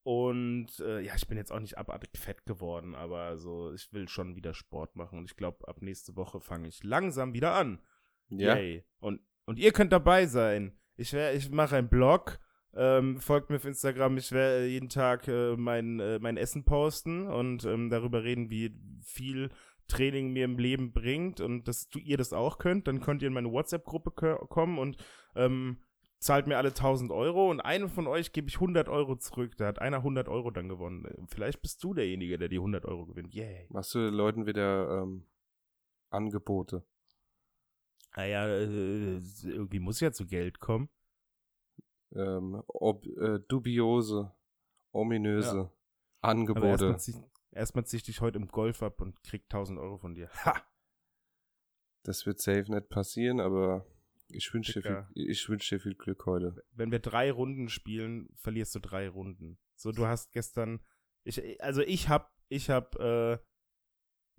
[0.03, 4.07] und äh, ja, ich bin jetzt auch nicht abartig fett geworden, aber also ich will
[4.07, 7.79] schon wieder Sport machen und ich glaube, ab nächste Woche fange ich langsam wieder an.
[8.29, 8.55] ja.
[8.55, 8.85] Yay.
[8.99, 10.77] Und, und ihr könnt dabei sein.
[10.95, 12.39] Ich, wär- ich mache einen Blog.
[12.75, 14.17] Ähm, folgt mir auf Instagram.
[14.17, 18.75] Ich werde jeden Tag äh, mein, äh, mein Essen posten und ähm, darüber reden, wie
[19.03, 19.49] viel
[19.87, 22.87] Training mir im Leben bringt und dass du, ihr das auch könnt.
[22.87, 24.97] Dann könnt ihr in meine WhatsApp-Gruppe ko- kommen und
[25.35, 25.77] ähm,
[26.19, 29.55] zahlt mir alle 1000 Euro und einem von euch gebe ich 100 Euro zurück.
[29.57, 31.07] Da hat einer 100 Euro dann gewonnen.
[31.27, 33.33] Vielleicht bist du derjenige, der die 100 Euro gewinnt.
[33.33, 33.67] Yay.
[33.69, 35.25] Machst du den Leuten wieder ähm,
[36.09, 36.85] Angebote?
[38.15, 40.89] Naja, äh, irgendwie muss ja zu Geld kommen.
[42.11, 44.31] ähm, ob, äh, dubiose,
[44.91, 45.71] ominöse Ja.
[46.21, 46.67] Angebote.
[46.67, 47.15] erstmal zieh,
[47.51, 50.27] erstmal zieh ich dich heute im Golf ab und krieg 1000 Euro von dir.
[50.43, 50.55] Ha!
[52.03, 53.85] Das wird safe nicht passieren, aber
[54.29, 55.07] ich wünsche dir,
[55.49, 56.63] wünsch dir viel Glück heute.
[56.71, 59.59] Wenn wir drei Runden spielen, verlierst du drei Runden.
[59.75, 60.79] So, du hast gestern,
[61.23, 63.37] ich, also ich hab, ich hab, äh,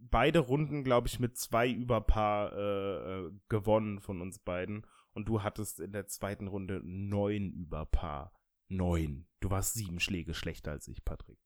[0.00, 4.86] beide Runden, glaube ich, mit zwei Überpaar äh, äh, gewonnen von uns beiden.
[5.12, 8.32] Und du hattest in der zweiten Runde neun Überpaar.
[8.68, 9.26] Neun.
[9.40, 11.38] Du warst sieben Schläge schlechter als ich, Patrick.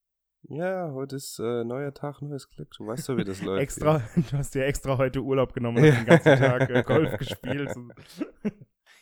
[0.49, 2.71] Ja, heute ist äh, neuer Tag, neues Glück.
[2.77, 3.63] Du weißt doch, wie das läuft.
[3.63, 7.71] extra, du hast dir extra heute Urlaub genommen und den ganzen Tag äh, Golf gespielt.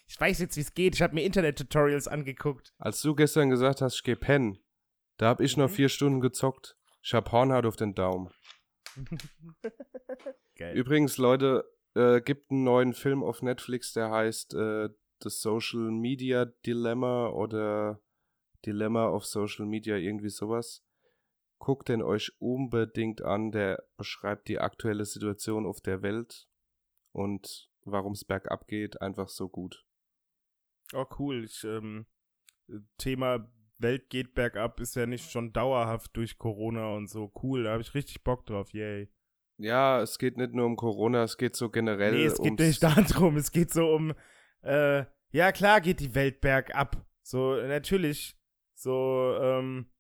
[0.07, 0.95] Ich weiß jetzt, wie es geht.
[0.95, 2.73] Ich habe mir Internet-Tutorials angeguckt.
[2.79, 4.59] Als du gestern gesagt hast, ich geh pennen,
[5.17, 5.75] da hab ich noch Mhm.
[5.75, 6.77] vier Stunden gezockt.
[7.03, 8.31] Ich hab Hornhaut auf den Daumen.
[10.57, 10.77] Geil.
[10.77, 11.65] Übrigens, Leute,
[11.97, 14.91] äh, gibt einen neuen Film auf Netflix, der heißt äh,
[15.23, 18.01] The Social Media Dilemma oder
[18.65, 20.85] Dilemma of Social Media, irgendwie sowas.
[21.63, 26.49] Guckt den euch unbedingt an, der beschreibt die aktuelle Situation auf der Welt
[27.13, 29.87] und warum es bergab geht, einfach so gut.
[30.93, 31.45] Oh, cool.
[31.45, 32.07] Ich, ähm,
[32.99, 33.49] Thema
[33.79, 37.31] Welt geht bergab ist ja nicht schon dauerhaft durch Corona und so.
[37.41, 38.75] Cool, da habe ich richtig Bock drauf.
[38.75, 39.09] Yay.
[39.57, 42.83] Ja, es geht nicht nur um Corona, es geht so generell Nee, es geht nicht
[42.83, 43.37] darum.
[43.37, 44.15] Es geht so um,
[44.63, 47.07] äh, ja klar geht die Welt bergab.
[47.23, 48.37] So, natürlich.
[48.75, 49.93] So, ähm,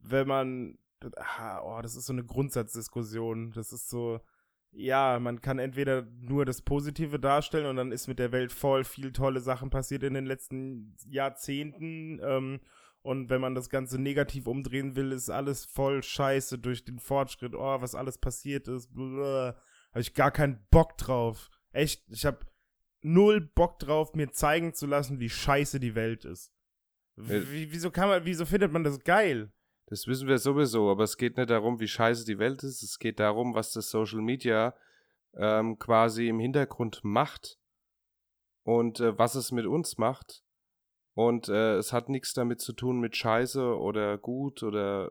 [0.00, 0.78] wenn man,
[1.16, 3.52] ah, oh, das ist so eine Grundsatzdiskussion.
[3.52, 4.20] Das ist so,
[4.72, 8.84] ja, man kann entweder nur das Positive darstellen und dann ist mit der Welt voll
[8.84, 12.20] viel tolle Sachen passiert in den letzten Jahrzehnten.
[12.22, 12.60] Ähm,
[13.02, 17.54] und wenn man das Ganze negativ umdrehen will, ist alles voll scheiße durch den Fortschritt.
[17.54, 18.90] Oh, was alles passiert ist.
[18.94, 19.56] Habe
[19.96, 21.50] ich gar keinen Bock drauf.
[21.72, 22.40] Echt, ich habe
[23.02, 26.52] null Bock drauf, mir zeigen zu lassen, wie scheiße die Welt ist.
[27.16, 27.42] Äh.
[27.50, 29.50] Wie, wieso kann man, wieso findet man das geil?
[29.90, 32.84] Das wissen wir sowieso, aber es geht nicht darum, wie scheiße die Welt ist.
[32.84, 34.72] Es geht darum, was das Social Media
[35.34, 37.58] ähm, quasi im Hintergrund macht
[38.62, 40.44] und äh, was es mit uns macht.
[41.14, 45.10] Und äh, es hat nichts damit zu tun mit Scheiße oder gut oder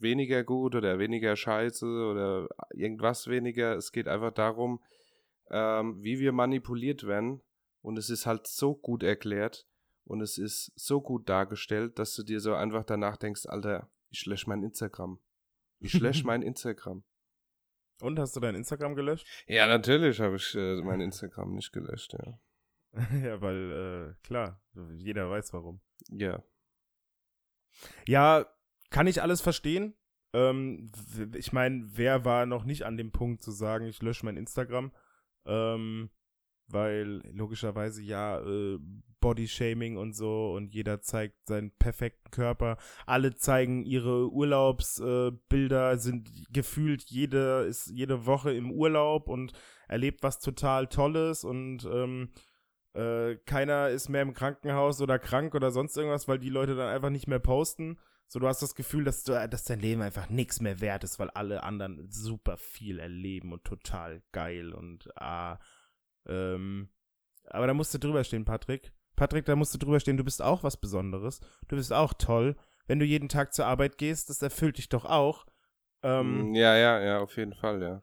[0.00, 3.76] weniger gut oder weniger Scheiße oder irgendwas weniger.
[3.76, 4.82] Es geht einfach darum,
[5.50, 7.42] ähm, wie wir manipuliert werden.
[7.80, 9.68] Und es ist halt so gut erklärt
[10.04, 14.26] und es ist so gut dargestellt, dass du dir so einfach danach denkst, Alter, ich
[14.26, 15.20] lösche mein Instagram.
[15.78, 17.04] Ich lösche mein Instagram.
[18.00, 19.26] Und hast du dein Instagram gelöscht?
[19.46, 22.38] Ja, natürlich habe ich äh, mein Instagram nicht gelöscht, ja.
[23.22, 24.62] ja, weil, äh, klar,
[24.98, 25.80] jeder weiß warum.
[26.08, 26.42] Ja.
[28.06, 28.46] Ja,
[28.90, 29.94] kann ich alles verstehen.
[30.32, 30.90] Ähm,
[31.34, 34.92] ich meine, wer war noch nicht an dem Punkt zu sagen, ich lösche mein Instagram?
[35.46, 36.10] Ähm,
[36.68, 38.78] weil logischerweise ja äh,
[39.26, 42.76] Bodyshaming und so und jeder zeigt seinen perfekten Körper.
[43.06, 49.52] Alle zeigen ihre Urlaubsbilder, äh, sind gefühlt jede ist jede Woche im Urlaub und
[49.88, 52.28] erlebt was total Tolles und ähm,
[52.94, 56.88] äh, keiner ist mehr im Krankenhaus oder krank oder sonst irgendwas, weil die Leute dann
[56.88, 57.98] einfach nicht mehr posten.
[58.28, 61.18] So, du hast das Gefühl, dass, du, dass dein Leben einfach nichts mehr wert ist,
[61.18, 65.58] weil alle anderen super viel erleben und total geil und ah,
[66.26, 66.90] ähm,
[67.48, 68.92] aber da musst du drüber stehen, Patrick.
[69.16, 71.40] Patrick, da musst du drüber stehen, du bist auch was Besonderes.
[71.68, 72.56] Du bist auch toll.
[72.86, 75.46] Wenn du jeden Tag zur Arbeit gehst, das erfüllt dich doch auch.
[76.02, 78.02] Ähm, Mm, ja, ja, ja, auf jeden Fall, ja.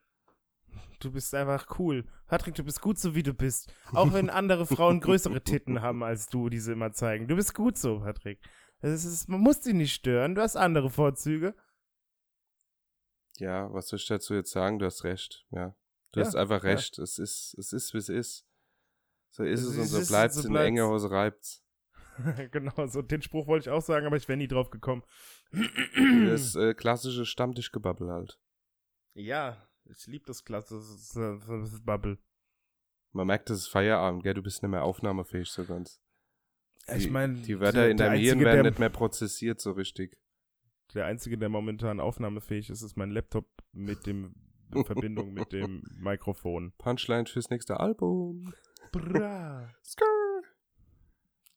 [0.99, 2.05] Du bist einfach cool.
[2.27, 3.71] Patrick, du bist gut so, wie du bist.
[3.93, 7.27] Auch wenn andere Frauen größere Titten haben als du, die sie immer zeigen.
[7.27, 8.39] Du bist gut so, Patrick.
[8.81, 10.33] Das ist, man muss dich nicht stören.
[10.35, 11.55] Du hast andere Vorzüge.
[13.37, 14.79] Ja, was soll ich dazu jetzt sagen?
[14.79, 15.75] Du hast recht, ja.
[16.11, 16.71] Du Ja, hast einfach ja.
[16.71, 16.99] recht.
[16.99, 18.45] Es ist, es ist, wie es ist.
[19.35, 20.35] So ist Es es und so es bleibt's.
[20.35, 20.67] so in bleibt's.
[20.67, 21.63] enge Hose reibt's.
[22.51, 25.03] genau, so den Spruch wollte ich auch sagen, aber ich wäre nie drauf gekommen.
[26.27, 28.39] Das äh, klassische Stammtischgebabbel halt.
[29.13, 32.17] ja, ich liebe das das, das, das Bubble.
[33.11, 34.33] Man merkt, es ist Feierabend, gell?
[34.33, 35.99] Du bist nicht mehr aufnahmefähig so ganz.
[36.95, 40.17] Ich Die- meine, Die Wörter in deinem Hirn werden nicht mehr prozessiert so richtig.
[40.93, 44.33] Der einzige, der momentan aufnahmefähig ist, ist mein Laptop mit dem
[44.73, 46.73] in Verbindung mit dem Mikrofon.
[46.77, 48.53] Punchline fürs nächste Album.
[48.93, 49.73] Bra.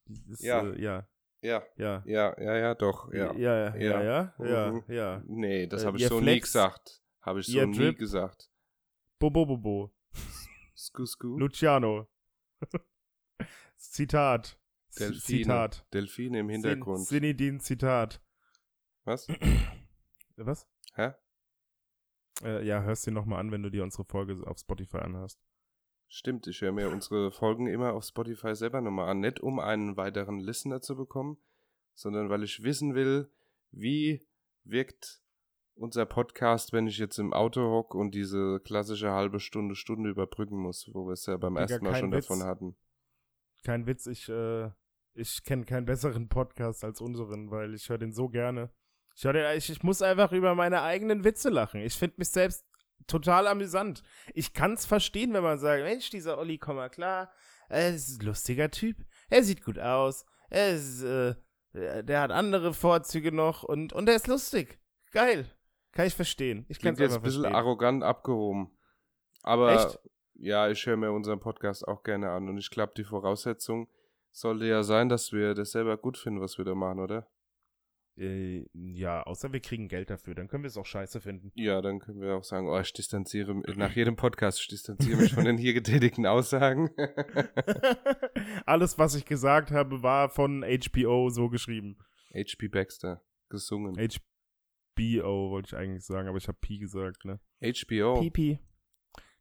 [0.06, 0.62] Dieses, Ja.
[0.62, 1.08] Äh, ja,
[1.42, 2.02] Ja, ja.
[2.06, 3.32] ja, ja, ja, doch, ja.
[3.34, 4.84] Ja, ja, ja, ja, ja, Mhm.
[4.88, 5.22] ja.
[5.26, 7.02] Nee, das Äh, habe ich so nie Flex, gesagt.
[7.20, 7.98] Habe ich so ihr nie Drip.
[7.98, 8.50] gesagt.
[9.18, 9.92] Bobo, bobo.
[10.76, 11.38] Sku, sku.
[11.38, 12.08] Luciano.
[13.76, 14.58] Zitat.
[14.98, 15.20] Delfine.
[15.20, 15.86] Zitat.
[15.92, 17.06] Delfine im Sin- Hintergrund.
[17.06, 18.20] Sinidin Zitat.
[19.04, 19.28] Was?
[20.36, 20.66] Was?
[20.94, 21.12] Hä?
[22.42, 25.40] Äh, ja, hörst dir nochmal an, wenn du dir unsere Folge auf Spotify anhörst.
[26.08, 29.20] Stimmt, ich höre mir unsere Folgen immer auf Spotify selber nochmal an.
[29.20, 31.38] Nicht um einen weiteren Listener zu bekommen,
[31.94, 33.30] sondern weil ich wissen will,
[33.72, 34.26] wie
[34.64, 35.20] wirkt
[35.74, 40.56] unser Podcast, wenn ich jetzt im Auto hocke und diese klassische halbe Stunde, Stunde überbrücken
[40.56, 42.26] muss, wo wir es ja beim Digga, ersten Mal schon Witz.
[42.26, 42.76] davon hatten.
[43.64, 44.70] Kein Witz, ich, äh,
[45.14, 48.70] ich kenne keinen besseren Podcast als unseren, weil ich höre den so gerne.
[49.16, 51.80] Ich, hör den, ich, ich muss einfach über meine eigenen Witze lachen.
[51.80, 52.64] Ich finde mich selbst
[53.06, 54.02] total amüsant.
[54.34, 57.32] Ich kann es verstehen, wenn man sagt, Mensch, dieser Olli, komm mal klar,
[57.68, 58.96] er ist ein lustiger Typ,
[59.28, 61.34] er sieht gut aus, er ist, äh,
[61.72, 64.78] der hat andere Vorzüge noch und, und er ist lustig.
[65.12, 65.46] Geil.
[65.92, 66.66] Kann ich verstehen.
[66.68, 67.56] Ich kann es jetzt ein bisschen verstehen.
[67.56, 68.76] arrogant abgehoben.
[69.42, 69.98] Aber Echt?
[70.34, 72.48] ja, ich höre mir unseren Podcast auch gerne an.
[72.48, 73.88] Und ich glaube, die Voraussetzung
[74.30, 77.26] sollte ja sein, dass wir das selber gut finden, was wir da machen, oder?
[78.18, 81.52] Äh, ja, außer wir kriegen Geld dafür, dann können wir es auch scheiße finden.
[81.54, 85.20] Ja, dann können wir auch sagen, oh, ich distanziere mich, nach jedem Podcast, ich distanziere
[85.20, 86.90] mich von den hier getätigten Aussagen.
[88.66, 91.98] Alles, was ich gesagt habe, war von HBO so geschrieben.
[92.34, 92.68] H.P.
[92.68, 93.96] Baxter, gesungen.
[93.96, 97.38] HBO wollte ich eigentlich sagen, aber ich habe Pi gesagt, ne?
[97.60, 98.20] HBO.
[98.20, 98.58] Pipi.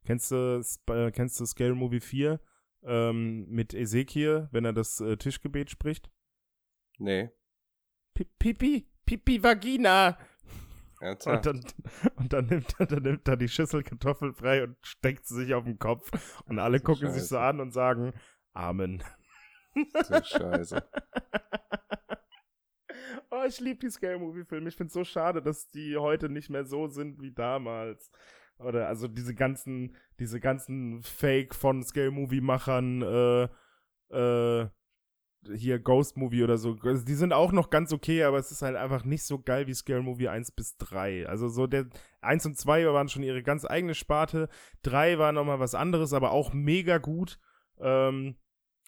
[0.05, 2.39] Kennst du, äh, kennst du Scary Movie 4
[2.83, 6.11] ähm, mit Ezekiel, wenn er das äh, Tischgebet spricht?
[6.99, 7.29] Nee.
[8.15, 10.17] Pi- Pipi, Pipi Vagina.
[11.01, 11.63] Und dann,
[12.15, 15.65] und dann nimmt er, dann nimmt er die Schüssel kartoffelfrei und steckt sie sich auf
[15.65, 16.09] den Kopf.
[16.45, 17.27] Und alle du gucken sich Scheiße.
[17.27, 18.13] so an und sagen
[18.53, 19.03] Amen.
[20.03, 20.81] So Scheiße.
[23.31, 24.69] Oh, ich liebe die Scary Movie Filme.
[24.69, 28.11] Ich finde es so schade, dass die heute nicht mehr so sind wie damals.
[28.59, 33.43] Oder also diese ganzen, diese ganzen Fake von Scary Movie Machern, äh,
[34.15, 34.69] äh,
[35.53, 36.77] hier Ghost Movie oder so.
[36.83, 39.67] Also die sind auch noch ganz okay, aber es ist halt einfach nicht so geil
[39.67, 41.27] wie Scary Movie 1 bis 3.
[41.27, 41.87] Also so der
[42.21, 44.49] 1 und 2 waren schon ihre ganz eigene Sparte.
[44.83, 47.39] 3 war nochmal was anderes, aber auch mega gut.
[47.79, 48.35] Ähm,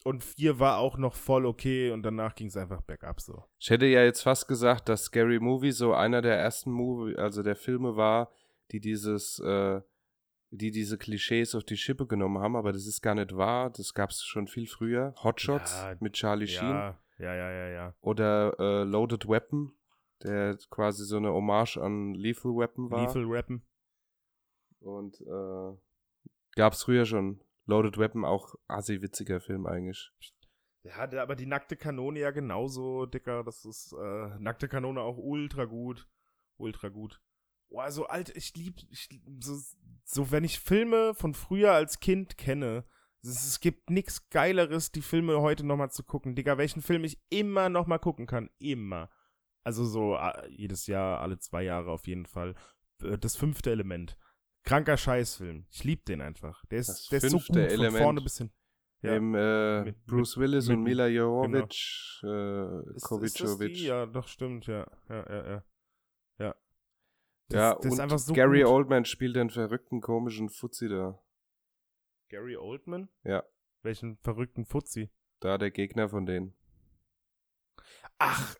[0.03, 3.43] und 4 war auch noch voll okay und danach ging es einfach bergab so.
[3.59, 7.43] Ich hätte ja jetzt fast gesagt, dass Scary Movie so einer der ersten Movie, also
[7.43, 8.31] der Filme war,
[8.71, 9.81] die dieses, äh,
[10.49, 13.69] die diese Klischees auf die Schippe genommen haben, aber das ist gar nicht wahr.
[13.69, 15.13] Das gab es schon viel früher.
[15.23, 17.95] Hotshots Ja, mit Charlie Sheen Ja, ja, ja, ja, ja.
[18.01, 19.73] oder äh, Loaded Weapon,
[20.23, 23.05] der quasi so eine Hommage an Lethal Weapon war.
[23.05, 23.65] Lethal Rappen.
[24.79, 25.77] Und äh,
[26.55, 27.41] gab es früher schon.
[27.65, 30.11] Loaded Weapon auch assi witziger Film eigentlich.
[30.83, 33.43] Ja, aber die nackte Kanone ja genauso, Dicker.
[33.43, 36.07] Das ist äh, nackte Kanone auch ultra gut.
[36.55, 37.21] Ultra gut.
[37.69, 39.09] Oh, also alt, ich lieb, ich,
[39.39, 39.57] so,
[40.03, 42.85] so wenn ich Filme von früher als Kind kenne,
[43.23, 46.35] es, es gibt nichts Geileres, die Filme heute nochmal zu gucken.
[46.35, 48.49] Digga, welchen Film ich immer nochmal gucken kann.
[48.59, 49.09] Immer.
[49.63, 52.55] Also so äh, jedes Jahr, alle zwei Jahre auf jeden Fall.
[53.03, 54.17] Äh, Das fünfte Element.
[54.63, 55.65] Kranker Scheißfilm.
[55.71, 56.63] Ich lieb den einfach.
[56.65, 57.93] Der ist, Das der ist so gut Element.
[57.95, 58.51] von vorne bis hin.
[59.01, 59.15] Ja.
[59.15, 63.85] Im, äh, Mit- Bruce Willis mit- und Mila Jovovich, äh, Ist, ist das die?
[63.85, 64.67] Ja, doch, stimmt.
[64.67, 65.49] Ja, ja, ja.
[65.49, 65.63] Ja.
[67.49, 68.71] Das, ja, das und so Gary gut.
[68.71, 71.19] Oldman spielt den verrückten, komischen Fuzzi da.
[72.29, 73.09] Gary Oldman?
[73.23, 73.43] Ja.
[73.83, 75.09] Welchen verrückten Fuzzi?
[75.39, 76.53] Da der Gegner von denen.
[78.17, 78.55] Ach,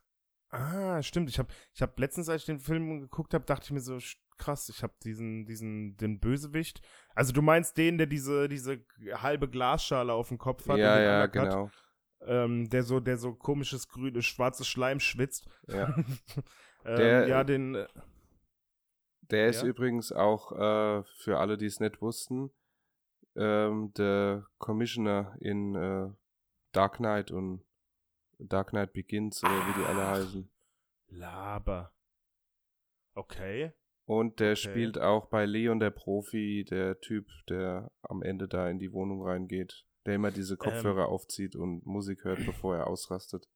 [0.50, 1.30] ah, stimmt.
[1.30, 3.98] Ich habe ich hab letztens, als ich den Film geguckt habe, dachte ich mir so,
[4.38, 6.82] krass, ich habe diesen, diesen, den Bösewicht.
[7.16, 8.86] Also du meinst den, der diese, diese
[9.16, 11.72] halbe Glasschale auf dem Kopf hat ja, ja, genau.
[12.22, 15.48] ähm, der so, der so komisches grünes, schwarzes Schleim schwitzt.
[15.68, 15.94] Ja.
[16.86, 17.88] ähm, Der- ja, den, äh,
[19.30, 19.68] Der ist Ja?
[19.68, 22.52] übrigens auch, äh, für alle, die es nicht wussten,
[23.36, 26.10] ähm, der Commissioner in äh,
[26.72, 27.64] Dark Knight und
[28.40, 30.16] Dark Knight Begins oder wie die alle Ach.
[30.18, 30.50] heißen.
[31.10, 31.94] Laber.
[33.16, 33.74] Okay.
[34.06, 34.58] Und der Okay.
[34.70, 39.24] spielt auch bei Leon der Profi, der Typ, der am Ende da in die Wohnung
[39.24, 40.60] reingeht, der immer diese Ähm.
[40.60, 43.50] Kopfhörer aufzieht und Musik hört, bevor er ausrastet.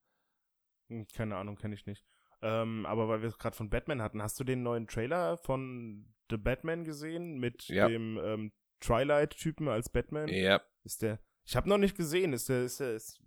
[0.90, 2.06] Hm, Keine Ahnung, kenne ich nicht.
[2.42, 6.12] Ähm, aber weil wir es gerade von Batman hatten, hast du den neuen Trailer von
[6.30, 7.88] The Batman gesehen mit Ja.
[7.88, 10.28] dem ähm, Twilight-Typen als Batman?
[10.30, 10.62] Ja.
[10.84, 11.20] Ist der?
[11.44, 12.34] Ich habe noch nicht gesehen.
[12.34, 12.64] Ist der?
[12.64, 12.94] Ist der?
[12.96, 13.20] Ist,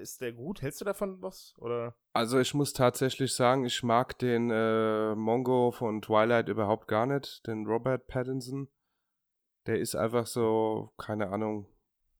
[0.00, 0.62] ist der gut?
[0.62, 1.54] Hältst du davon was?
[1.58, 1.96] Oder?
[2.12, 7.46] Also ich muss tatsächlich sagen, ich mag den äh, Mongo von Twilight überhaupt gar nicht,
[7.46, 8.68] den Robert Pattinson.
[9.66, 11.66] Der ist einfach so, keine Ahnung,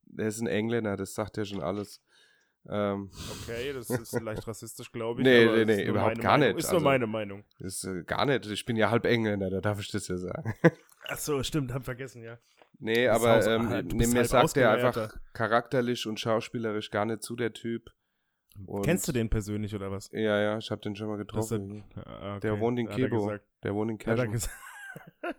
[0.03, 2.03] der ist ein Engländer, das sagt ja schon alles.
[2.71, 3.09] Ähm,
[3.43, 5.25] Okay, das ist leicht rassistisch, glaube ich.
[5.27, 6.55] Nee, nee, nee, überhaupt gar Meinung.
[6.55, 6.59] nicht.
[6.65, 7.43] Ist nur Also- meine Meinung.
[7.59, 10.53] ist äh, gar nicht, ich bin ja halb Engländer, da darf ich das ja sagen.
[11.07, 12.37] Ach so, stimmt, hab vergessen, ja.
[12.81, 15.01] Nee, bist aber ähm, ah, du nee, mir halb sagt der Ausgemeierter.
[15.03, 17.89] einfach charakterlich und schauspielerisch gar nicht zu, der Typ.
[18.65, 20.09] Und- Kennst du den persönlich oder was?
[20.11, 21.83] Ja, ja, ich habe den schon mal Das getroffen.
[21.95, 22.39] Ah, okay.
[22.41, 23.33] Der wohnt in er Kebo.
[23.63, 24.49] Der wohnt in er, ges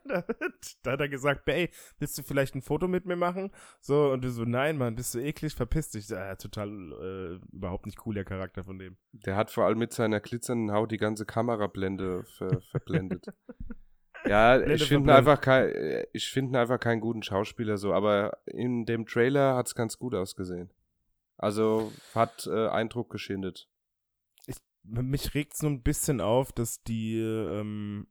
[0.04, 0.22] da,
[0.82, 3.50] da, hat er gesagt, ey, willst du vielleicht ein Foto mit mir machen?
[3.80, 6.08] So, und du so, nein, Mann, bist du eklig, verpiss dich.
[6.08, 8.96] Ja, total äh, überhaupt nicht cool, der Charakter von dem.
[9.12, 13.26] Der hat vor allem mit seiner glitzernden Haut die ganze Kamerablende ver verblendet.
[14.26, 18.84] ja, Blende ich finde einfach, kein, ich find einfach keinen guten Schauspieler so, aber in
[18.84, 20.70] dem Trailer hat es ganz gut ausgesehen.
[21.36, 23.66] Also hat äh, Eindruck geschindet.
[24.46, 28.08] Ich, mich regt es nur ein bisschen auf, dass die ähm,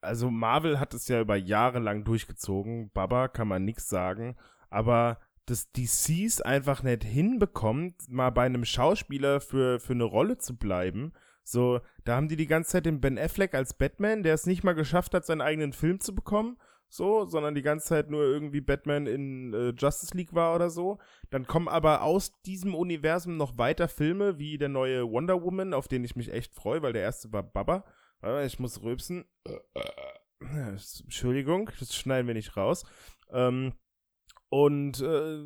[0.00, 2.90] also Marvel hat es ja über Jahre lang durchgezogen.
[2.92, 4.36] Baba kann man nichts sagen.
[4.70, 10.56] Aber dass DC's einfach nicht hinbekommt, mal bei einem Schauspieler für, für eine Rolle zu
[10.56, 11.12] bleiben.
[11.42, 14.64] So, da haben die die ganze Zeit den Ben Affleck als Batman, der es nicht
[14.64, 16.58] mal geschafft hat, seinen eigenen Film zu bekommen.
[16.90, 20.98] So, sondern die ganze Zeit nur irgendwie Batman in äh, Justice League war oder so.
[21.30, 25.88] Dann kommen aber aus diesem Universum noch weiter Filme, wie der neue Wonder Woman, auf
[25.88, 27.84] den ich mich echt freue, weil der erste war Baba.
[28.44, 29.24] Ich muss rülpsen.
[30.40, 32.84] Entschuldigung, das schneiden wir nicht raus.
[33.30, 33.74] Ähm,
[34.48, 35.44] und äh,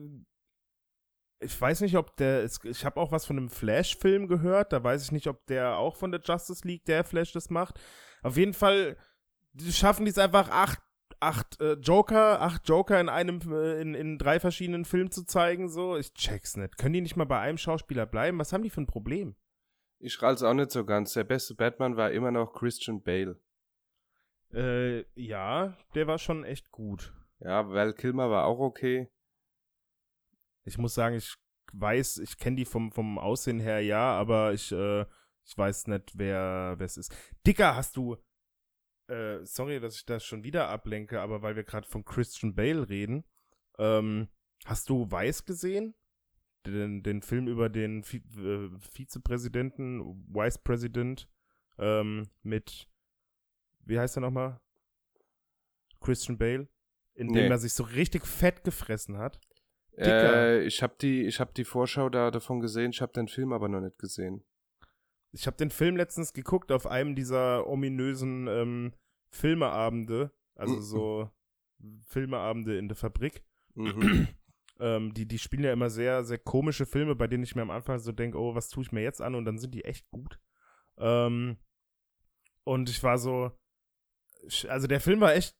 [1.40, 2.44] ich weiß nicht, ob der.
[2.44, 4.72] Ich habe auch was von einem Flash-Film gehört.
[4.72, 7.80] Da weiß ich nicht, ob der auch von der Justice League, der Flash, das macht.
[8.22, 8.96] Auf jeden Fall
[9.52, 10.80] die schaffen die es einfach acht,
[11.20, 15.68] acht äh, Joker, acht Joker in einem, äh, in, in drei verschiedenen Filmen zu zeigen.
[15.68, 16.78] So, ich check's nicht.
[16.78, 18.38] Können die nicht mal bei einem Schauspieler bleiben?
[18.38, 19.36] Was haben die für ein Problem?
[20.04, 21.12] Ich es auch nicht so ganz.
[21.12, 23.40] Der beste Batman war immer noch Christian Bale.
[24.52, 27.14] Äh, ja, der war schon echt gut.
[27.38, 29.08] Ja, Val Kilmer war auch okay.
[30.64, 31.36] Ich muss sagen, ich
[31.72, 35.06] weiß, ich kenne die vom, vom Aussehen her, ja, aber ich, äh,
[35.44, 37.14] ich weiß nicht, wer es ist.
[37.46, 38.16] Dicker, hast du,
[39.06, 42.88] äh, sorry, dass ich das schon wieder ablenke, aber weil wir gerade von Christian Bale
[42.88, 43.24] reden,
[43.78, 44.28] ähm,
[44.64, 45.94] hast du Weiß gesehen?
[46.66, 51.28] Den, den Film über den Vi äh, Vizepräsidenten, Vice President,
[51.78, 52.88] ähm, mit,
[53.84, 54.60] wie heißt er nochmal?
[56.00, 56.68] Christian Bale,
[57.14, 57.42] in nee.
[57.42, 59.40] dem er sich so richtig fett gefressen hat.
[59.96, 63.68] Äh, ich habe die, hab die Vorschau da davon gesehen, ich habe den Film aber
[63.68, 64.44] noch nicht gesehen.
[65.32, 68.92] Ich habe den Film letztens geguckt auf einem dieser ominösen ähm,
[69.30, 71.30] Filmeabende, also so
[72.04, 73.42] Filmeabende in der Fabrik.
[73.74, 74.28] Mhm.
[74.82, 77.70] Ähm, die, die spielen ja immer sehr, sehr komische Filme, bei denen ich mir am
[77.70, 79.36] Anfang so denke, oh, was tue ich mir jetzt an?
[79.36, 80.40] Und dann sind die echt gut.
[80.98, 81.56] Ähm,
[82.64, 83.52] und ich war so,
[84.68, 85.56] also der Film war echt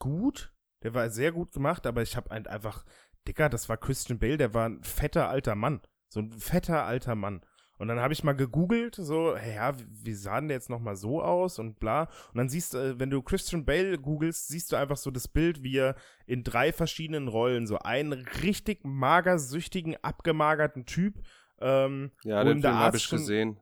[0.00, 0.52] gut,
[0.82, 2.84] der war sehr gut gemacht, aber ich habe halt einfach,
[3.28, 5.80] Dicker, das war Christian Bale, der war ein fetter alter Mann.
[6.08, 7.44] So ein fetter alter Mann.
[7.78, 10.96] Und dann habe ich mal gegoogelt, so, hey, ja, wie sah denn der jetzt nochmal
[10.96, 12.02] so aus und bla.
[12.32, 15.28] Und dann siehst du, äh, wenn du Christian Bale googelst, siehst du einfach so das
[15.28, 15.94] Bild, wie er
[16.26, 18.12] in drei verschiedenen Rollen, so einen
[18.42, 21.22] richtig magersüchtigen, abgemagerten Typ.
[21.60, 23.60] Ähm, ja, den Film habe ich schon, gesehen.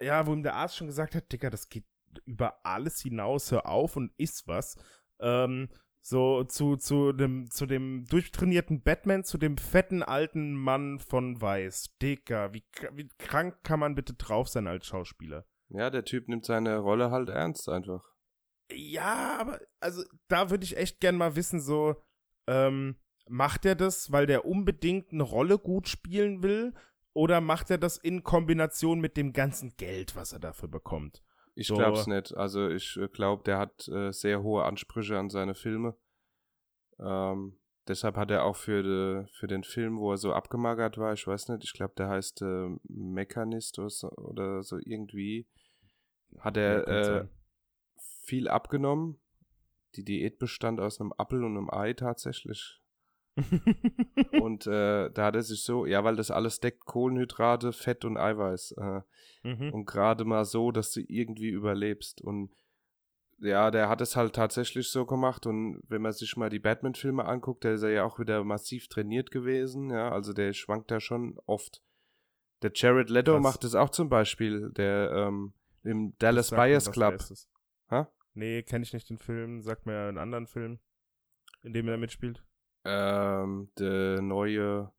[0.00, 1.84] Ja, wo ihm der Arzt schon gesagt hat, Dicker, das geht
[2.24, 4.76] über alles hinaus, hör auf und isst was.
[5.20, 5.68] Ähm,
[6.08, 11.96] so zu, zu, dem, zu dem durchtrainierten Batman, zu dem fetten alten Mann von Weiß.
[12.00, 15.44] Dicker, wie, wie krank kann man bitte drauf sein als Schauspieler?
[15.68, 18.02] Ja, der Typ nimmt seine Rolle halt ernst einfach.
[18.70, 21.96] Ja, aber also da würde ich echt gern mal wissen, so,
[22.46, 22.96] ähm,
[23.28, 26.74] macht er das, weil der unbedingt eine Rolle gut spielen will?
[27.12, 31.22] Oder macht er das in Kombination mit dem ganzen Geld, was er dafür bekommt?
[31.58, 31.74] Ich so.
[31.74, 32.36] glaube es nicht.
[32.36, 35.96] Also ich äh, glaube, der hat äh, sehr hohe Ansprüche an seine Filme.
[37.00, 41.12] Ähm, deshalb hat er auch für, de, für den Film, wo er so abgemagert war,
[41.12, 45.48] ich weiß nicht, ich glaube, der heißt äh, Mechanist oder so, oder so irgendwie,
[46.38, 47.28] hat er ja, äh,
[48.22, 49.18] viel abgenommen.
[49.96, 52.80] Die Diät bestand aus einem Apfel und einem Ei tatsächlich.
[54.40, 58.16] und äh, da hat er sich so, ja, weil das alles deckt Kohlenhydrate, Fett und
[58.16, 58.72] Eiweiß.
[58.72, 59.00] Äh,
[59.42, 59.72] mhm.
[59.72, 62.20] Und gerade mal so, dass du irgendwie überlebst.
[62.20, 62.50] Und
[63.38, 65.46] ja, der hat es halt tatsächlich so gemacht.
[65.46, 69.30] Und wenn man sich mal die Batman-Filme anguckt, der ist ja auch wieder massiv trainiert
[69.30, 69.90] gewesen.
[69.90, 71.82] Ja, also der schwankt da schon oft.
[72.62, 73.42] Der Jared Leto Krass.
[73.42, 75.52] macht es auch zum Beispiel, der ähm,
[75.84, 77.22] im Dallas Buyers Club.
[77.90, 78.10] Ha?
[78.34, 79.62] Nee, kenne ich nicht den Film.
[79.62, 80.80] Sag mir einen anderen Film,
[81.62, 82.42] in dem er mitspielt
[82.88, 84.92] ähm, der neue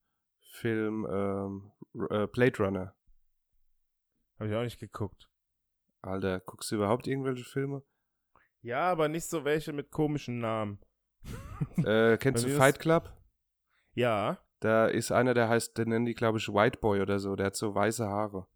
[0.51, 1.71] Film ähm,
[2.09, 2.95] äh, Blade Runner.
[4.37, 5.29] Habe ich auch nicht geguckt.
[6.01, 7.83] Alter, guckst du überhaupt irgendwelche Filme?
[8.61, 10.79] Ja, aber nicht so welche mit komischen Namen.
[11.77, 13.11] äh, kennst du Fight Club?
[13.93, 14.39] Ja.
[14.59, 17.35] Da ist einer, der heißt, den nennen die, glaube ich, White Boy oder so.
[17.35, 18.47] Der hat so weiße Haare.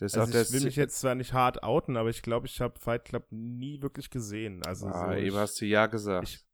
[0.00, 3.04] also ich will mich jetzt zwar nicht hart outen, aber ich glaube, ich habe Fight
[3.04, 4.62] Club nie wirklich gesehen.
[4.64, 6.28] Also ah, so, eben hast du ja gesagt.
[6.28, 6.46] Ich,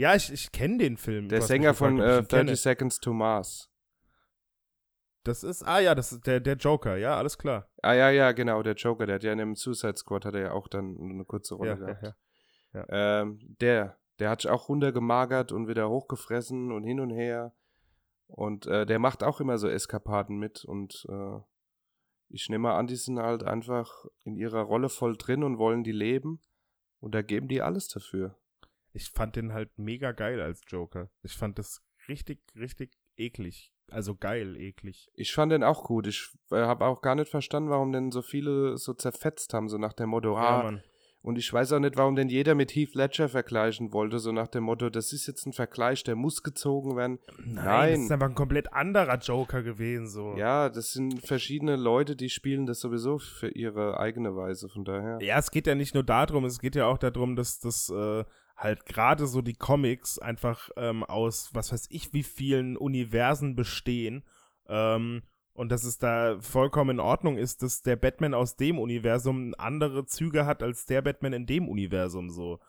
[0.00, 1.28] ja, ich, ich kenne den Film.
[1.28, 3.70] Der Sänger von äh, 30 Seconds to Mars.
[5.24, 7.68] Das ist, ah ja, das ist der, der Joker, ja, alles klar.
[7.82, 10.40] Ah ja, ja, genau, der Joker, der hat ja in dem Suicide Squad hat er
[10.40, 12.02] ja auch dann eine kurze Rolle ja, gehabt.
[12.02, 12.14] Ja,
[12.72, 12.86] ja.
[12.88, 13.20] Ja.
[13.20, 17.52] Ähm, der, der hat sich auch runtergemagert und wieder hochgefressen und hin und her.
[18.26, 21.40] Und äh, der macht auch immer so Eskapaden mit und äh,
[22.30, 25.92] ich nehme an, die sind halt einfach in ihrer Rolle voll drin und wollen die
[25.92, 26.40] leben
[27.00, 28.39] und da geben die alles dafür.
[28.92, 31.10] Ich fand den halt mega geil als Joker.
[31.22, 33.72] Ich fand das richtig, richtig eklig.
[33.90, 35.08] Also geil, eklig.
[35.14, 36.06] Ich fand den auch gut.
[36.06, 39.78] Ich äh, habe auch gar nicht verstanden, warum denn so viele so zerfetzt haben, so
[39.78, 40.80] nach dem Motto, ah, Ja.
[41.22, 44.48] Und ich weiß auch nicht, warum denn jeder mit Heath Ledger vergleichen wollte, so nach
[44.48, 47.18] dem Motto, das ist jetzt ein Vergleich, der muss gezogen werden.
[47.44, 47.92] Nein, Nein.
[47.92, 50.34] das ist einfach ein komplett anderer Joker gewesen, so.
[50.36, 55.18] Ja, das sind verschiedene Leute, die spielen das sowieso für ihre eigene Weise, von daher.
[55.20, 58.24] Ja, es geht ja nicht nur darum, es geht ja auch darum, dass das äh,
[58.60, 64.22] halt gerade so die Comics einfach ähm, aus, was weiß ich, wie vielen Universen bestehen.
[64.68, 65.22] Ähm,
[65.54, 70.04] und dass es da vollkommen in Ordnung ist, dass der Batman aus dem Universum andere
[70.06, 72.60] Züge hat als der Batman in dem Universum so.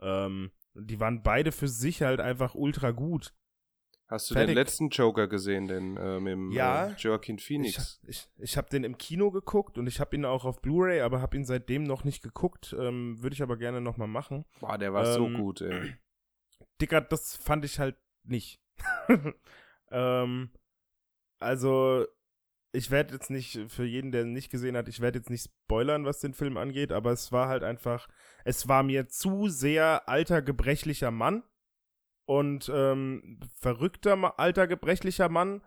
[0.00, 3.32] Ähm, die waren beide für sich halt einfach ultra gut.
[4.08, 4.50] Hast du Fertig.
[4.50, 6.88] den letzten Joker gesehen, den äh, mit dem Ja.
[6.88, 8.00] äh, Joaquin Phoenix?
[8.04, 11.00] Ich, ich, ich habe den im Kino geguckt und ich habe ihn auch auf Blu-ray,
[11.00, 12.74] aber habe ihn seitdem noch nicht geguckt.
[12.78, 14.44] Ähm, Würde ich aber gerne nochmal machen.
[14.60, 15.96] Boah, der war so Ähm, gut, ey.
[16.80, 18.60] Dicker, das fand ich halt nicht.
[19.90, 20.50] ähm,
[21.38, 22.06] also,
[22.72, 25.50] ich werde jetzt nicht, für jeden, der ihn nicht gesehen hat, ich werde jetzt nicht
[25.64, 28.08] spoilern, was den Film angeht, aber es war halt einfach,
[28.44, 31.42] es war mir zu sehr alter, gebrechlicher Mann
[32.26, 35.62] und ähm, verrückter, alter, gebrechlicher Mann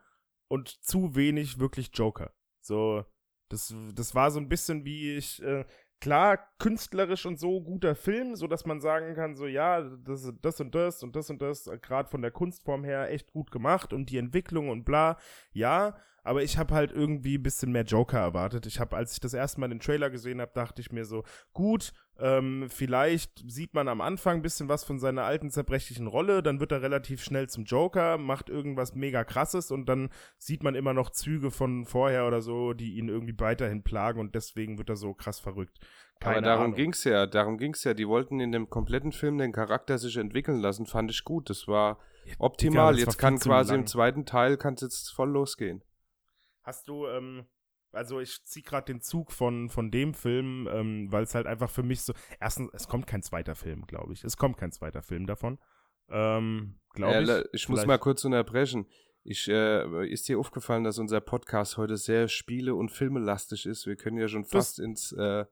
[0.48, 2.34] und zu wenig wirklich Joker.
[2.62, 3.06] So,
[3.50, 5.66] das, das war so ein bisschen wie ich, äh,
[6.00, 10.62] klar, künstlerisch und so guter Film, so dass man sagen kann, so ja, das, das
[10.62, 14.10] und das und das und das, gerade von der Kunstform her echt gut gemacht und
[14.10, 15.18] die Entwicklung und bla,
[15.52, 18.66] ja, aber ich habe halt irgendwie ein bisschen mehr Joker erwartet.
[18.66, 21.24] Ich habe, als ich das erste Mal den Trailer gesehen habe, dachte ich mir so,
[21.54, 26.44] gut, ähm, vielleicht sieht man am Anfang ein bisschen was von seiner alten zerbrechlichen Rolle,
[26.44, 30.76] dann wird er relativ schnell zum Joker, macht irgendwas mega krasses und dann sieht man
[30.76, 34.90] immer noch Züge von vorher oder so, die ihn irgendwie weiterhin plagen und deswegen wird
[34.90, 35.80] er so krass verrückt.
[36.20, 36.76] Keine Aber darum Ahnung.
[36.76, 37.94] ging's ja, darum ging's ja.
[37.94, 41.50] Die wollten in dem kompletten Film den Charakter sich entwickeln lassen, fand ich gut.
[41.50, 42.00] Das war
[42.40, 42.94] optimal.
[42.94, 43.82] das war jetzt kann quasi lang.
[43.82, 45.82] im zweiten Teil kann's jetzt voll losgehen.
[46.64, 47.46] Hast du, ähm,
[47.92, 51.70] also ich zieh gerade den Zug von, von dem Film, ähm, weil es halt einfach
[51.70, 54.24] für mich so, erstens, es kommt kein zweiter Film, glaube ich.
[54.24, 55.60] Es kommt kein zweiter Film davon.
[56.10, 57.64] Ähm, glaube Äh, ich.
[57.64, 58.88] ich muss mal kurz unterbrechen.
[59.24, 63.86] Ich, äh, ist dir aufgefallen, dass unser Podcast heute sehr spiele- und filmelastig ist?
[63.86, 65.46] Wir können ja schon fast ins, äh,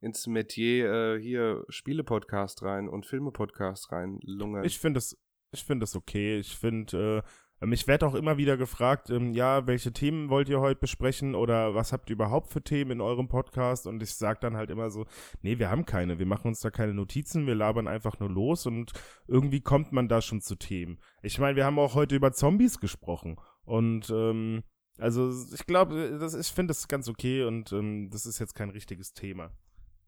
[0.00, 4.64] ins Metier äh, hier Spiele-Podcast rein und Filme-Podcast rein lungern.
[4.64, 5.16] Ich finde es,
[5.52, 6.38] ich finde es okay.
[6.38, 7.28] Ich finde, äh,
[7.60, 11.34] ähm, ich werde auch immer wieder gefragt, ähm, ja, welche Themen wollt ihr heute besprechen
[11.34, 13.86] oder was habt ihr überhaupt für Themen in eurem Podcast?
[13.86, 15.06] Und ich sage dann halt immer so,
[15.42, 18.66] nee, wir haben keine, wir machen uns da keine Notizen, wir labern einfach nur los
[18.66, 18.92] und
[19.26, 20.98] irgendwie kommt man da schon zu Themen.
[21.22, 24.62] Ich meine, wir haben auch heute über Zombies gesprochen und ähm,
[24.98, 28.70] also ich glaube, das ich finde das ganz okay und ähm, das ist jetzt kein
[28.70, 29.52] richtiges Thema.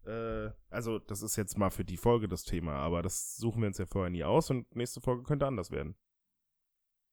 [0.05, 3.67] Äh, also das ist jetzt mal für die Folge das Thema, aber das suchen wir
[3.67, 5.95] uns ja vorher nie aus und nächste Folge könnte anders werden.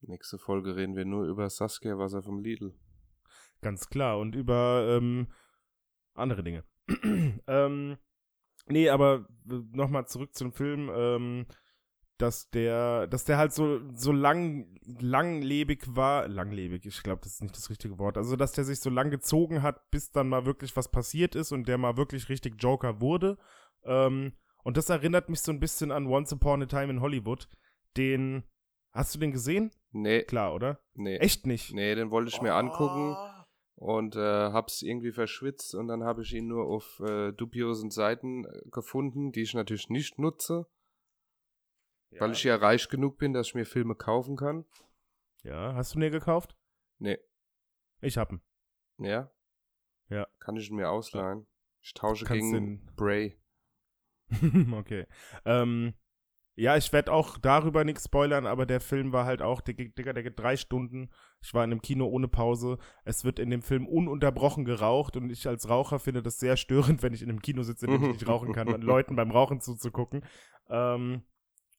[0.01, 2.75] Nächste Folge reden wir nur über Saskia Wasser vom Lidl.
[3.61, 4.19] Ganz klar.
[4.19, 5.29] Und über ähm,
[6.15, 6.65] andere Dinge.
[7.47, 7.99] ähm,
[8.67, 11.47] nee, aber nochmal zurück zum Film, ähm,
[12.19, 17.43] dass der, dass der halt so, so lang, langlebig war, langlebig, ich glaube, das ist
[17.43, 20.45] nicht das richtige Wort, also dass der sich so lang gezogen hat, bis dann mal
[20.45, 23.39] wirklich was passiert ist und der mal wirklich richtig Joker wurde.
[23.85, 24.33] Ähm,
[24.65, 27.49] und das erinnert mich so ein bisschen an Once Upon a Time in Hollywood.
[27.97, 28.43] Den,
[28.93, 29.71] hast du den gesehen?
[30.01, 30.81] Nee, Klar, oder?
[30.95, 31.17] nee.
[31.17, 31.73] Echt nicht?
[31.75, 33.45] Nee, den wollte ich mir angucken Oh.
[33.95, 34.21] und äh,
[34.53, 39.33] hab's irgendwie verschwitzt und dann habe ich ihn nur auf äh, dubiosen Seiten äh, gefunden,
[39.33, 40.67] die ich natürlich nicht nutze,
[42.11, 42.21] Ja.
[42.21, 44.65] weil ich ja reich genug bin, dass ich mir Filme kaufen kann.
[45.43, 46.57] Ja, hast du den gekauft?
[46.99, 47.19] Nee,
[48.01, 48.41] Ich hab ihn.
[48.99, 49.31] ja?
[50.09, 50.27] Ja.
[50.41, 51.47] Kann ich ihn mir ausleihen?
[51.83, 53.39] Ich tausche Kannst gegen den- Bray.
[54.75, 55.07] okay.
[55.45, 55.95] Ähm,
[56.59, 60.25] ja, ich werde auch darüber nichts spoilern, aber der Film war halt auch, Digga, der
[60.25, 61.09] geht drei Stunden.
[61.41, 62.79] Ich war in einem Kino ohne Pause.
[63.05, 67.05] Es wird in dem Film ununterbrochen geraucht und ich als Raucher finde das sehr störend,
[67.05, 69.61] wenn ich in einem Kino sitze, in dem ich nicht rauchen kann, Leuten beim Rauchen
[69.61, 70.25] zuzugucken.
[70.69, 71.23] Ähm,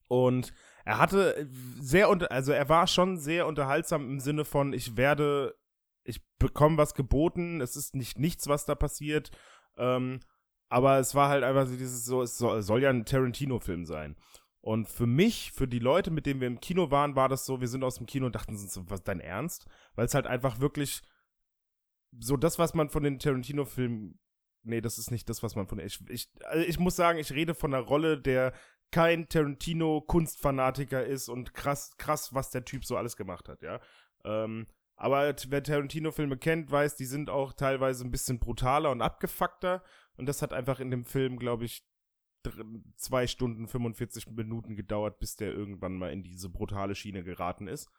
[0.07, 0.53] und
[0.85, 1.49] er hatte
[1.81, 5.55] sehr, unter also er war schon sehr unterhaltsam im Sinne von, ich werde,
[6.05, 9.31] ich bekomme was geboten, es ist nicht nichts, was da passiert.
[9.75, 10.21] Ähm,
[10.69, 14.15] aber es war halt einfach so dieses so, es soll, soll ja ein Tarantino-Film sein.
[14.61, 17.61] Und für mich, für die Leute, mit denen wir im Kino waren, war das so,
[17.61, 19.67] wir sind aus dem Kino und dachten so, was dein Ernst?
[19.95, 21.01] Weil es halt einfach wirklich
[22.19, 24.19] so das, was man von den Tarantino-Filmen
[24.63, 25.79] nee, das ist nicht das, was man von.
[25.79, 28.53] Ich, ich, also ich muss sagen, ich rede von einer Rolle, der
[28.91, 33.79] kein Tarantino-Kunstfanatiker ist und krass, krass, was der Typ so alles gemacht hat, ja.
[34.23, 39.81] Ähm, aber wer Tarantino-Filme kennt, weiß, die sind auch teilweise ein bisschen brutaler und abgefuckter.
[40.17, 41.85] Und das hat einfach in dem Film, glaube ich,
[42.95, 47.89] zwei Stunden 45 Minuten gedauert, bis der irgendwann mal in diese brutale Schiene geraten ist.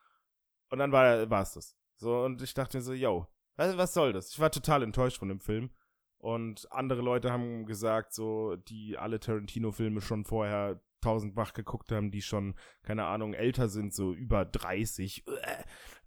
[0.70, 1.76] Und dann war es das.
[1.96, 3.26] So, und ich dachte mir so, yo,
[3.56, 4.30] was, was soll das?
[4.30, 5.70] Ich war total enttäuscht von dem Film.
[6.18, 12.22] Und andere Leute haben gesagt, so, die alle Tarantino-Filme schon vorher tausendfach geguckt haben, die
[12.22, 15.24] schon, keine Ahnung, älter sind, so über 30.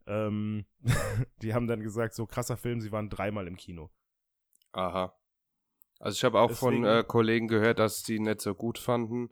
[0.06, 0.66] Ähm,
[1.42, 3.90] die haben dann gesagt, so krasser Film, sie waren dreimal im Kino.
[4.72, 5.16] Aha.
[6.04, 9.30] Also ich habe auch Deswegen, von äh, Kollegen gehört, dass die nicht so gut fanden.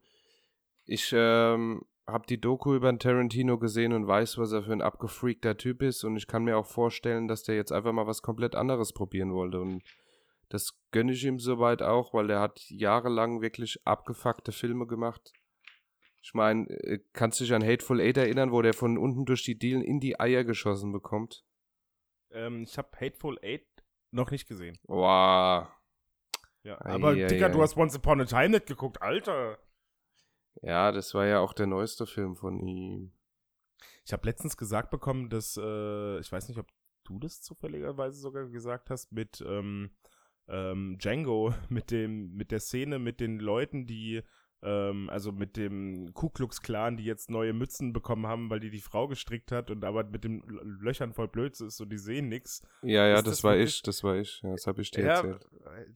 [0.85, 4.81] Ich ähm, habe die Doku über den Tarantino gesehen und weiß, was er für ein
[4.81, 6.05] abgefreakter Typ ist.
[6.05, 9.33] Und ich kann mir auch vorstellen, dass der jetzt einfach mal was komplett anderes probieren
[9.33, 9.59] wollte.
[9.59, 9.83] Und
[10.47, 15.33] das gönne ich ihm soweit auch, weil der hat jahrelang wirklich abgefuckte Filme gemacht.
[16.21, 19.43] Ich meine, äh, kannst du dich an Hateful Eight erinnern, wo der von unten durch
[19.43, 21.43] die Dielen in die Eier geschossen bekommt?
[22.29, 23.67] Ähm, ich habe Hateful Eight
[24.11, 24.77] noch nicht gesehen.
[24.83, 25.67] Wow.
[26.63, 29.57] Ja, aber ei, Digga, ei, du hast Once Upon a Time nicht geguckt, Alter.
[30.61, 33.13] Ja, das war ja auch der neueste Film von ihm.
[34.05, 36.67] Ich habe letztens gesagt bekommen, dass, äh, ich weiß nicht, ob
[37.03, 39.91] du das zufälligerweise sogar gesagt hast, mit ähm,
[40.47, 44.21] ähm, Django, mit dem, mit der Szene mit den Leuten, die
[44.63, 48.69] ähm, also mit dem Ku Klux Klan, die jetzt neue Mützen bekommen haben, weil die
[48.69, 52.29] die Frau gestrickt hat und aber mit den Löchern voll blöd ist und die sehen
[52.29, 52.61] nichts.
[52.81, 55.15] Ja, ja, das, das, war ich, das war ich, ja, das habe ich dir ja,
[55.15, 55.47] erzählt.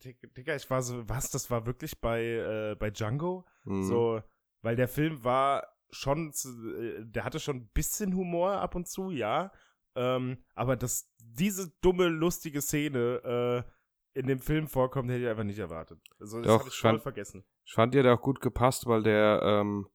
[0.03, 3.45] Äh, Digga, ich war so, was, das war wirklich bei, äh, bei Django?
[3.65, 3.83] Mhm.
[3.83, 4.21] So,
[4.61, 9.11] weil der Film war schon, äh, der hatte schon ein bisschen Humor ab und zu,
[9.11, 9.51] ja,
[9.95, 13.71] ähm, aber das, diese dumme, lustige Szene, äh,
[14.19, 15.99] in dem Film vorkommt, hätte ich einfach nicht erwartet.
[16.19, 17.43] Also das habe ich voll vergessen.
[17.65, 19.87] Ich fand dir da auch gut gepasst, weil der ähm,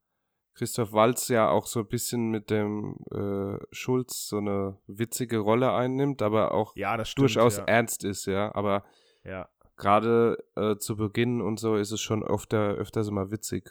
[0.54, 5.72] Christoph Walz ja auch so ein bisschen mit dem äh, Schulz so eine witzige Rolle
[5.72, 7.64] einnimmt, aber auch ja, stimmt, durchaus ja.
[7.64, 8.54] ernst ist, ja.
[8.54, 8.84] Aber
[9.24, 9.48] ja.
[9.76, 13.70] gerade äh, zu Beginn und so ist es schon öfter, öfters immer witzig.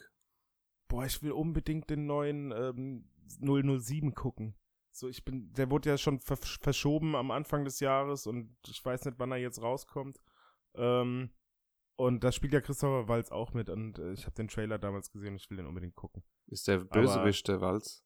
[0.87, 3.09] Boah, ich will unbedingt den neuen ähm,
[3.41, 4.55] 007 gucken.
[4.91, 9.05] So, ich bin, der wurde ja schon verschoben am Anfang des Jahres und ich weiß
[9.05, 10.19] nicht, wann er jetzt rauskommt.
[10.75, 11.29] Ähm,
[11.99, 15.11] und da spielt ja Christopher Walz auch mit und äh, ich habe den Trailer damals
[15.11, 16.23] gesehen und ich will den unbedingt gucken.
[16.47, 18.05] Ist der Bösewicht der Walz?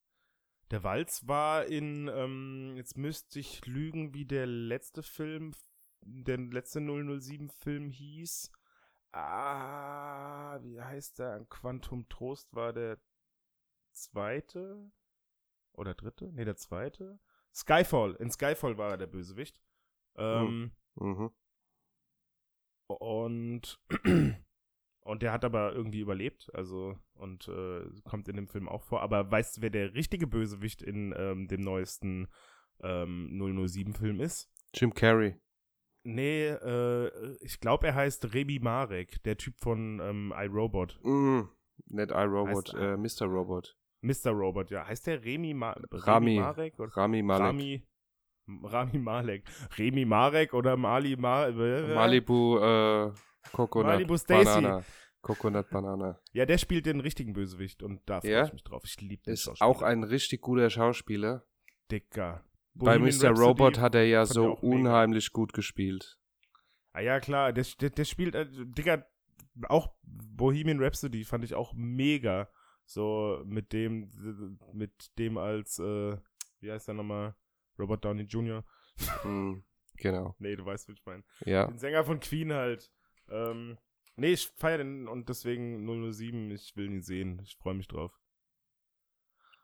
[0.71, 5.53] Der Walz war in, ähm, jetzt müsste ich lügen, wie der letzte Film,
[6.01, 8.51] der letzte 007-Film hieß.
[9.11, 11.45] Ah, wie heißt der?
[11.45, 12.99] Quantum Trost war der
[13.91, 14.91] zweite
[15.71, 16.33] oder dritte?
[16.33, 17.19] Ne, der zweite.
[17.53, 18.15] Skyfall.
[18.15, 19.61] In Skyfall war er der Bösewicht.
[20.15, 21.29] Ähm, mhm.
[22.87, 23.79] Und,
[25.01, 29.01] und der hat aber irgendwie überlebt, also und äh, kommt in dem Film auch vor.
[29.01, 32.27] Aber weißt du, wer der richtige Bösewicht in ähm, dem neuesten
[32.81, 34.51] ähm, 007-Film ist?
[34.73, 35.35] Jim Carrey.
[36.03, 40.99] Nee, äh, ich glaube, er heißt Remy Marek, der Typ von ähm, iRobot.
[41.03, 41.43] Mm,
[41.85, 43.25] nicht iRobot, äh, Mr.
[43.25, 43.77] Robot.
[44.01, 44.31] Mr.
[44.31, 44.85] Robot, ja.
[44.85, 46.79] Heißt der Remy, Ma Rami, Remy Marek?
[46.79, 46.97] Oder?
[46.97, 47.47] Rami Malek.
[47.47, 47.87] Rami,
[48.47, 49.43] Rami Malek.
[49.77, 53.11] Remy Marek oder Mali Ma Malibu äh,
[53.51, 54.43] Coconut Malibu Stacy.
[54.43, 54.83] Banana.
[55.21, 56.19] Coconut Banana.
[56.33, 58.45] Ja, der spielt den richtigen Bösewicht und da freue ja?
[58.45, 58.83] ich mich drauf.
[58.85, 61.45] Ich liebe den Ist auch ein richtig guter Schauspieler.
[61.89, 62.43] Dicker.
[62.75, 63.29] Bei Mr.
[63.29, 65.33] Robot hat er ja so unheimlich mega.
[65.33, 66.19] gut gespielt.
[66.91, 69.05] Ah ja, klar, der, der, der spielt, äh, Digga,
[69.67, 72.49] auch Bohemian Rhapsody fand ich auch mega.
[72.85, 74.11] So mit dem,
[74.73, 76.17] mit dem als, äh,
[76.59, 77.35] wie heißt der nochmal?
[77.77, 78.63] Robert Downey Jr.
[79.23, 79.63] Mm,
[79.97, 80.35] genau.
[80.39, 81.23] nee, du weißt, was ich meine.
[81.45, 81.67] Ja.
[81.67, 82.91] Den Sänger von Queen halt.
[83.29, 83.77] Ähm,
[84.15, 87.41] nee, ich feiere den und deswegen 007, ich will ihn sehen.
[87.43, 88.11] Ich freue mich drauf.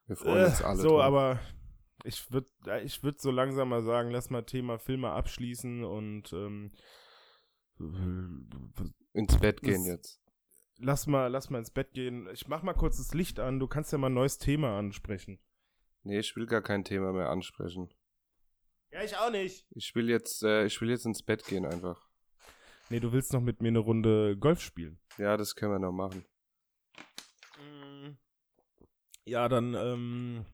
[0.07, 0.81] Wir freuen uns äh, alle.
[0.81, 1.01] So, drauf.
[1.01, 1.39] aber
[2.03, 2.49] ich würde
[2.83, 6.71] ich würd so langsam mal sagen, lass mal Thema Filme abschließen und ähm,
[9.13, 10.21] ins Bett gehen jetzt.
[10.77, 12.27] Lass mal, lass mal ins Bett gehen.
[12.31, 13.59] Ich mach mal kurz das Licht an.
[13.59, 15.39] Du kannst ja mal ein neues Thema ansprechen.
[16.03, 17.89] Nee, ich will gar kein Thema mehr ansprechen.
[18.91, 19.65] Ja, ich auch nicht.
[19.71, 22.09] Ich will jetzt, äh, ich will jetzt ins Bett gehen einfach.
[22.89, 24.99] Nee, du willst noch mit mir eine Runde Golf spielen.
[25.17, 26.25] Ja, das können wir noch machen.
[27.59, 28.17] Mm.
[29.25, 30.45] Ja, dann ähm,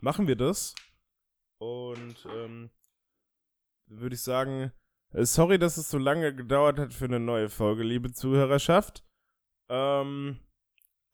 [0.00, 0.76] machen wir das.
[1.58, 2.70] Und ähm,
[3.86, 4.72] würde ich sagen,
[5.12, 9.04] äh, sorry, dass es so lange gedauert hat für eine neue Folge, liebe Zuhörerschaft.
[9.68, 10.38] Ähm,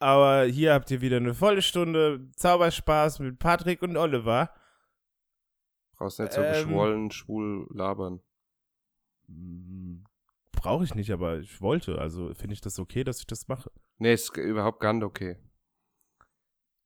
[0.01, 4.53] aber hier habt ihr wieder eine volle Stunde Zauberspaß mit Patrick und Oliver.
[6.01, 8.23] Brauchst nicht so ähm, geschwollen, schwul labern.
[10.51, 11.99] brauche ich nicht, aber ich wollte.
[11.99, 13.71] Also finde ich das okay, dass ich das mache.
[13.99, 15.37] Nee, ist überhaupt gar nicht okay.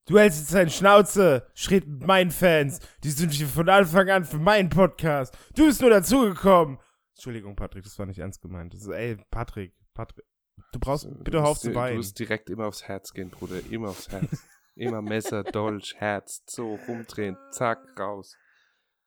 [0.06, 2.80] Du hältst jetzt deine Schnauze, schritt mit meinen Fans.
[3.04, 5.38] Die sind hier von Anfang an für meinen Podcast.
[5.54, 6.80] Du bist nur dazugekommen.
[7.14, 8.74] Entschuldigung, Patrick, das war nicht ernst gemeint.
[8.74, 10.26] Das ist, ey, Patrick, Patrick.
[10.72, 11.98] Du brauchst, bitte hör auf zu Du weinen.
[11.98, 13.60] musst direkt immer aufs Herz gehen, Bruder.
[13.70, 14.44] Immer aufs Herz.
[14.74, 18.36] immer Messer, Dolch, Herz, so rumdrehen, zack, raus.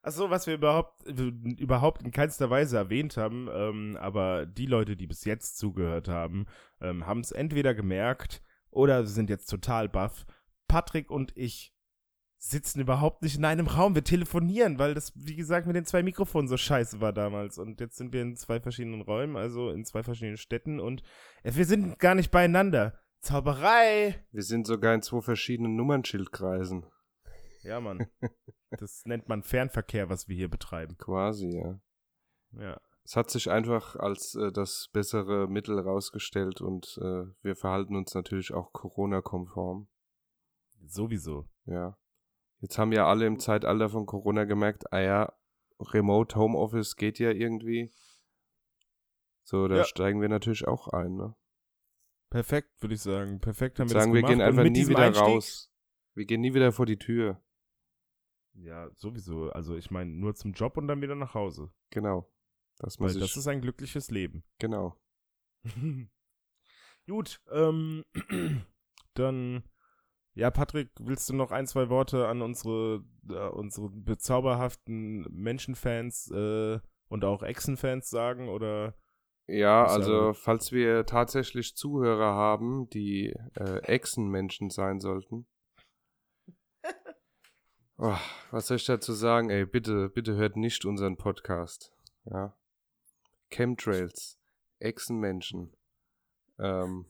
[0.02, 5.08] Achso, was wir überhaupt, überhaupt in keinster Weise erwähnt haben, ähm, aber die Leute, die
[5.08, 6.46] bis jetzt zugehört haben,
[6.80, 10.26] ähm, haben es entweder gemerkt oder sind jetzt total baff.
[10.68, 11.74] Patrick und ich
[12.38, 13.96] sitzen überhaupt nicht in einem Raum.
[13.96, 17.58] Wir telefonieren, weil das, wie gesagt, mit den zwei Mikrofonen so scheiße war damals.
[17.58, 21.02] Und jetzt sind wir in zwei verschiedenen Räumen, also in zwei verschiedenen Städten und
[21.44, 23.00] äh, wir sind gar nicht beieinander.
[23.20, 24.16] Zauberei!
[24.32, 26.86] Wir sind sogar in zwei verschiedenen Nummernschildkreisen.
[27.68, 28.08] Ja, Mann.
[28.72, 30.98] Das nennt man Fernverkehr, was wir hier betreiben.
[30.98, 31.80] Quasi, ja.
[32.52, 32.82] Ja.
[33.04, 38.14] Es hat sich einfach als äh, das bessere Mittel rausgestellt und äh, wir verhalten uns
[38.14, 39.88] natürlich auch Corona-konform.
[40.86, 41.48] Sowieso.
[41.66, 41.98] Ja.
[42.60, 45.34] Jetzt haben ja alle im Zeitalter von Corona gemerkt, ah ja,
[45.80, 47.94] Remote Homeoffice geht ja irgendwie.
[49.44, 49.84] So, da Ja.
[49.86, 51.36] steigen wir natürlich auch ein, ne?
[52.30, 53.40] Perfekt, würde ich sagen.
[53.40, 54.32] Perfekt haben wir Sagen, das wir gemacht.
[54.32, 55.72] gehen Und einfach mit nie wieder Einstieg- raus.
[56.14, 57.42] Wir gehen nie wieder vor die Tür.
[58.58, 59.52] Ja, sowieso.
[59.52, 61.72] Also ich meine, nur zum Job und dann wieder nach Hause.
[61.92, 62.30] Genau.
[62.80, 64.44] Das Weil das ist ein glückliches Leben.
[64.60, 64.96] genau.
[67.08, 68.04] Gut, ähm,
[69.14, 69.64] dann,
[70.34, 76.80] ja, Patrick, willst du noch ein, zwei Worte an unsere, äh, unsere bezauberhaften Menschenfans äh,
[77.08, 78.96] und auch Echsenfans sagen oder?
[79.48, 85.48] Ja, also falls wir tatsächlich Zuhörer haben, die äh, Echsenmenschen sein sollten.
[88.00, 88.16] Oh,
[88.52, 89.50] was soll ich dazu sagen?
[89.50, 91.92] Ey, bitte, bitte hört nicht unseren Podcast.
[92.26, 92.56] Ja.
[93.50, 94.38] Chemtrails,
[94.80, 95.76] Echsenmenschen.
[96.60, 97.06] Ähm,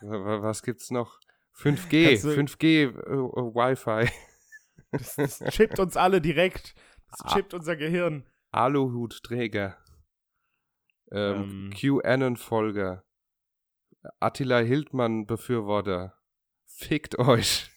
[0.00, 1.18] wa- wa- was gibt's noch?
[1.54, 4.10] 5G, Kannst du- 5G äh, äh, Wi-Fi,
[4.92, 6.74] Das, das chippt uns alle direkt.
[7.10, 7.34] Das Ah.
[7.34, 8.26] chippt unser Gehirn.
[8.50, 9.78] Aluhutträger,
[11.12, 11.70] ähm, Ähm.
[11.74, 13.04] QAnon-Folger,
[14.18, 16.18] Attila Hildmann-Befürworter.
[16.66, 17.70] Fickt euch.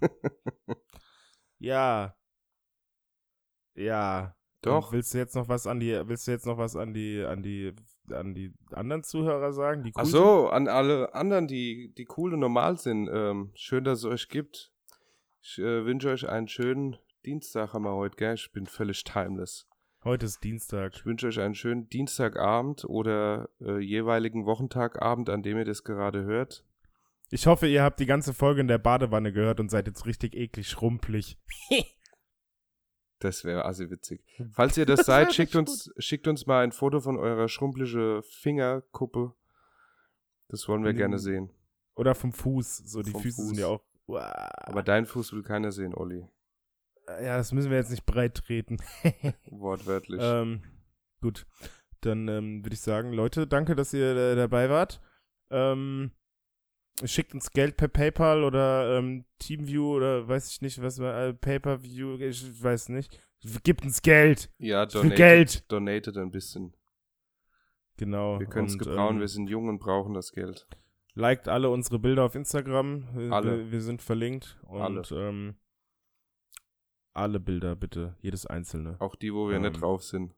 [1.62, 2.16] Ja.
[3.74, 4.34] Ja.
[4.62, 4.86] Doch.
[4.88, 7.22] Und willst du jetzt noch was an die, willst du jetzt noch was an die,
[7.22, 7.72] an die,
[8.10, 9.84] an die anderen Zuhörer sagen?
[9.84, 13.08] Die Ach so, an alle anderen, die, die cool und normal sind.
[13.12, 14.72] Ähm, schön, dass es euch gibt.
[15.40, 18.34] Ich äh, wünsche euch einen schönen Dienstag haben wir heute, gell?
[18.34, 19.68] Ich bin völlig timeless.
[20.02, 20.96] Heute ist Dienstag.
[20.96, 26.24] Ich wünsche euch einen schönen Dienstagabend oder äh, jeweiligen Wochentagabend, an dem ihr das gerade
[26.24, 26.64] hört.
[27.34, 30.34] Ich hoffe, ihr habt die ganze Folge in der Badewanne gehört und seid jetzt richtig
[30.36, 31.38] eklig schrumpelig.
[33.20, 34.20] Das wäre assi witzig.
[34.50, 39.32] Falls ihr das, seid, schickt uns, schickt uns mal ein Foto von eurer schrumplige Fingerkuppe.
[40.48, 40.96] Das wollen wir Mhm.
[40.96, 41.50] gerne sehen.
[41.94, 42.78] Oder vom Fuß.
[42.78, 43.46] So, die Vom Füße Fuß.
[43.50, 43.80] sind ja auch.
[44.08, 46.26] Aber deinen Fuß will keiner sehen, Olli.
[47.06, 48.78] ja, das müssen wir jetzt nicht breit treten.
[49.52, 50.18] Wortwörtlich.
[50.20, 50.64] ähm,
[51.20, 51.46] gut.
[52.00, 55.00] Dann ähm, würde ich sagen, Leute, danke, dass ihr äh, dabei wart.
[55.50, 56.10] Ähm,
[57.04, 61.34] schickt uns Geld per PayPal oder ähm, Teamview oder weiß ich nicht, was wir, äh,
[61.34, 63.20] Pay-Per-View, ich weiß nicht.
[63.64, 64.50] Gibt uns Geld.
[64.58, 65.72] ja, donated, Geld.
[65.72, 66.74] donated ein bisschen.
[67.96, 68.38] Genau.
[68.38, 70.66] Wir können es gebrauchen, ähm, wir sind jung und brauchen das Geld.
[71.14, 73.06] Liked alle unsere Bilder auf Instagram.
[73.14, 73.70] Wir- Alle.
[73.70, 74.58] Wir, sind verlinkt.
[74.62, 75.02] Und Alle.
[75.12, 75.56] Ähm,
[77.12, 78.16] alle Bilder, bitte.
[78.22, 78.96] Jedes einzelne.
[78.98, 80.34] Auch die, wo wir ähm, nicht drauf sind.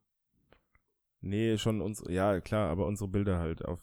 [1.21, 2.11] Nee, schon unsere.
[2.13, 3.81] Ja, klar, aber unsere Bilder halt auf.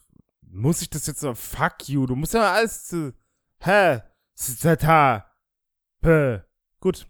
[0.53, 1.33] Muss ich das jetzt so?
[1.33, 3.13] Fuck you, du musst ja alles zu.
[3.59, 4.01] Hä?
[4.35, 5.31] Stata.
[6.01, 6.41] P.
[6.81, 7.07] Gut.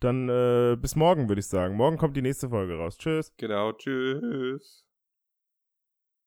[0.00, 1.74] Dann äh, bis morgen, würde ich sagen.
[1.74, 2.98] Morgen kommt die nächste Folge raus.
[2.98, 3.32] Tschüss.
[3.38, 4.83] Genau, tschüss.